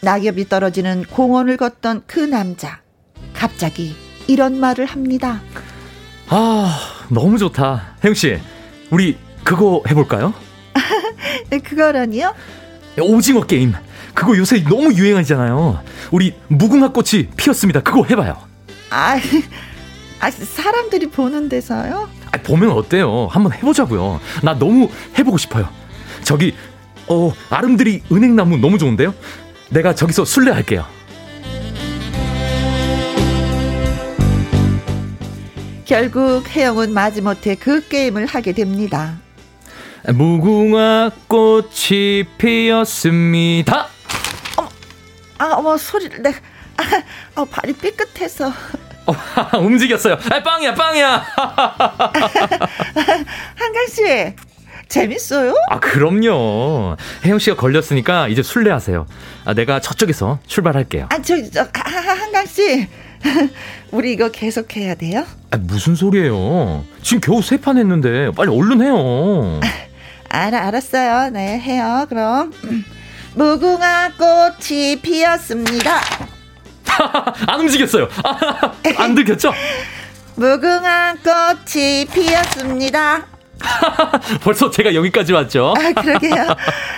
낙엽이 0.00 0.48
떨어지는 0.48 1.04
공원을 1.04 1.56
걷던 1.58 2.02
그 2.08 2.18
남자. 2.18 2.80
갑자기 3.32 3.94
이런 4.26 4.58
말을 4.58 4.84
합니다. 4.84 5.42
아, 6.26 6.76
너무 7.08 7.38
좋다. 7.38 7.98
혜영 8.02 8.14
씨, 8.14 8.36
우리 8.90 9.16
그거 9.44 9.84
해볼까요? 9.88 10.34
그거라니요? 11.64 12.34
오징어 13.00 13.42
게임. 13.46 13.74
그거 14.12 14.36
요새 14.36 14.60
너무 14.64 14.92
유행하잖아요. 14.92 15.84
우리 16.10 16.34
무궁화 16.48 16.90
꽃이 16.90 17.28
피었습니다. 17.36 17.82
그거 17.82 18.04
해봐요. 18.10 18.48
아, 18.90 19.16
아 20.20 20.30
사람들이 20.30 21.08
보는 21.10 21.48
데서요? 21.48 22.08
아, 22.32 22.38
보면 22.42 22.70
어때요? 22.70 23.28
한번 23.30 23.52
해보자고요. 23.52 24.20
나 24.42 24.58
너무 24.58 24.88
해보고 25.18 25.38
싶어요. 25.38 25.68
저기, 26.24 26.54
어, 27.06 27.32
아름드리 27.50 28.02
은행나무 28.10 28.58
너무 28.58 28.78
좋은데요? 28.78 29.14
내가 29.70 29.94
저기서 29.94 30.24
술래할게요. 30.24 30.84
결국 35.84 36.46
혜영은 36.48 36.92
마지못해 36.92 37.54
그 37.54 37.86
게임을 37.88 38.26
하게 38.26 38.52
됩니다. 38.52 39.16
무궁화 40.06 41.10
꽃이 41.28 42.24
피었습니다. 42.36 43.88
어머, 44.56 44.68
아, 45.38 45.44
어머 45.54 45.76
소리를 45.78 46.22
내가 46.22 46.38
아, 46.76 47.40
어, 47.40 47.44
발이 47.44 47.72
삐끗해서. 47.74 48.52
어, 49.52 49.58
움직였어요. 49.58 50.14
아, 50.30 50.42
빵이야, 50.42 50.74
빵이야. 50.74 51.24
한강 53.54 53.86
씨, 53.90 54.34
재밌어요? 54.88 55.54
아, 55.70 55.78
그럼요. 55.80 56.96
혜영 57.24 57.38
씨가 57.38 57.56
걸렸으니까 57.56 58.28
이제 58.28 58.42
술래하세요. 58.42 59.06
아, 59.44 59.54
내가 59.54 59.80
저쪽에서 59.80 60.38
출발할게요. 60.46 61.08
아, 61.10 61.20
저, 61.22 61.34
저 61.50 61.62
아, 61.62 61.90
한강 61.90 62.46
씨. 62.46 62.86
우리 63.90 64.12
이거 64.12 64.30
계속 64.30 64.76
해야 64.76 64.94
돼요? 64.94 65.26
아, 65.50 65.56
무슨 65.56 65.94
소리예요? 65.96 66.84
지금 67.02 67.20
겨우 67.20 67.42
세 67.42 67.56
판 67.58 67.76
했는데 67.78 68.30
빨리 68.32 68.50
얼른 68.50 68.82
해요. 68.82 69.60
알아, 70.28 70.66
알았어요. 70.68 71.30
네, 71.30 71.58
해요. 71.58 72.06
그럼. 72.08 72.52
무궁화 73.34 74.12
꽃이 74.18 75.00
피었습니다. 75.00 76.00
안 77.46 77.60
움직였어요. 77.60 78.08
안 78.98 79.14
들켰죠? 79.14 79.52
무궁화 80.36 81.14
꽃이 81.24 82.06
피었습니다. 82.06 83.26
벌써 84.42 84.70
제가 84.70 84.94
여기까지 84.94 85.32
왔죠. 85.32 85.74
아, 85.76 86.00
그러게요. 86.00 86.46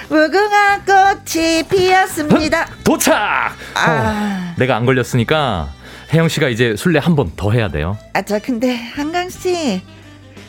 무궁화 0.09 0.81
꽃이 0.85 1.63
피었습니다. 1.71 2.67
도착! 2.85 3.57
아... 3.75 4.53
어, 4.53 4.55
내가 4.59 4.77
안 4.77 4.85
걸렸으니까 4.85 5.69
혜영 6.13 6.29
씨가 6.29 6.49
이제 6.49 6.77
술래 6.77 6.99
한 6.99 7.15
번 7.17 7.33
더 7.37 7.51
해야 7.53 7.69
돼요. 7.69 7.97
아, 8.13 8.21
저 8.23 8.39
근데 8.41 8.75
한강 8.75 9.31
씨 9.31 9.81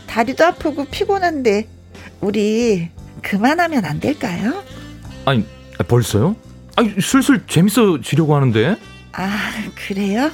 다리도 0.08 0.45
아프고 0.45 0.86
피곤한데 0.86 1.68
우리 2.20 2.89
그만하면 3.22 3.86
안 3.86 3.99
될까요? 4.02 4.64
아니, 5.26 5.45
벌써요? 5.88 6.36
아니, 6.76 6.93
슬슬 6.99 7.41
재밌어지려고 7.47 8.36
하는데. 8.36 8.76
아, 9.14 9.51
그래요? 9.88 10.32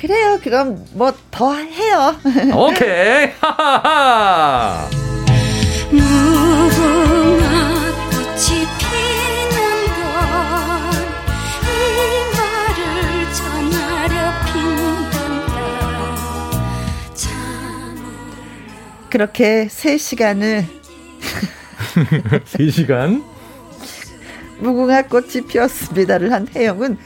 그래요. 0.00 0.38
그럼 0.42 0.84
뭐 0.94 1.12
더 1.30 1.54
해요. 1.54 2.16
오케이. 2.54 3.30
하하하. 3.40 4.88
무궁화 5.90 7.50
꽃이 8.10 8.66
피는 8.78 9.54
건이 9.94 11.06
말을 12.34 12.80
전하려 13.34 14.14
핀단다. 14.52 15.52
그렇게 19.10 19.66
3시간을 19.68 20.64
3시간 22.46 23.22
무궁화 24.60 25.02
꽃이 25.02 25.42
피었습니다를 25.48 26.32
한 26.32 26.46
혜영은 26.54 26.96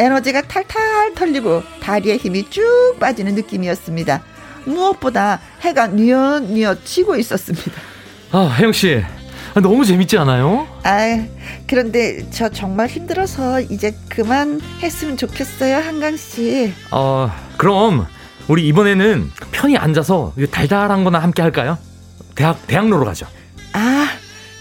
에너지가 0.00 0.40
탈탈 0.42 1.14
털리고 1.14 1.62
다리에 1.82 2.16
힘이 2.16 2.48
쭉 2.48 2.96
빠지는 2.98 3.34
느낌이었습니다. 3.34 4.22
무엇보다 4.64 5.40
해가 5.60 5.88
뉘엿뉘엿 5.88 6.86
지고 6.86 7.16
있었습니다. 7.16 7.70
아, 8.32 8.56
혜영 8.58 8.72
씨. 8.72 9.02
아, 9.52 9.60
너무 9.60 9.84
재밌지 9.84 10.16
않아요? 10.16 10.66
아, 10.84 11.26
그런데 11.66 12.26
저 12.30 12.48
정말 12.48 12.86
힘들어서 12.86 13.60
이제 13.60 13.94
그만 14.08 14.62
했으면 14.82 15.18
좋겠어요, 15.18 15.76
한강 15.76 16.16
씨. 16.16 16.72
어, 16.90 17.30
그럼 17.58 18.06
우리 18.48 18.66
이번에는 18.68 19.30
편히 19.52 19.76
앉아서 19.76 20.32
달달한 20.50 21.04
거나 21.04 21.18
함께 21.18 21.42
할까요? 21.42 21.76
대학 22.34 22.66
대학로로 22.66 23.04
가죠. 23.04 23.26
아, 23.74 24.08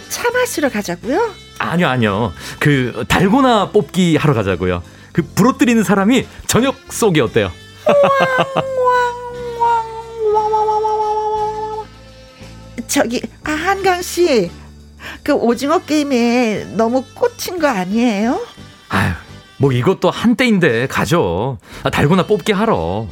차 0.09 0.29
마시러 0.31 0.67
가자고요? 0.67 1.33
아니요, 1.59 1.87
아니요. 1.87 2.33
그 2.59 3.05
달고나 3.07 3.69
뽑기 3.71 4.17
하러 4.17 4.33
가자고요. 4.33 4.83
그 5.20 5.24
부러뜨리는 5.36 5.84
사람이 5.84 6.26
저녁 6.47 6.78
쏘기 6.89 7.20
어때요? 7.20 7.51
저기 12.88 13.22
아, 13.43 13.51
한강 13.51 14.01
씨, 14.01 14.49
그 15.22 15.34
오징어 15.34 15.80
게임에 15.80 16.76
너무 16.78 17.03
꽂힌 17.13 17.59
거 17.59 17.67
아니에요? 17.67 18.39
아유, 18.88 19.11
뭐 19.57 19.74
이것도 19.74 20.09
한때인데 20.09 20.88
가죠. 20.88 21.57
아, 21.84 21.89
달고나 21.89 22.26
뽑기 22.26 22.53
하러. 22.53 23.05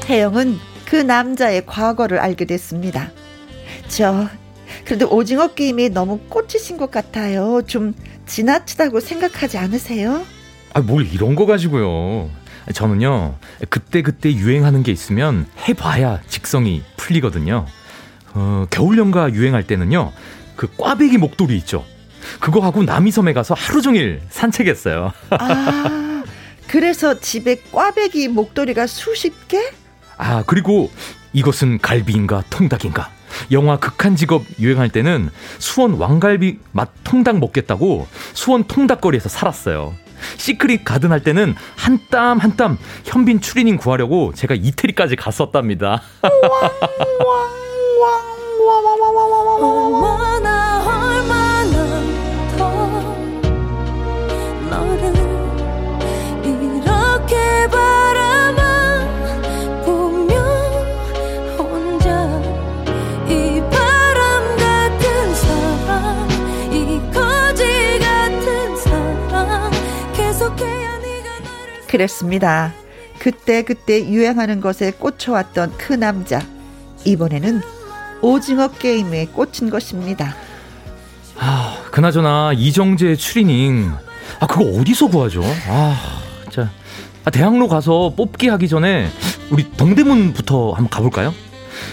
태영은 0.00 0.58
그 0.84 0.96
남자의 0.96 1.64
과거를 1.64 2.18
알게 2.18 2.44
됐습니다. 2.44 3.12
저 3.86 4.28
그래도 4.88 5.06
오징어 5.14 5.48
게임에 5.48 5.90
너무 5.90 6.18
꽂히신 6.30 6.78
것 6.78 6.90
같아요. 6.90 7.60
좀 7.66 7.92
지나치다고 8.24 9.00
생각하지 9.00 9.58
않으세요? 9.58 10.24
아, 10.72 10.80
뭘 10.80 11.06
이런 11.12 11.34
거 11.34 11.44
가지고요. 11.44 12.30
저는요, 12.72 13.34
그때 13.68 14.00
그때 14.00 14.32
유행하는 14.32 14.82
게 14.82 14.90
있으면 14.90 15.46
해봐야 15.68 16.22
직성이 16.26 16.82
풀리거든요. 16.96 17.66
어, 18.32 18.66
겨울연가 18.70 19.34
유행할 19.34 19.66
때는요, 19.66 20.10
그 20.56 20.68
꽈배기 20.78 21.18
목도리 21.18 21.54
있죠. 21.58 21.84
그거 22.40 22.60
하고 22.60 22.82
남이섬에 22.82 23.34
가서 23.34 23.52
하루 23.52 23.82
종일 23.82 24.22
산책했어요. 24.30 25.12
아, 25.32 26.24
그래서 26.66 27.20
집에 27.20 27.56
꽈배기 27.70 28.28
목도리가 28.28 28.86
수십 28.86 29.48
개? 29.48 29.60
아, 30.16 30.44
그리고 30.46 30.90
이것은 31.34 31.76
갈비인가 31.76 32.44
통닭인가? 32.48 33.17
영화 33.52 33.78
극한 33.78 34.16
직업 34.16 34.42
유행할 34.58 34.88
때는 34.90 35.30
수원 35.58 35.94
왕갈비 35.94 36.58
맛 36.72 36.88
통닭 37.04 37.38
먹겠다고 37.38 38.06
수원 38.34 38.64
통닭거리에서 38.64 39.28
살았어요. 39.28 39.94
시크릿 40.36 40.84
가든 40.84 41.12
할 41.12 41.22
때는 41.22 41.54
한 41.76 42.00
땀 42.10 42.40
한 42.40 42.56
땀 42.56 42.78
현빈 43.04 43.40
추리닝 43.40 43.76
구하려고 43.76 44.32
제가 44.34 44.54
이태리까지 44.54 45.14
갔었답니다. 45.16 46.02
그랬습니다. 71.88 72.72
그때 73.18 73.62
그때 73.62 74.06
유행하는 74.08 74.60
것에 74.60 74.92
꽂혀왔던 74.92 75.72
그 75.76 75.92
남자. 75.94 76.40
이번에는 77.04 77.60
오징어 78.22 78.68
게임에 78.68 79.26
꽂힌 79.26 79.70
것입니다. 79.70 80.34
아, 81.38 81.76
그나저나 81.90 82.52
이정재 82.54 83.16
추리닝. 83.16 83.92
아, 84.40 84.46
그거 84.46 84.64
어디서 84.80 85.08
구하죠? 85.08 85.42
아, 85.68 85.96
진짜. 86.44 86.70
아, 87.24 87.30
대학로 87.30 87.68
가서 87.68 88.12
뽑기 88.16 88.48
하기 88.48 88.68
전에 88.68 89.08
우리 89.50 89.70
동대문부터 89.76 90.72
한번 90.72 90.88
가볼까요? 90.90 91.32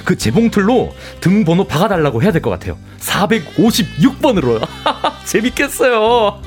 그 0.03 0.17
재봉틀로 0.17 0.93
등 1.21 1.45
번호 1.45 1.63
박아달라고 1.65 2.23
해야 2.23 2.31
될 2.31 2.41
것 2.41 2.49
같아요. 2.49 2.77
456번으로요. 2.99 4.67
재밌겠어요. 5.25 6.41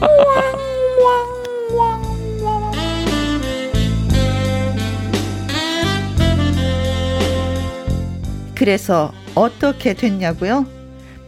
그래서 8.58 9.12
어떻게 9.36 9.94
됐냐고요? 9.94 10.66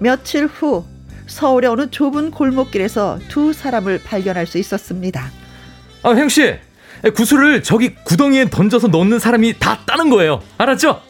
며칠 0.00 0.46
후 0.46 0.84
서울의 1.28 1.70
어느 1.70 1.88
좁은 1.88 2.32
골목길에서 2.32 3.20
두 3.28 3.52
사람을 3.52 4.02
발견할 4.02 4.46
수 4.48 4.58
있었습니다. 4.58 5.30
아, 6.02 6.10
혜영씨. 6.10 6.56
구슬을 7.14 7.62
저기 7.62 7.94
구덩이에 7.94 8.50
던져서 8.50 8.88
넣는 8.88 9.20
사람이 9.20 9.58
다 9.60 9.78
따는 9.86 10.10
거예요. 10.10 10.42
알았죠? 10.58 11.00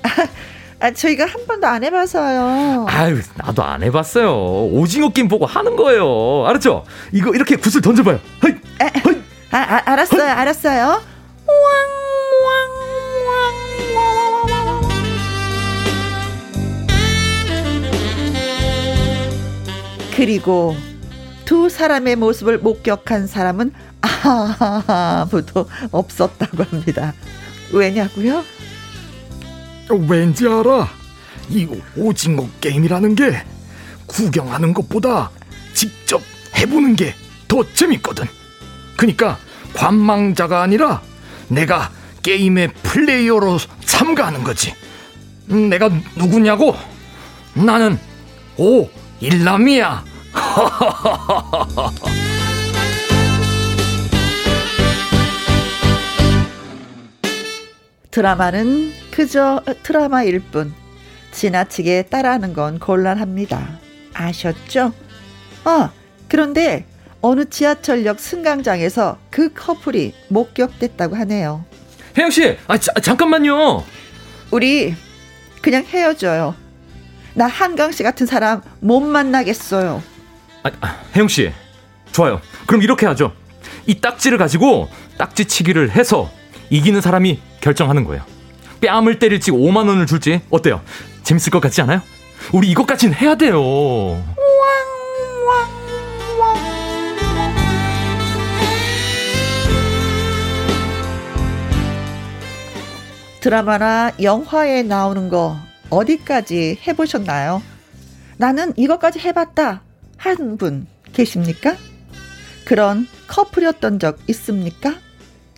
아, 0.79 0.91
저희가 0.93 1.25
한 1.25 1.47
번도 1.47 1.66
안 1.66 1.83
해봐서요. 1.85 2.87
아유, 2.89 3.21
나도 3.37 3.64
안 3.64 3.83
해봤어요. 3.83 4.68
오징어 4.73 5.09
게임 5.09 5.27
보고 5.27 5.47
하는 5.47 5.75
거예요. 5.75 6.45
알았죠? 6.47 6.85
이거 7.12 7.35
이렇게 7.35 7.57
구슬 7.57 7.81
던져봐요. 7.81 8.21
헤이, 8.45 8.55
헤이. 8.83 9.23
아, 9.53 9.59
아, 9.59 9.83
알았어요, 9.93 10.23
알았어요. 10.23 11.03
그리고 20.21 20.77
두 21.47 21.71
사람의 21.71 22.16
모습을 22.16 22.59
목격한 22.59 23.27
사람은 23.27 23.73
아무도 24.03 25.66
없었다고 25.91 26.62
합니다. 26.64 27.14
왜냐고요? 27.73 28.45
왠지 30.11 30.47
알아. 30.47 30.91
이 31.49 31.66
오징어 31.97 32.47
게임이라는 32.61 33.14
게 33.14 33.43
구경하는 34.07 34.75
것보다 34.75 35.31
직접 35.73 36.21
해보는 36.55 36.97
게 36.97 37.14
더 37.49 37.64
재밌거든. 37.73 38.27
그니까 38.99 39.39
관망자가 39.73 40.61
아니라 40.61 41.01
내가 41.49 41.91
게임의 42.23 42.75
플레이어로 42.83 43.57
참가하는 43.87 44.45
거지. 44.45 44.75
음, 45.51 45.71
내가 45.71 45.89
누구냐고? 46.14 46.77
나는 47.55 47.99
오 48.59 48.87
일남이야. 49.21 50.10
드라마는 58.11 58.93
그저 59.11 59.62
드라마일 59.83 60.41
뿐 60.41 60.72
지나치게 61.33 62.05
따라하는 62.11 62.55
건 62.55 62.78
곤란합니다. 62.78 63.78
아셨죠? 64.14 64.93
아, 65.64 65.91
그런데 66.28 66.87
어느 67.20 67.49
지하철역 67.49 68.18
승강장에서 68.18 69.18
그 69.31 69.53
커플이 69.53 70.14
목격됐다고 70.28 71.16
하네요. 71.16 71.64
혜영 72.16 72.31
씨, 72.31 72.57
아, 72.66 72.78
자, 72.78 72.93
잠깐만요. 73.01 73.85
우리 74.51 74.95
그냥 75.62 75.85
헤어져요. 75.85 76.55
나 77.35 77.47
한강 77.47 77.93
씨 77.93 78.03
같은 78.03 78.26
사람 78.26 78.62
못 78.81 79.01
만나겠어요. 79.01 80.03
아, 80.63 80.71
아, 80.81 80.97
혜영 81.17 81.29
씨, 81.29 81.53
좋아요. 82.13 82.41
그럼 82.67 82.83
이렇게 82.83 83.07
하죠. 83.07 83.33
이 83.87 84.01
딱지를 84.01 84.39
가지고 84.39 84.89
딱지치기를 85.19 85.91
해서 85.91 86.31
이기는 86.71 87.01
사람이 87.01 87.41
결정하는 87.61 88.05
거예요. 88.05 88.23
뺨을 88.81 89.19
때릴지 89.19 89.51
5만 89.51 89.89
원을 89.89 90.07
줄지 90.07 90.41
어때요? 90.51 90.83
재밌을 91.23 91.51
것 91.51 91.61
같지 91.61 91.83
않아요? 91.83 92.01
우리 92.53 92.71
이것까지는 92.71 93.15
해야 93.15 93.35
돼요. 93.35 94.23
드라마나 103.41 104.13
영화에 104.21 104.83
나오는 104.83 105.31
거 105.31 105.57
어디까지 105.89 106.81
해보셨나요? 106.87 107.63
나는 108.37 108.75
이것까지 108.77 109.19
해봤다 109.21 109.83
한 110.21 110.59
분 110.59 110.87
계십니까? 111.14 111.77
그런 112.66 113.07
커플이었던 113.27 113.99
적 113.99 114.18
있습니까? 114.29 114.95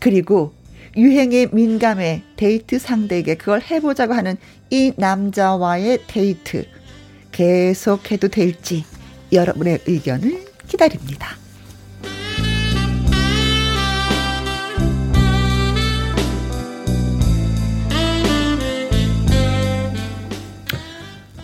그리고 0.01 0.55
유행에 0.97 1.49
민감해 1.53 2.23
데이트 2.37 2.79
상대에게 2.79 3.35
그걸 3.37 3.61
해보자고 3.61 4.15
하는 4.15 4.37
이 4.71 4.93
남자와의 4.97 6.05
데이트 6.07 6.65
계속해도 7.33 8.29
될지 8.29 8.85
여러분의 9.33 9.81
의견을 9.87 10.45
기다립니다. 10.69 11.37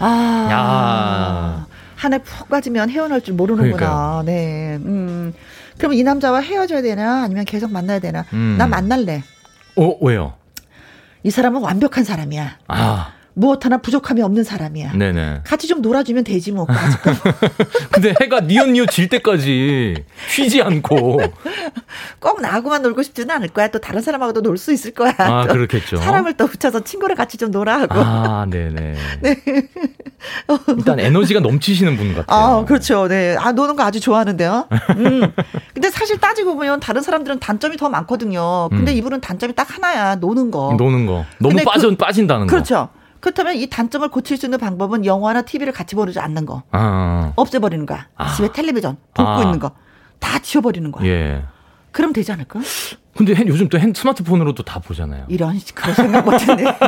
아, 0.01 0.49
야. 0.51 1.68
한해 1.99 2.19
푹 2.19 2.49
빠지면 2.49 2.91
헤어날 2.91 3.21
줄 3.21 3.35
모르는구나. 3.35 3.77
그러니까요. 3.77 4.23
네. 4.25 4.77
음. 4.77 5.35
그럼 5.79 5.95
이 5.95 6.03
남자와 6.05 6.41
헤어져야 6.41 6.81
되나 6.81 7.25
아니면 7.25 7.45
계속 7.45 7.73
만나야 7.73 7.99
되나? 7.99 8.25
음. 8.33 8.55
나 8.57 8.69
만날래. 8.69 9.25
어, 9.77 9.97
왜요? 10.01 10.35
이 11.25 11.31
사람은 11.31 11.61
완벽한 11.61 12.05
사람이야. 12.05 12.59
아, 12.69 13.13
무엇 13.39 13.65
하나 13.65 13.79
부족함이 13.79 14.21
없는 14.21 14.43
사람이야. 14.43 14.93
네네. 14.95 15.43
같이 15.45 15.69
좀 15.69 15.81
놀아주면 15.81 16.25
되지 16.25 16.51
뭐. 16.53 16.67
근데 17.93 18.13
해가 18.21 18.41
니언니어 18.41 18.87
질 18.87 19.09
때까지 19.09 19.95
쉬지 20.29 20.61
않고. 20.61 21.21
꼭 22.19 22.41
나하고만 22.41 22.83
놀고 22.83 23.03
싶지는 23.03 23.31
않을 23.37 23.49
거야. 23.49 23.69
또 23.69 23.79
다른 23.79 24.01
사람하고도 24.03 24.43
놀 24.43 24.59
수 24.59 24.73
있을 24.73 24.91
거야. 24.91 25.15
아, 25.19 25.45
또 25.47 25.53
그렇겠죠. 25.55 25.99
사람을 25.99 26.35
또 26.35 26.49
붙여서 26.49 26.81
친구랑 26.81 27.17
같이 27.17 27.37
좀 27.39 27.53
놀아 27.53 27.81
하고. 27.81 27.95
아, 28.01 28.45
네네. 28.51 28.97
일단 30.77 30.99
에너지가 30.99 31.39
넘치시는 31.39 31.97
분 31.97 32.15
같아요. 32.17 32.27
아, 32.61 32.65
그렇죠. 32.65 33.07
네. 33.07 33.37
아, 33.39 33.53
노는 33.53 33.77
거 33.77 33.85
아주 33.85 34.01
좋아하는데요. 34.01 34.69
음. 34.97 35.33
근데 35.75 35.91
사실 35.91 36.19
따지고 36.19 36.57
보면 36.57 36.81
다른 36.81 37.03
사람들은 37.03 37.39
단점이 37.39 37.77
더 37.77 37.89
많거든요. 37.89 38.69
근데 38.71 38.93
음. 38.93 38.97
이분은 38.97 39.21
단점이 39.21 39.55
딱 39.55 39.73
하나야. 39.77 40.17
노는 40.17 40.51
거. 40.51 40.75
노는 40.77 41.07
거. 41.07 41.25
너무 41.39 41.57
빠져, 41.65 41.91
그- 41.91 41.97
빠진다는 41.97 42.47
거. 42.49 42.51
그렇죠. 42.51 42.89
그렇다면 43.21 43.57
이 43.57 43.69
단점을 43.69 44.07
고칠 44.09 44.37
수 44.37 44.47
있는 44.47 44.59
방법은 44.59 45.05
영화나 45.05 45.43
TV를 45.43 45.73
같이 45.73 45.95
보지 45.97 46.19
않는 46.21 46.47
거. 46.47 46.63
아, 46.71 47.33
없애버리는 47.37 47.85
거야. 47.87 48.07
아. 48.17 48.33
집에 48.35 48.53
텔레비전, 48.53 48.97
보고 49.15 49.29
아. 49.29 49.43
있는 49.43 49.59
거. 49.59 49.73
다 50.19 50.39
지워버리는 50.39 50.91
거야. 50.93 51.07
예. 51.09 51.45
그럼 51.91 52.13
되지 52.13 52.31
않을까? 52.33 52.61
근데 53.17 53.35
핸- 53.35 53.49
요즘 53.49 53.69
또 53.69 53.79
핸, 53.79 53.93
스마트폰으로도 53.95 54.63
다 54.63 54.79
보잖아요. 54.79 55.25
이런, 55.29 55.59
그런 55.75 55.95
생각 55.95 56.25
못했네. 56.25 56.65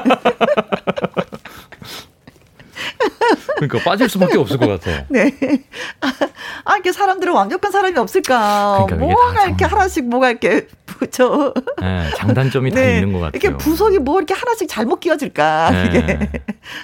그러니까 3.61 3.91
빠질 3.91 4.09
수밖에 4.09 4.39
없을 4.39 4.57
것 4.59 4.67
같아요. 4.67 5.05
네. 5.11 5.31
아, 6.65 6.75
이렇게 6.75 6.93
사람들은 6.93 7.33
완벽한 7.33 7.71
사람이 7.71 7.99
없을까? 7.99 8.87
그러니까 8.87 8.97
뭐가 9.07 9.33
다 9.35 9.45
이렇게 9.47 9.67
장- 9.67 9.73
하나씩 9.79 10.09
뭐가 10.09 10.31
이렇게 10.31 10.67
붙여. 10.87 11.53
예, 11.83 12.11
장단점이 12.17 12.71
다 12.71 12.83
있는 12.83 13.13
것 13.13 13.21
같아요. 13.21 13.33
네. 13.33 13.39
이렇게 13.43 13.57
부속이 13.57 13.99
뭐 13.99 14.19
이렇게 14.19 14.33
하나씩 14.35 14.69
잘못 14.69 15.01
끼워질까? 15.01 15.71
네. 15.71 15.85
이게. 15.89 16.31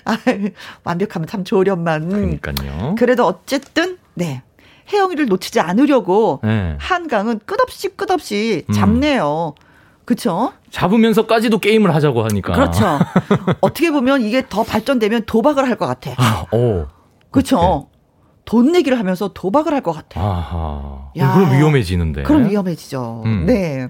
아, 0.05 0.19
완벽하면 0.85 1.27
참 1.27 1.45
좋으련만. 1.45 2.09
그러니까요. 2.11 2.95
그래도 2.99 3.25
어쨌든, 3.27 3.97
네. 4.15 4.43
혜영이를 4.93 5.27
놓치지 5.27 5.59
않으려고 5.61 6.41
네. 6.45 6.77
한강은 6.79 7.41
끝없이 7.45 7.89
끝없이 7.97 8.65
음. 8.69 8.73
잡네요. 8.75 9.55
그쵸? 10.07 10.53
잡으면서까지도 10.71 11.59
게임을 11.59 11.95
하자고 11.95 12.25
하니까. 12.25 12.55
그렇죠. 12.55 12.99
어떻게 13.61 13.91
보면 13.91 14.23
이게 14.23 14.43
더 14.49 14.63
발전되면 14.63 15.25
도박을 15.27 15.69
할 15.69 15.77
것 15.77 15.87
같아. 15.87 16.13
오. 16.57 16.87
그렇죠. 17.31 17.89
돈 18.47 18.71
내기를 18.73 18.99
하면서 18.99 19.29
도박을 19.35 19.75
할 19.75 19.83
것 19.83 19.93
같아. 19.93 20.21
아하. 20.21 21.11
야. 21.19 21.35
그럼 21.35 21.53
위험해지는데. 21.59 22.23
그럼 22.23 22.49
위험해지죠. 22.49 23.23
음. 23.27 23.45
네. 23.47 23.89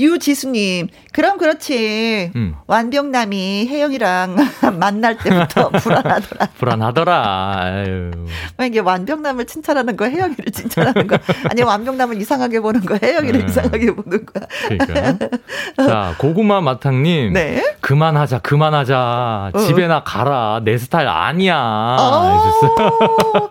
유지수님, 0.00 0.88
그럼 1.12 1.38
그렇지. 1.38 2.32
음. 2.34 2.54
완병남이 2.66 3.68
혜영이랑 3.68 4.36
만날 4.80 5.16
때부터 5.18 5.68
불안하더라. 5.78 6.46
불안하더라. 6.58 7.52
아유. 7.56 8.10
왜 8.58 8.66
이게 8.66 8.80
완병남을 8.80 9.46
칭찬하는 9.46 9.96
거, 9.96 10.06
혜영이를 10.06 10.46
칭찬하는 10.52 11.06
거, 11.06 11.18
아니 11.50 11.62
완병남을 11.62 12.20
이상하게 12.20 12.60
보는 12.60 12.80
거, 12.86 12.98
혜영이를 13.02 13.40
네. 13.40 13.46
이상하게 13.46 13.94
보는 13.94 14.26
거야. 14.26 14.46
그러니까. 14.68 15.28
자, 15.76 16.14
고구마 16.18 16.60
마탕님. 16.60 17.32
네. 17.34 17.62
그만하자, 17.80 18.38
그만하자. 18.40 19.50
어. 19.54 19.58
집에나 19.58 20.02
가라. 20.04 20.60
내 20.64 20.78
스타일 20.78 21.08
아니야. 21.08 21.56
어, 21.98 23.48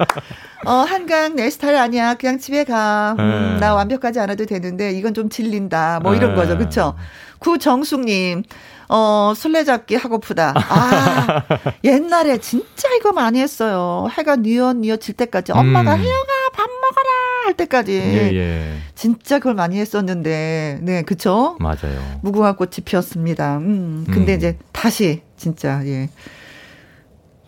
어, 0.65 0.71
한강 0.71 1.35
내 1.35 1.49
스타일 1.49 1.77
아니야. 1.77 2.15
그냥 2.15 2.37
집에 2.37 2.63
가. 2.63 3.15
음, 3.17 3.53
네. 3.53 3.59
나 3.59 3.73
완벽하지 3.75 4.19
않아도 4.19 4.45
되는데 4.45 4.91
이건 4.91 5.13
좀 5.13 5.29
질린다. 5.29 5.99
뭐 6.01 6.15
이런 6.15 6.31
네. 6.31 6.35
거죠. 6.35 6.57
그쵸? 6.57 6.95
구정숙님, 7.39 8.43
어, 8.89 9.33
술래잡기 9.35 9.95
하고프다. 9.95 10.53
아, 10.55 11.43
옛날에 11.85 12.37
진짜 12.39 12.89
이거 12.99 13.13
많이 13.13 13.39
했어요. 13.39 14.07
해가 14.11 14.35
뉘엿뉘엿 14.37 14.99
질 14.99 15.15
때까지. 15.15 15.53
엄마가 15.53 15.95
음. 15.95 15.99
혜영아, 15.99 16.25
밥 16.53 16.67
먹어라! 16.69 17.09
할 17.45 17.53
때까지. 17.53 17.93
예, 17.93 18.35
예. 18.35 18.73
진짜 18.95 19.39
그걸 19.39 19.53
많이 19.55 19.79
했었는데. 19.79 20.79
네, 20.81 21.01
그쵸? 21.03 21.55
맞아요. 21.59 22.19
무궁화 22.21 22.53
꽃이 22.57 22.71
피었습니다. 22.83 23.57
음, 23.57 24.05
근데 24.11 24.33
음. 24.33 24.37
이제 24.37 24.57
다시, 24.73 25.21
진짜, 25.37 25.81
예. 25.85 26.09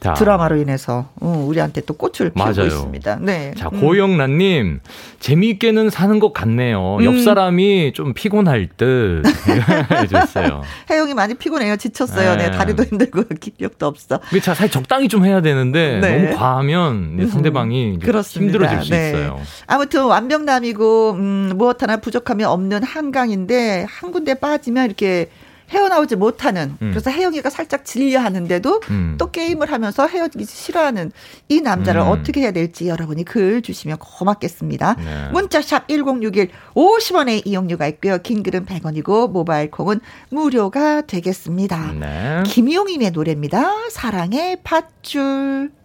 자. 0.02 0.14
드라마로 0.14 0.58
인해서, 0.58 1.10
음, 1.22 1.48
우리한테 1.48 1.82
또 1.82 1.94
꽃을 1.94 2.32
피우고 2.32 2.40
맞아요. 2.40 2.66
있습니다. 2.66 3.18
네. 3.22 3.54
자, 3.56 3.70
음. 3.72 3.80
고영란님, 3.82 4.80
재미있게는 5.20 5.92
사는 5.92 6.18
것 6.20 6.34
같네요. 6.34 6.98
음. 7.00 7.06
옆 7.06 7.20
사람이 7.20 7.94
좀 7.94 8.16
피곤할 8.16 8.68
듯. 8.78 9.22
해줬어요. 9.92 10.64
혜영이 10.90 11.14
많이 11.14 11.36
피곤해요. 11.36 11.76
지쳤어요. 11.76 12.36
네. 12.36 12.50
네. 12.50 12.52
다리도 12.52 12.84
힘들고 12.84 13.26
기력도 13.40 13.86
없어. 13.86 14.20
그게 14.22 14.40
자, 14.40 14.56
사실 14.56 14.72
적당히 14.72 15.08
좀 15.08 15.24
해야 15.24 15.40
되는데, 15.40 16.00
네. 16.02 16.24
너무 16.24 16.36
과하면 16.36 17.18
이제 17.20 17.28
상대방이 17.28 18.00
그렇습니다. 18.00 18.54
힘들어질 18.54 18.84
수 18.84 18.90
네. 18.90 19.10
있어요. 19.10 19.40
아무튼 19.68 20.06
완벽남이고 20.06 21.12
음, 21.12 21.52
무엇 21.56 21.84
하나 21.84 21.98
부족함이 21.98 22.44
없는 22.44 22.82
한강인데 22.82 23.86
한 23.88 24.12
군데 24.12 24.34
빠지면 24.34 24.86
이렇게 24.86 25.30
헤어나오지 25.72 26.16
못하는 26.18 26.76
음. 26.82 26.92
그래서 26.92 27.10
혜영이가 27.10 27.50
살짝 27.50 27.86
질려 27.86 28.20
하는데도 28.20 28.82
음. 28.90 29.16
또 29.18 29.32
게임을 29.32 29.72
하면서 29.72 30.06
헤어지기 30.08 30.46
싫어하는 30.46 31.12
이 31.50 31.62
남자를 31.62 32.02
음. 32.02 32.08
어떻게 32.08 32.42
해야 32.42 32.52
될지 32.52 32.88
여러분이 32.88 33.24
글 33.26 33.62
주시면 33.62 33.98
고맙겠습니다. 33.98 34.96
네. 34.96 35.30
문자샵 35.32 35.88
1061 35.88 36.50
50원의 36.76 37.46
이용료가 37.46 37.88
있고요. 37.88 38.18
긴 38.20 38.44
글은 38.44 38.66
100원이고 38.66 39.32
모바일 39.32 39.72
콩은 39.72 40.00
무료가 40.30 41.02
되겠습니다. 41.02 41.94
네. 41.94 42.44
김용임의 42.46 43.12
노래입니다. 43.12 43.90
사랑의 43.90 44.58
밧줄. 44.64 45.81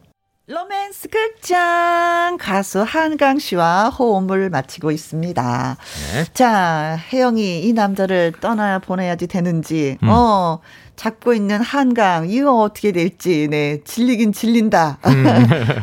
로맨스 0.48 1.08
극장 1.08 2.36
가수 2.38 2.84
한강 2.86 3.40
씨와 3.40 3.88
호흡을 3.88 4.48
마치고 4.48 4.92
있습니다. 4.92 5.76
네. 6.12 6.24
자, 6.34 6.96
혜영이 7.12 7.62
이 7.62 7.72
남자를 7.72 8.32
떠나 8.40 8.78
보내야지 8.78 9.26
되는지, 9.26 9.98
음. 10.04 10.08
어, 10.08 10.60
잡고 10.94 11.34
있는 11.34 11.60
한강, 11.60 12.30
이거 12.30 12.60
어떻게 12.60 12.92
될지, 12.92 13.48
네, 13.50 13.80
질리긴 13.82 14.32
질린다. 14.32 14.98
음. 15.06 15.24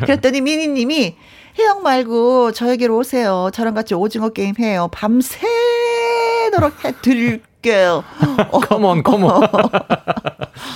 그랬더니 0.00 0.40
미니님이 0.40 1.14
혜영 1.58 1.82
말고 1.82 2.52
저에게로 2.52 2.96
오세요. 2.96 3.50
저랑 3.52 3.74
같이 3.74 3.92
오징어 3.92 4.30
게임 4.30 4.54
해요. 4.58 4.88
밤새도록 4.92 5.42
해드릴 6.86 7.42
어, 8.50 8.60
컴온, 8.60 9.02
컴온. 9.02 9.30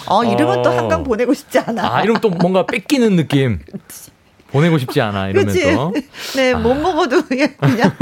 어, 0.09 0.25
이러면 0.25 0.63
또 0.63 0.71
어. 0.71 0.77
한강 0.77 1.05
보내고 1.05 1.35
싶지 1.35 1.59
않아. 1.59 1.97
아, 1.97 2.03
이러면 2.03 2.21
또 2.21 2.31
뭔가 2.31 2.67
뺏기는 2.67 3.17
느낌. 3.17 3.61
보내고 4.51 4.79
싶지 4.79 5.01
않아, 5.03 5.29
이러면 5.29 5.47
그치? 5.47 5.75
또. 5.75 5.93
네, 6.37 6.55
못 6.55 6.73
먹어도 6.75 7.23
그냥, 7.27 7.51
그냥 7.61 7.93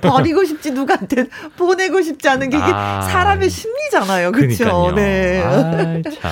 버리고 0.00 0.44
싶지 0.44 0.70
누구한테 0.70 1.26
보내고 1.58 2.00
싶지 2.00 2.26
않은 2.26 2.48
게 2.48 2.56
이게 2.56 2.66
아. 2.72 3.02
사람의 3.02 3.50
심리잖아요. 3.50 4.32
그렇죠? 4.32 4.64
그러니까요. 4.64 4.94
네. 4.94 5.42
아이, 5.44 6.02
참. 6.02 6.30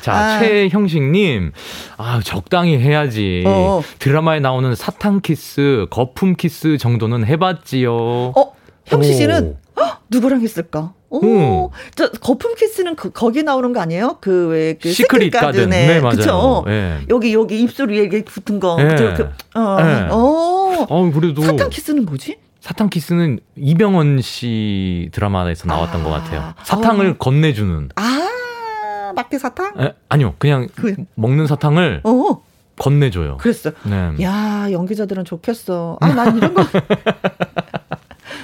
자, 0.00 0.12
아. 0.14 0.38
최형식님, 0.40 1.52
아, 1.98 2.20
적당히 2.24 2.78
해야지. 2.78 3.44
어. 3.46 3.82
드라마에 3.98 4.40
나오는 4.40 4.74
사탕 4.74 5.20
키스, 5.20 5.86
거품 5.90 6.34
키스 6.34 6.78
정도는 6.78 7.26
해봤지요. 7.26 7.92
어, 7.94 8.54
형씨 8.86 9.14
씨는 9.14 9.58
헉, 9.78 10.00
누구랑 10.10 10.40
했을까? 10.40 10.94
오, 11.12 11.66
음. 11.66 11.68
저 11.94 12.10
거품 12.10 12.54
키스는 12.54 12.96
그, 12.96 13.10
거기 13.10 13.42
나오는 13.42 13.72
거 13.72 13.80
아니에요? 13.80 14.16
그왜그 14.20 14.90
시크릿 14.90 15.32
가든. 15.32 15.68
네, 15.70 16.00
맞아요. 16.00 16.16
그쵸? 16.16 16.64
예. 16.68 17.00
여기 17.10 17.34
여기 17.34 17.60
입술 17.60 17.90
위에 17.90 17.98
이렇게 17.98 18.24
붙은 18.24 18.58
거. 18.60 18.76
네. 18.76 18.88
그죠? 18.88 19.14
그, 19.14 19.58
어, 19.60 19.82
네. 19.82 20.08
어. 20.10 20.86
어, 20.88 21.10
그래도. 21.12 21.42
사탕 21.42 21.68
키스는 21.68 22.06
뭐지? 22.06 22.38
사탕 22.60 22.88
키스는 22.88 23.40
이병헌 23.56 24.20
씨 24.22 25.10
드라마에서 25.12 25.66
나왔던 25.66 26.00
아. 26.00 26.04
것 26.04 26.10
같아요. 26.10 26.54
사탕을 26.62 27.06
어. 27.10 27.16
건네주는. 27.18 27.90
아, 27.96 29.12
막대 29.14 29.38
사탕? 29.38 29.72
에, 29.80 29.92
아니요, 30.08 30.34
그냥 30.38 30.68
그- 30.74 30.94
먹는 31.14 31.46
사탕을 31.46 32.00
어, 32.04 32.42
건네줘요. 32.78 33.36
그랬어. 33.36 33.72
네. 33.82 34.14
야, 34.22 34.68
연기자들은 34.72 35.24
좋겠어. 35.26 35.98
아, 36.00 36.08
난 36.14 36.36
이런 36.38 36.54
거. 36.54 36.62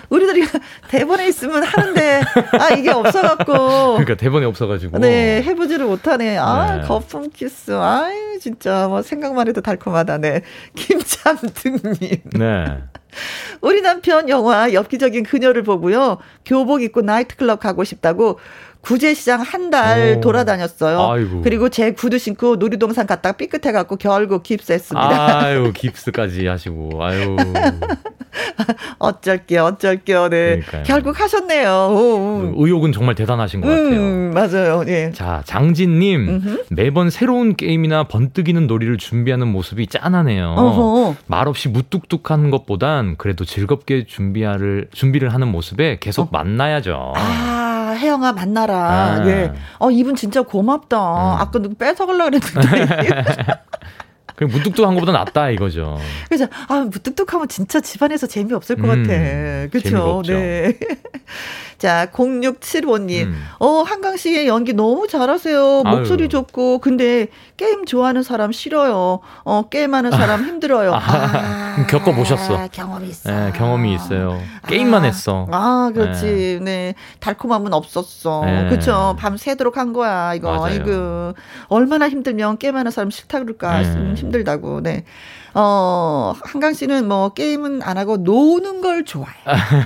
우리들이 0.09 0.43
대본에 0.89 1.29
있으면 1.29 1.63
하는데, 1.63 2.23
아, 2.59 2.75
이게 2.75 2.91
없어갖고. 2.91 3.53
그러니까 3.95 4.15
대본에 4.17 4.47
없어가지고. 4.47 4.99
네, 4.99 5.43
해보지를 5.43 5.87
못하네. 5.87 6.39
아, 6.39 6.77
네. 6.77 6.87
거품 6.87 7.31
키스. 7.31 7.73
아유, 7.73 8.39
진짜, 8.41 8.89
뭐, 8.89 9.03
생각만 9.03 9.49
해도 9.49 9.61
달콤하다. 9.61 10.19
네. 10.19 10.43
김참등님. 10.75 12.23
네. 12.33 12.79
우리 13.61 13.81
남편 13.83 14.29
영화 14.29 14.73
엽기적인 14.73 15.25
그녀를 15.25 15.63
보고요. 15.63 16.19
교복 16.45 16.83
입고 16.83 17.03
나이트클럽 17.03 17.61
가고 17.61 17.85
싶다고 17.85 18.39
구제시장 18.81 19.43
한달 19.43 20.17
오. 20.19 20.21
돌아다녔어요. 20.21 21.01
아이고. 21.11 21.43
그리고 21.43 21.69
제 21.69 21.93
구두 21.93 22.19
신고 22.19 22.57
놀이동산 22.57 23.07
갔다가 23.07 23.37
삐끗해갖고 23.37 23.97
결국 23.97 24.43
깁스했습니다. 24.43 25.45
아유, 25.45 25.73
깁스까지 25.75 26.47
하시고, 26.47 27.05
아유. 27.05 27.37
어쩔게요, 28.99 29.65
어쩔게요. 29.65 30.29
네. 30.29 30.61
그러니까요. 30.61 30.83
결국 30.85 31.21
하셨네요. 31.21 31.71
오, 31.91 32.55
의욕은 32.57 32.93
정말 32.93 33.15
대단하신 33.15 33.61
것 33.61 33.69
같아요. 33.69 34.01
음, 34.01 34.31
맞아요. 34.35 34.85
예. 34.87 35.11
자, 35.13 35.43
장진님. 35.45 36.29
음흠. 36.29 36.65
매번 36.71 37.11
새로운 37.11 37.57
게임이나 37.57 38.05
번뜩이는 38.05 38.67
놀이를 38.67 38.97
준비하는 38.99 39.49
모습이 39.49 39.87
짠하네요. 39.89 40.55
어허. 40.57 41.17
말없이 41.27 41.69
무뚝뚝한 41.69 42.51
것보단 42.51 43.17
그래도 43.17 43.45
즐겁게 43.45 44.05
준비를, 44.07 44.89
준비를 44.93 45.33
하는 45.35 45.49
모습에 45.49 45.99
계속 46.01 46.29
어. 46.29 46.29
만나야죠. 46.33 47.13
아, 47.17 47.78
혜영아 47.91 48.33
만나라. 48.33 48.77
아. 48.77 49.27
예. 49.29 49.53
어, 49.79 49.91
이분 49.91 50.17
진짜 50.17 50.43
고맙다. 50.43 50.97
음. 50.99 51.41
아까 51.41 51.59
누구 51.59 51.75
뺏어가려고 51.75 52.31
그랬는데. 52.31 53.09
그 54.39 54.45
무뚝뚝한 54.45 54.95
것보다 54.95 55.11
낫다 55.11 55.51
이거죠. 55.51 55.99
그래서 56.29 56.47
아 56.69 56.75
무뚝뚝하면 56.89 57.49
진짜 57.49 57.81
집안에서 57.81 58.29
재미없을 58.29 58.77
것 58.77 58.85
음, 58.85 59.03
같아. 59.03 59.09
재미가 59.09 59.69
그렇죠. 59.73 60.23
네. 60.25 60.79
자, 61.79 62.09
0675님. 62.13 63.27
음. 63.27 63.45
어, 63.61 63.83
한강 63.83 64.17
씨의 64.17 64.49
연기 64.49 64.73
너무 64.73 65.07
잘하세요. 65.07 65.85
목소리 65.85 66.25
아유. 66.25 66.29
좋고. 66.29 66.79
근데 66.81 67.29
게임 67.57 67.85
좋아하는 67.87 68.25
사람 68.25 68.51
싫어요. 68.51 69.21
어, 69.45 69.63
게임하는 69.71 70.11
사람 70.11 70.45
힘들어요. 70.45 70.93
아, 71.01 71.87
겪어보셨어. 71.89 72.69
경험이 72.73 73.09
있어. 73.11 73.31
네, 73.31 73.53
경험이 73.53 73.95
있어요. 73.95 74.41
게임만 74.67 75.03
아, 75.05 75.07
했어. 75.07 75.47
아, 75.53 75.91
그렇지. 75.95 76.59
네. 76.63 76.95
달콤함은 77.21 77.73
없었어. 77.73 78.43
네. 78.45 78.69
그쵸. 78.69 79.15
밤 79.19 79.37
새도록 79.37 79.77
한 79.77 79.93
거야, 79.93 80.35
이거. 80.35 80.59
맞아요. 80.59 80.75
이거. 80.75 81.35
얼마나 81.69 82.09
힘들면 82.09 82.59
게임하는 82.59 82.91
사람 82.91 83.11
싫다 83.11 83.39
그럴까. 83.41 83.83
네. 83.83 83.89
음, 83.89 84.15
힘들다고. 84.19 84.81
네. 84.81 85.05
어, 85.61 86.35
한강 86.45 86.73
씨는 86.73 87.09
뭐 87.09 87.31
게임은 87.31 87.83
안 87.83 87.99
하고 87.99 88.17
노는 88.17 88.81
걸 88.81 89.05
좋아해. 89.05 89.35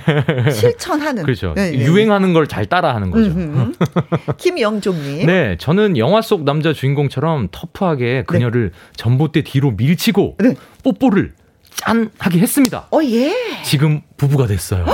실천하는. 0.53 1.23
그렇죠. 1.23 1.53
네, 1.55 1.71
네. 1.71 1.77
유행하는 1.79 2.31
걸 2.33 2.43
잘 2.47 2.65
따라하는 2.67 3.09
거죠. 3.09 3.31
음흠. 3.31 3.71
김영종님. 4.37 5.25
네, 5.25 5.57
저는 5.59 5.97
영화 5.97 6.21
속 6.21 6.43
남자 6.43 6.73
주인공처럼 6.73 7.47
터프하게 7.51 8.23
그녀를 8.27 8.71
전봇대 8.95 9.43
뒤로 9.43 9.71
밀치고 9.71 10.35
네. 10.39 10.55
뽀뽀를 10.83 11.33
짠하게 11.75 12.37
했습니다. 12.39 12.87
어, 12.91 12.99
예. 13.03 13.33
지금 13.63 14.01
부부가 14.17 14.45
됐어요. 14.45 14.85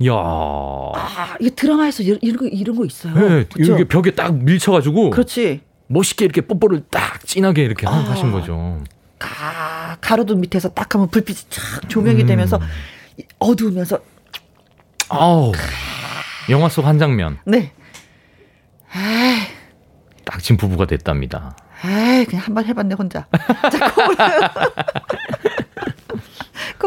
이야. 0.00 0.12
아, 0.14 1.36
이게 1.40 1.48
드라마에서 1.50 2.02
이런, 2.02 2.18
이런 2.20 2.36
거, 2.36 2.46
이런 2.46 2.76
거 2.76 2.84
있어요. 2.84 3.14
네? 3.14 3.46
이렇게 3.56 3.84
벽에 3.84 4.10
딱 4.10 4.34
밀쳐 4.34 4.72
가지고 4.72 5.08
그렇지. 5.10 5.60
멋있게 5.86 6.24
이렇게 6.26 6.42
뽀뽀를 6.42 6.82
딱 6.90 7.24
진하게 7.24 7.62
이렇게 7.64 7.86
하- 7.86 7.94
아. 7.94 8.10
하신 8.10 8.32
거죠. 8.32 8.78
가, 9.18 9.96
가로등 10.00 10.40
밑에서 10.40 10.68
딱 10.70 10.94
하면 10.94 11.08
불빛이 11.08 11.38
쫙 11.50 11.88
조명이 11.88 12.22
음. 12.22 12.26
되면서 12.26 12.60
이- 13.18 13.24
어두우면서, 13.38 13.98
아우. 15.08 15.52
영화 16.50 16.68
속 16.68 16.84
한 16.86 16.98
장면. 16.98 17.38
네. 17.46 17.72
아이, 18.92 19.38
딱 20.24 20.40
지금 20.42 20.56
부부가 20.56 20.86
됐답니다. 20.86 21.56
아이, 21.82 22.24
그냥 22.24 22.44
한 22.46 22.54
번 22.54 22.64
해봤네, 22.64 22.94
혼자. 22.94 23.26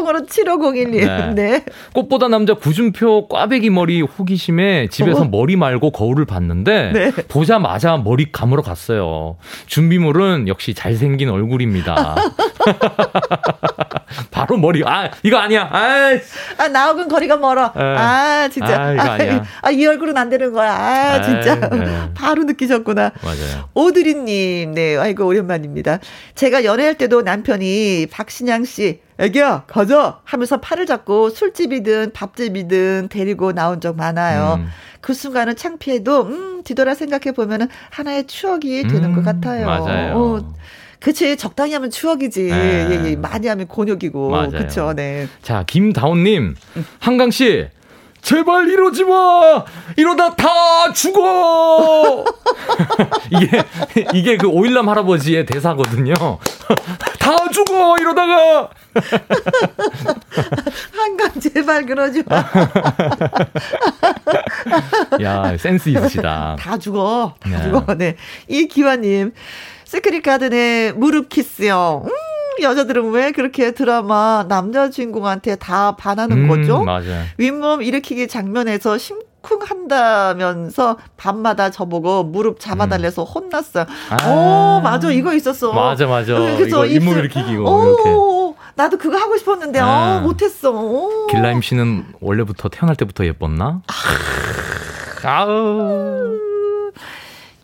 콩으로 0.00 0.26
7501님. 0.26 0.90
네. 0.90 1.34
네. 1.34 1.64
꽃보다 1.92 2.28
남자 2.28 2.54
구준표 2.54 3.28
꽈배기 3.28 3.70
머리 3.70 4.02
호기심에 4.02 4.88
집에서 4.88 5.22
어. 5.22 5.24
머리 5.24 5.56
말고 5.56 5.90
거울을 5.90 6.24
봤는데 6.24 6.92
네. 6.92 7.10
보자마자 7.28 7.96
머리 7.96 8.32
감으러 8.32 8.62
갔어요. 8.62 9.36
준비물은 9.66 10.48
역시 10.48 10.74
잘생긴 10.74 11.28
얼굴입니다. 11.30 12.16
바로 14.30 14.56
머리 14.56 14.82
아 14.84 15.10
이거 15.22 15.38
아니야. 15.38 15.68
아 15.70 16.18
아, 16.58 16.68
나하고는 16.68 17.08
거리가 17.08 17.36
멀어. 17.36 17.72
예. 17.76 17.80
아, 17.80 18.48
진짜. 18.52 18.80
아, 18.80 18.92
이거 18.92 19.02
아니야. 19.02 19.44
아, 19.62 19.70
이 19.70 19.86
얼굴은 19.86 20.16
안 20.16 20.28
되는 20.28 20.52
거야. 20.52 20.72
아, 20.72 21.22
진짜. 21.22 21.68
아이, 21.70 21.78
네. 21.78 22.10
바로 22.14 22.44
느끼셨구나. 22.44 23.12
맞아요. 23.22 23.68
오드리님, 23.74 24.74
네, 24.74 24.96
아이고, 24.96 25.26
오랜만입니다. 25.26 25.98
제가 26.34 26.64
연애할 26.64 26.96
때도 26.96 27.22
남편이 27.22 28.06
박신양 28.10 28.64
씨, 28.64 29.00
애기야, 29.20 29.64
가자! 29.66 30.20
하면서 30.24 30.58
팔을 30.60 30.86
잡고 30.86 31.28
술집이든 31.28 32.12
밥집이든 32.14 33.08
데리고 33.10 33.52
나온 33.52 33.80
적 33.80 33.94
많아요. 33.94 34.54
음. 34.60 34.68
그 35.02 35.12
순간은 35.12 35.56
창피해도, 35.56 36.22
음, 36.22 36.62
뒤돌아 36.64 36.94
생각해 36.94 37.32
보면 37.34 37.68
하나의 37.90 38.26
추억이 38.26 38.84
되는 38.84 39.10
음, 39.10 39.14
것 39.14 39.22
같아요. 39.22 39.66
맞아요. 39.66 40.16
어, 40.16 40.54
그치, 41.00 41.36
적당히 41.36 41.74
하면 41.74 41.90
추억이지. 41.90 42.44
네. 42.44 42.88
예, 42.90 43.10
예, 43.10 43.16
많이 43.16 43.46
하면 43.46 43.66
곤욕이고. 43.66 44.30
맞아요. 44.30 44.50
그쵸, 44.50 44.94
네. 44.94 45.28
자, 45.42 45.64
김다운님, 45.66 46.54
한강 46.98 47.30
씨, 47.30 47.68
제발 48.22 48.68
이러지 48.68 49.04
마! 49.04 49.64
이러다 49.96 50.34
다 50.34 50.92
죽어! 50.94 52.24
이게, 53.32 53.62
이게 54.14 54.36
그 54.36 54.46
오일남 54.46 54.88
할아버지의 54.88 55.46
대사거든요. 55.46 56.14
다 57.30 57.48
죽어! 57.50 57.96
이러다가! 57.98 58.70
한강 60.92 61.40
제발 61.40 61.86
그러지 61.86 62.24
마. 62.26 62.44
야, 65.22 65.56
센스 65.56 65.90
있으시다. 65.90 66.56
다 66.58 66.78
죽어. 66.78 67.34
다 67.38 67.48
네. 67.50 67.62
죽어. 67.62 67.94
네. 67.94 68.16
이기환님. 68.48 69.32
시크릿 69.84 70.22
가든의 70.24 70.94
무릎 70.94 71.28
키스요. 71.28 72.02
음, 72.04 72.10
여자들은 72.62 73.10
왜 73.10 73.30
그렇게 73.32 73.72
드라마 73.72 74.44
남자 74.48 74.90
주인공한테 74.90 75.56
다 75.56 75.96
반하는 75.96 76.48
거죠? 76.48 76.80
음, 76.80 76.84
맞아요. 76.84 77.24
윗몸 77.38 77.82
일으키기 77.82 78.28
장면에서 78.28 78.98
심 78.98 79.18
쿵 79.42 79.58
한다면서 79.62 80.98
밤마다 81.16 81.70
저보고 81.70 82.24
무릎 82.24 82.60
잡아달래서 82.60 83.24
혼났어요. 83.24 83.86
아. 84.10 84.28
오, 84.28 84.80
맞아. 84.82 85.10
이거 85.10 85.32
있었어. 85.34 85.72
맞아, 85.72 86.06
맞아. 86.06 86.34
그래서 86.34 86.84
이거 86.84 86.86
잇몸 86.86 87.08
입술- 87.14 87.18
일으키기고, 87.24 87.64
오, 87.64 88.56
나도 88.74 88.98
그거 88.98 89.16
하고 89.16 89.36
싶었는데, 89.36 89.80
아. 89.80 90.18
어, 90.18 90.20
못했어. 90.20 90.70
오. 90.70 91.26
길라임 91.28 91.62
씨는 91.62 92.04
원래부터 92.20 92.68
태어날 92.68 92.96
때부터 92.96 93.24
예뻤나? 93.24 93.82
아우. 95.24 96.38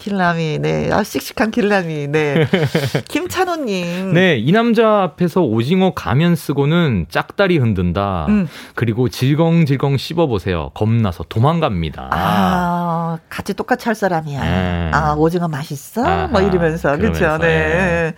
길라미, 0.06 0.60
네. 0.60 0.92
아, 0.92 1.02
씩씩한 1.02 1.50
길라미, 1.50 2.06
네. 2.06 2.46
김찬호님. 3.08 4.14
네, 4.14 4.36
이 4.36 4.52
남자 4.52 5.02
앞에서 5.02 5.42
오징어 5.42 5.94
가면 5.94 6.36
쓰고는 6.36 7.06
짝다리 7.08 7.58
흔든다. 7.58 8.26
음. 8.28 8.48
그리고 8.76 9.08
질겅질겅 9.08 9.96
씹어보세요. 9.96 10.70
겁나서 10.74 11.24
도망갑니다. 11.28 12.10
아, 12.12 13.18
같이 13.28 13.52
똑같이 13.54 13.86
할 13.88 13.96
사람이야. 13.96 14.40
네. 14.42 14.90
아, 14.94 15.14
오징어 15.14 15.48
맛있어? 15.48 16.06
아하, 16.06 16.26
뭐 16.28 16.40
이러면서. 16.40 16.96
그렇죠. 16.96 17.18
그러면서, 17.18 17.38
네. 17.38 18.14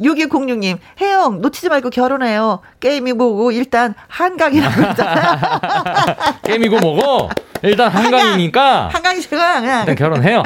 6206님, 0.00 0.78
혜영, 1.00 1.40
놓치지 1.40 1.68
말고 1.68 1.90
결혼해요. 1.90 2.60
게임이 2.80 3.12
뭐고, 3.12 3.52
일단, 3.52 3.94
한강이라고 4.08 4.82
했잖아. 4.82 6.40
깨미고 6.44 6.78
먹어. 6.80 7.28
일단 7.62 7.90
한강이니까 7.90 8.88
한강 8.88 9.16
이 9.16 9.20
최고야, 9.20 9.60
그냥. 9.60 9.80
일단 9.80 9.94
결혼해요. 9.94 10.42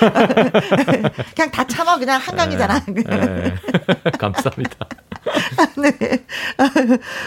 그냥 1.36 1.50
다 1.52 1.66
참아, 1.66 1.98
그냥 1.98 2.20
한강이잖아. 2.20 2.80
네. 2.86 3.04
감사합니다. 4.18 4.86
네. 5.76 5.92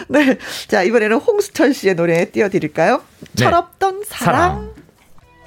네. 0.08 0.38
자, 0.68 0.82
이번에는 0.84 1.18
홍수철 1.18 1.74
씨의 1.74 1.96
노래 1.96 2.32
띄워드릴까요? 2.32 3.04
네. 3.34 3.44
철없던 3.44 4.04
사랑. 4.08 4.34
사랑. 4.36 4.87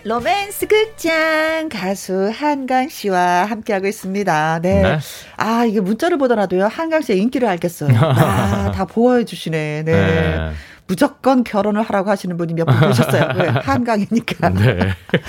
로맨스 0.02 0.66
극장 0.66 1.68
가수 1.68 2.30
한강 2.34 2.88
씨와 2.88 3.44
함께하고 3.44 3.86
있습니다. 3.86 4.60
네. 4.62 4.82
네. 4.82 4.98
아, 5.36 5.64
이게 5.66 5.80
문자를 5.80 6.16
보더라도요, 6.16 6.66
한강 6.68 7.02
씨의 7.02 7.18
인기를 7.20 7.46
알겠어요. 7.46 7.92
아, 8.00 8.72
다 8.72 8.86
보호해 8.86 9.24
주시네. 9.24 9.82
네. 9.84 9.92
네. 9.92 10.52
무조건 10.90 11.44
결혼을 11.44 11.82
하라고 11.82 12.10
하시는 12.10 12.36
분이 12.36 12.54
몇 12.54 12.64
분 12.66 12.74
계셨어요. 12.88 13.28
왜? 13.36 13.46
한강이니까. 13.48 14.48
네. 14.58 14.78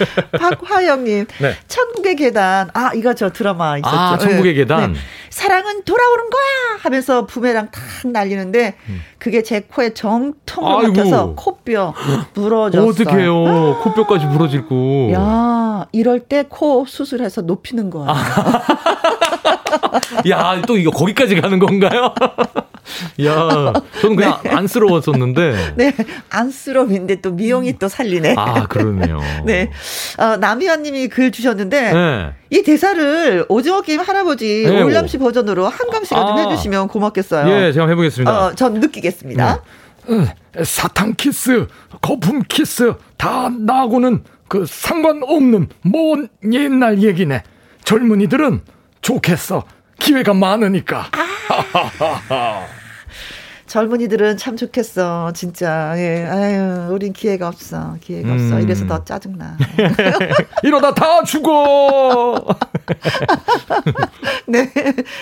박화영님, 0.40 1.26
네. 1.40 1.54
천국의 1.68 2.16
계단. 2.16 2.70
아, 2.74 2.92
이거 2.96 3.14
저 3.14 3.30
드라마 3.32 3.78
있었죠. 3.78 3.96
아, 3.96 4.18
천국의 4.18 4.54
네. 4.54 4.60
계단. 4.62 4.94
네. 4.94 5.00
사랑은 5.30 5.84
돌아오는 5.86 6.30
거야! 6.30 6.78
하면서 6.82 7.26
부메랑 7.26 7.70
탁 7.72 7.82
날리는데, 8.12 8.76
그게 9.20 9.44
제 9.44 9.62
코에 9.62 9.94
정통으로 9.94 10.78
음. 10.78 10.82
아이고. 10.86 10.94
박혀서 10.94 11.34
코뼈 11.36 11.94
부러졌어요. 12.34 12.90
어떡해요. 12.90 13.80
코뼈까지 13.84 14.28
부러질고. 14.28 15.12
야, 15.14 15.86
이럴 15.92 16.20
때 16.22 16.42
코 16.50 16.86
수술해서 16.88 17.42
높이는 17.42 17.90
거야. 17.92 18.10
아. 18.10 19.21
야, 20.30 20.62
또 20.68 20.78
이거 20.78 20.92
거기까지 20.92 21.40
가는 21.40 21.60
건가요? 21.60 22.14
야, 23.26 23.74
저는 24.02 24.16
그냥 24.16 24.40
안쓰러웠었는데. 24.46 25.74
네, 25.76 25.96
안쓰러움인데 26.30 27.22
또 27.22 27.32
미용이 27.32 27.78
또 27.80 27.88
살리네. 27.88 28.36
아, 28.38 28.68
그러네요. 28.68 29.20
네. 29.46 29.70
어, 30.18 30.38
남희원 30.38 30.84
님이 30.84 31.08
글 31.08 31.32
주셨는데, 31.32 31.94
네. 31.94 32.34
이 32.50 32.64
대사를 32.64 33.46
오징어 33.50 33.82
게임 33.82 34.02
할아버지 34.02 34.64
네, 34.66 34.82
올람 34.82 35.08
씨 35.08 35.18
버전으로 35.18 35.68
한강 35.68 36.04
씨가 36.04 36.20
좀 36.20 36.38
아. 36.38 36.42
해주시면 36.42 36.88
고맙겠어요. 36.90 37.50
예, 37.50 37.72
제가 37.72 37.88
해보겠습니다. 37.88 38.46
어, 38.48 38.56
전 38.56 38.74
느끼겠습니다. 38.76 39.62
사탕 40.64 41.14
키스, 41.16 41.68
거품 42.02 42.42
키스 42.48 42.94
다 43.18 43.50
나하고는 43.50 44.24
그 44.48 44.66
상관없는 44.68 45.70
먼 45.84 46.28
옛날 46.52 47.02
얘기네. 47.02 47.44
젊은이들은 47.86 48.62
좋겠어. 49.02 49.64
기회가 50.00 50.34
많으니까. 50.34 51.10
젊은이들은 53.72 54.36
참 54.36 54.58
좋겠어, 54.58 55.32
진짜. 55.34 55.94
예, 55.96 56.26
아유, 56.30 56.90
우린 56.92 57.14
기회가 57.14 57.48
없어, 57.48 57.96
기회가 58.02 58.34
없어. 58.34 58.58
음. 58.58 58.62
이래서 58.62 58.86
더 58.86 59.02
짜증나. 59.06 59.56
이러다 60.64 60.94
다 60.94 61.24
죽어. 61.24 62.46
네. 64.46 64.70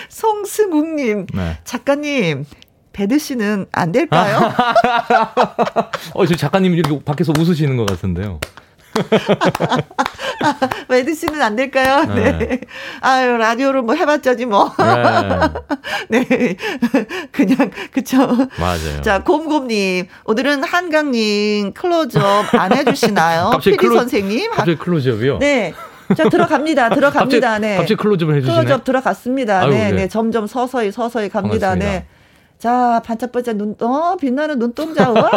송승욱님, 0.08 1.26
네. 1.32 1.58
작가님, 1.62 2.44
베드신은 2.92 3.66
안 3.70 3.92
될까요? 3.92 4.52
어, 6.14 6.26
저 6.26 6.34
작가님이 6.34 6.78
이렇게 6.78 7.04
밖에서 7.04 7.32
웃으시는 7.38 7.76
것 7.76 7.86
같은데요. 7.86 8.40
베드신은 10.88 11.40
안 11.40 11.56
될까요? 11.56 12.04
네. 12.14 12.38
네. 12.38 12.60
아유, 13.00 13.36
라디오를 13.36 13.82
뭐 13.82 13.94
해봤자지 13.94 14.46
뭐. 14.46 14.72
네. 16.08 16.24
네. 16.28 16.56
그냥, 17.32 17.70
그쵸. 17.92 18.18
맞아요. 18.58 19.02
자, 19.02 19.22
곰곰님, 19.22 20.06
오늘은 20.24 20.64
한강님 20.64 21.72
클로즈업 21.74 22.54
안 22.54 22.72
해주시나요? 22.76 23.52
피디 23.62 23.76
클로- 23.76 23.94
선생님? 23.98 24.50
갑자기 24.50 24.76
클로즈업이요? 24.78 25.38
네. 25.38 25.72
자, 26.16 26.28
들어갑니다. 26.28 26.88
들어갑니다. 26.90 27.48
갑자기, 27.48 27.60
네. 27.62 27.76
갑자기 27.76 27.96
클로즈업을 27.96 28.36
해주시네. 28.36 28.54
클로즈업 28.56 28.84
들어갔습니다. 28.84 29.60
아이고, 29.60 29.72
네, 29.72 29.90
네. 29.90 29.92
네. 29.92 30.08
점점 30.08 30.46
서서히 30.46 30.90
서서히 30.90 31.28
갑니다. 31.28 31.68
반갑습니다. 31.70 31.90
네. 32.00 32.06
자, 32.60 33.00
반짝반짝 33.06 33.56
눈, 33.56 33.74
어, 33.80 34.16
빛나는 34.20 34.58
눈동자. 34.58 35.10
와, 35.10 35.30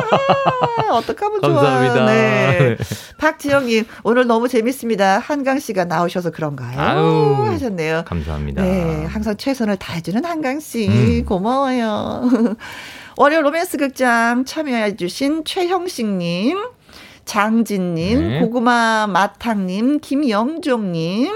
어떡하면 0.91 1.41
좋아. 1.41 1.53
감사합니다. 1.53 2.05
네. 2.05 2.59
네. 2.59 2.77
박지영님, 3.17 3.85
오늘 4.03 4.27
너무 4.27 4.49
재밌습니다. 4.49 5.19
한강 5.19 5.57
씨가 5.57 5.85
나오셔서 5.85 6.31
그런가요? 6.31 6.77
아유. 6.77 7.45
하셨네요. 7.47 8.03
감사합니다. 8.05 8.61
네, 8.61 9.05
항상 9.05 9.37
최선을 9.37 9.77
다해주는 9.77 10.25
한강 10.25 10.59
씨 10.59 10.89
음. 10.89 11.25
고마워요. 11.25 12.29
월요 13.15 13.41
로맨스 13.41 13.77
극장 13.77 14.43
참여해주신 14.43 15.45
최형식님, 15.45 16.61
장진님, 17.23 18.19
네. 18.19 18.39
고구마 18.41 19.07
마탕님, 19.07 19.99
김영종님, 20.01 21.31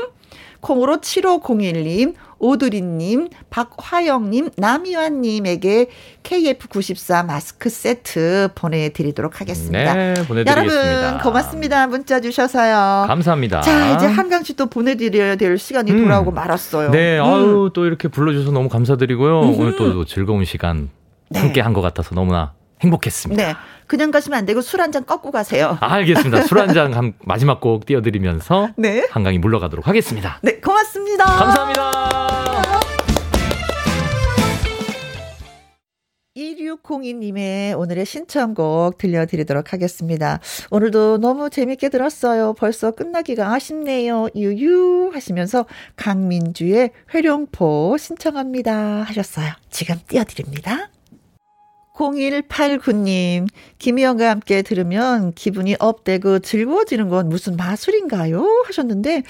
콩으로 0.59 0.97
7501님, 0.97 2.15
오두리님, 2.39 3.29
박화영님, 3.49 4.49
남희환님에게 4.57 5.87
KF94 6.23 7.25
마스크 7.25 7.69
세트 7.69 8.49
보내드리도록 8.55 9.41
하겠습니다. 9.41 9.93
네, 9.93 10.13
보내드리겠습니다. 10.27 11.03
여러분 11.03 11.21
고맙습니다. 11.21 11.87
문자 11.87 12.19
주셔서요. 12.21 13.05
감사합니다. 13.07 13.61
자, 13.61 13.95
이제 13.95 14.05
한강 14.05 14.43
씨 14.43 14.53
또 14.57 14.65
보내드려야 14.65 15.35
될 15.35 15.57
시간이 15.57 15.91
음. 15.91 16.03
돌아오고 16.03 16.31
말았어요. 16.31 16.89
네, 16.91 17.19
음. 17.19 17.23
아유 17.23 17.69
또 17.73 17.85
이렇게 17.85 18.07
불러주셔서 18.07 18.51
너무 18.51 18.69
감사드리고요. 18.69 19.41
음. 19.41 19.59
오늘 19.59 19.75
또 19.75 20.03
즐거운 20.05 20.45
시간 20.45 20.89
네. 21.29 21.39
함께 21.39 21.61
한 21.61 21.73
것 21.73 21.81
같아서 21.81 22.15
너무나 22.15 22.53
행복했습니다. 22.81 23.43
네. 23.45 23.55
그냥 23.87 24.11
가시면 24.11 24.37
안 24.39 24.45
되고 24.45 24.61
술 24.61 24.81
한 24.81 24.91
잔 24.91 25.05
꺾고 25.05 25.31
가세요. 25.31 25.77
아, 25.79 25.93
알겠습니다. 25.93 26.43
술 26.43 26.57
한 26.59 26.73
잔 26.73 27.13
마지막 27.25 27.59
곡 27.61 27.85
띄워드리면서 27.85 28.69
네. 28.77 29.07
한강이 29.11 29.37
물러가도록 29.39 29.87
하겠습니다. 29.87 30.39
네, 30.41 30.59
고맙습니다. 30.59 31.23
감사합니다. 31.25 32.26
2602님의 36.37 37.77
오늘의 37.77 38.05
신청곡 38.05 38.97
들려드리도록 38.97 39.73
하겠습니다. 39.73 40.39
오늘도 40.69 41.17
너무 41.17 41.49
재밌게 41.49 41.89
들었어요. 41.89 42.53
벌써 42.53 42.91
끝나기가 42.91 43.53
아쉽네요. 43.53 44.27
유유 44.35 45.11
하시면서 45.13 45.65
강민주의 45.95 46.91
회룡포 47.13 47.97
신청합니다 47.97 49.01
하셨어요. 49.03 49.51
지금 49.69 49.95
띄워드립니다. 50.07 50.89
0189님, 51.97 53.47
김희영과 53.79 54.29
함께 54.29 54.61
들으면 54.61 55.33
기분이 55.33 55.75
업되고 55.79 56.37
즐거워지는 56.39 57.09
건 57.09 57.27
무슨 57.27 57.55
마술인가요? 57.55 58.65
하셨는데, 58.67 59.23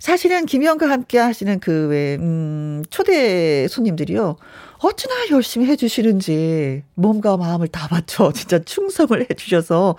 사실은 0.00 0.44
김희영과 0.44 0.90
함께 0.90 1.18
하시는 1.18 1.60
그, 1.60 1.86
왜, 1.88 2.16
음, 2.16 2.82
초대 2.90 3.68
손님들이요. 3.68 4.38
어찌나 4.82 5.14
열심히 5.30 5.66
해주시는지 5.66 6.82
몸과 6.94 7.36
마음을 7.36 7.68
다 7.68 7.86
바쳐 7.88 8.32
진짜 8.32 8.58
충성을 8.58 9.26
해주셔서 9.30 9.96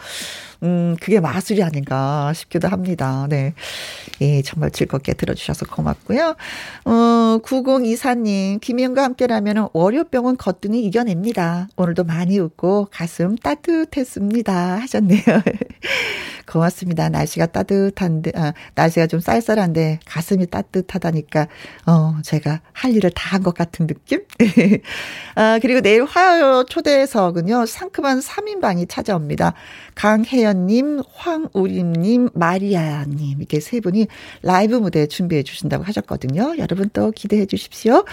음 0.64 0.96
그게 1.00 1.20
마술이 1.20 1.64
아닌가 1.64 2.32
싶기도 2.34 2.68
합니다. 2.68 3.26
네, 3.30 3.54
예 4.22 4.42
정말 4.42 4.72
즐겁게 4.72 5.14
들어주셔서 5.14 5.66
고맙고요. 5.68 6.36
어 6.86 7.40
9024님 7.44 8.60
김희영과 8.62 9.04
함께라면 9.04 9.70
월요병은 9.74 10.38
거뜬히 10.38 10.84
이겨냅니다. 10.86 11.68
오늘도 11.76 12.04
많이 12.04 12.40
웃고 12.40 12.90
가슴 12.92 13.36
따뜻했습니다 13.36 14.78
하셨네요. 14.82 15.22
고맙습니다. 16.52 17.10
날씨가 17.10 17.48
따뜻한데, 17.48 18.32
아, 18.36 18.54
날씨가 18.76 19.08
좀 19.08 19.20
쌀쌀한데 19.20 20.00
가슴이 20.06 20.48
따뜻하다니까, 20.48 21.48
어, 21.88 22.16
제가 22.24 22.62
할 22.74 22.96
일을 22.96 23.10
다 23.12 23.32
한 23.32 23.44
것 23.44 23.54
같은 23.56 23.88
느낌? 23.88 24.24
아, 25.36 25.58
그리고 25.62 25.80
내일 25.82 26.04
화요 26.04 26.66
초대석은요, 26.68 27.66
상큼한 27.66 28.20
3인방이 28.20 28.88
찾아옵니다. 28.90 29.54
강혜연님, 29.96 31.02
황우림님, 31.14 32.30
마리아님, 32.34 33.40
이렇게 33.40 33.60
세 33.60 33.80
분이 33.80 34.08
라이브 34.42 34.76
무대 34.76 35.08
준비해 35.08 35.44
주신다고 35.44 35.84
하셨거든요. 35.86 36.56
여러분 36.58 36.90
또 36.92 37.12
기대해 37.12 37.46
주십시오. 37.46 38.04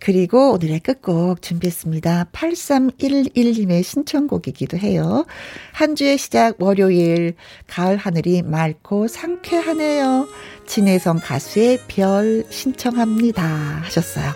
그리고 0.00 0.52
오늘의 0.52 0.80
끝곡 0.80 1.42
준비했습니다. 1.42 2.28
8311님의 2.32 3.82
신청곡이기도 3.82 4.78
해요. 4.78 5.26
한 5.72 5.96
주의 5.96 6.16
시작 6.18 6.62
월요일 6.62 7.34
가을 7.72 7.96
하늘이 7.96 8.42
맑고 8.42 9.08
상쾌하네요. 9.08 10.28
진혜성 10.66 11.20
가수의 11.20 11.80
별 11.88 12.44
신청합니다. 12.50 13.42
하셨어요. 13.82 14.30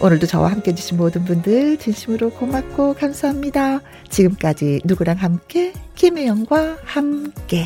오늘도 0.00 0.26
저와 0.26 0.50
함께 0.50 0.72
해주신 0.72 0.98
모든 0.98 1.24
분들 1.24 1.78
진심으로 1.78 2.30
고맙고 2.30 2.94
감사합니다. 2.94 3.80
지금까지 4.10 4.82
누구랑 4.84 5.16
함께 5.16 5.72
김혜영과 5.94 6.78
함께 6.84 7.64